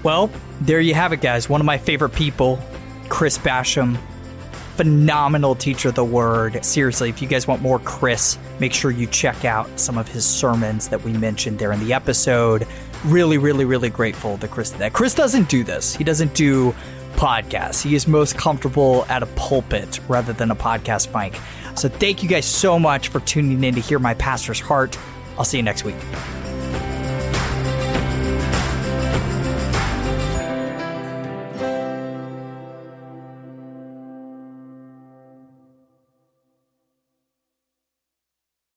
Well, 0.03 0.33
there 0.63 0.81
you 0.81 0.95
have 0.95 1.13
it, 1.13 1.21
guys. 1.21 1.49
One 1.49 1.61
of 1.61 1.65
my 1.65 1.79
favorite 1.79 2.11
people, 2.11 2.59
Chris 3.09 3.39
Basham. 3.39 3.97
Phenomenal 4.75 5.55
teacher 5.55 5.91
of 5.91 5.95
the 5.95 6.05
word. 6.05 6.65
Seriously, 6.65 7.09
if 7.09 7.23
you 7.23 7.29
guys 7.29 7.47
want 7.47 7.63
more 7.63 7.79
Chris, 7.79 8.37
make 8.59 8.75
sure 8.75 8.91
you 8.91 9.07
check 9.07 9.45
out 9.45 9.69
some 9.79 9.97
of 9.97 10.09
his 10.09 10.27
sermons 10.27 10.89
that 10.89 11.03
we 11.03 11.13
mentioned 11.13 11.61
there 11.61 11.73
in 11.73 11.79
the 11.79 11.93
episode. 11.93 12.67
Really, 13.05 13.39
really, 13.39 13.65
really 13.65 13.91
grateful 13.91 14.39
to 14.39 14.49
Chris 14.49 14.71
that 14.73 14.93
Chris 14.93 15.15
doesn't 15.15 15.49
do 15.49 15.63
this. 15.63 15.95
He 15.95 16.03
doesn't 16.03 16.35
do 16.35 16.75
podcasts. 17.17 17.83
He 17.83 17.95
is 17.95 18.07
most 18.07 18.37
comfortable 18.39 19.05
at 19.09 19.23
a 19.23 19.27
pulpit 19.27 20.01
rather 20.09 20.33
than 20.33 20.51
a 20.51 20.57
podcast 20.57 21.13
mic. 21.15 21.39
So 21.77 21.89
thank 21.89 22.23
you 22.23 22.29
guys 22.29 22.47
so 22.47 22.79
much 22.79 23.09
for 23.09 23.21
tuning 23.21 23.65
in 23.65 23.75
to 23.75 23.81
hear 23.81 23.99
my 23.99 24.15
pastor's 24.15 24.61
heart. 24.61 24.99
I'll 25.37 25.45
see 25.45 25.57
you 25.57 25.63
next 25.63 25.85
week. 25.85 25.97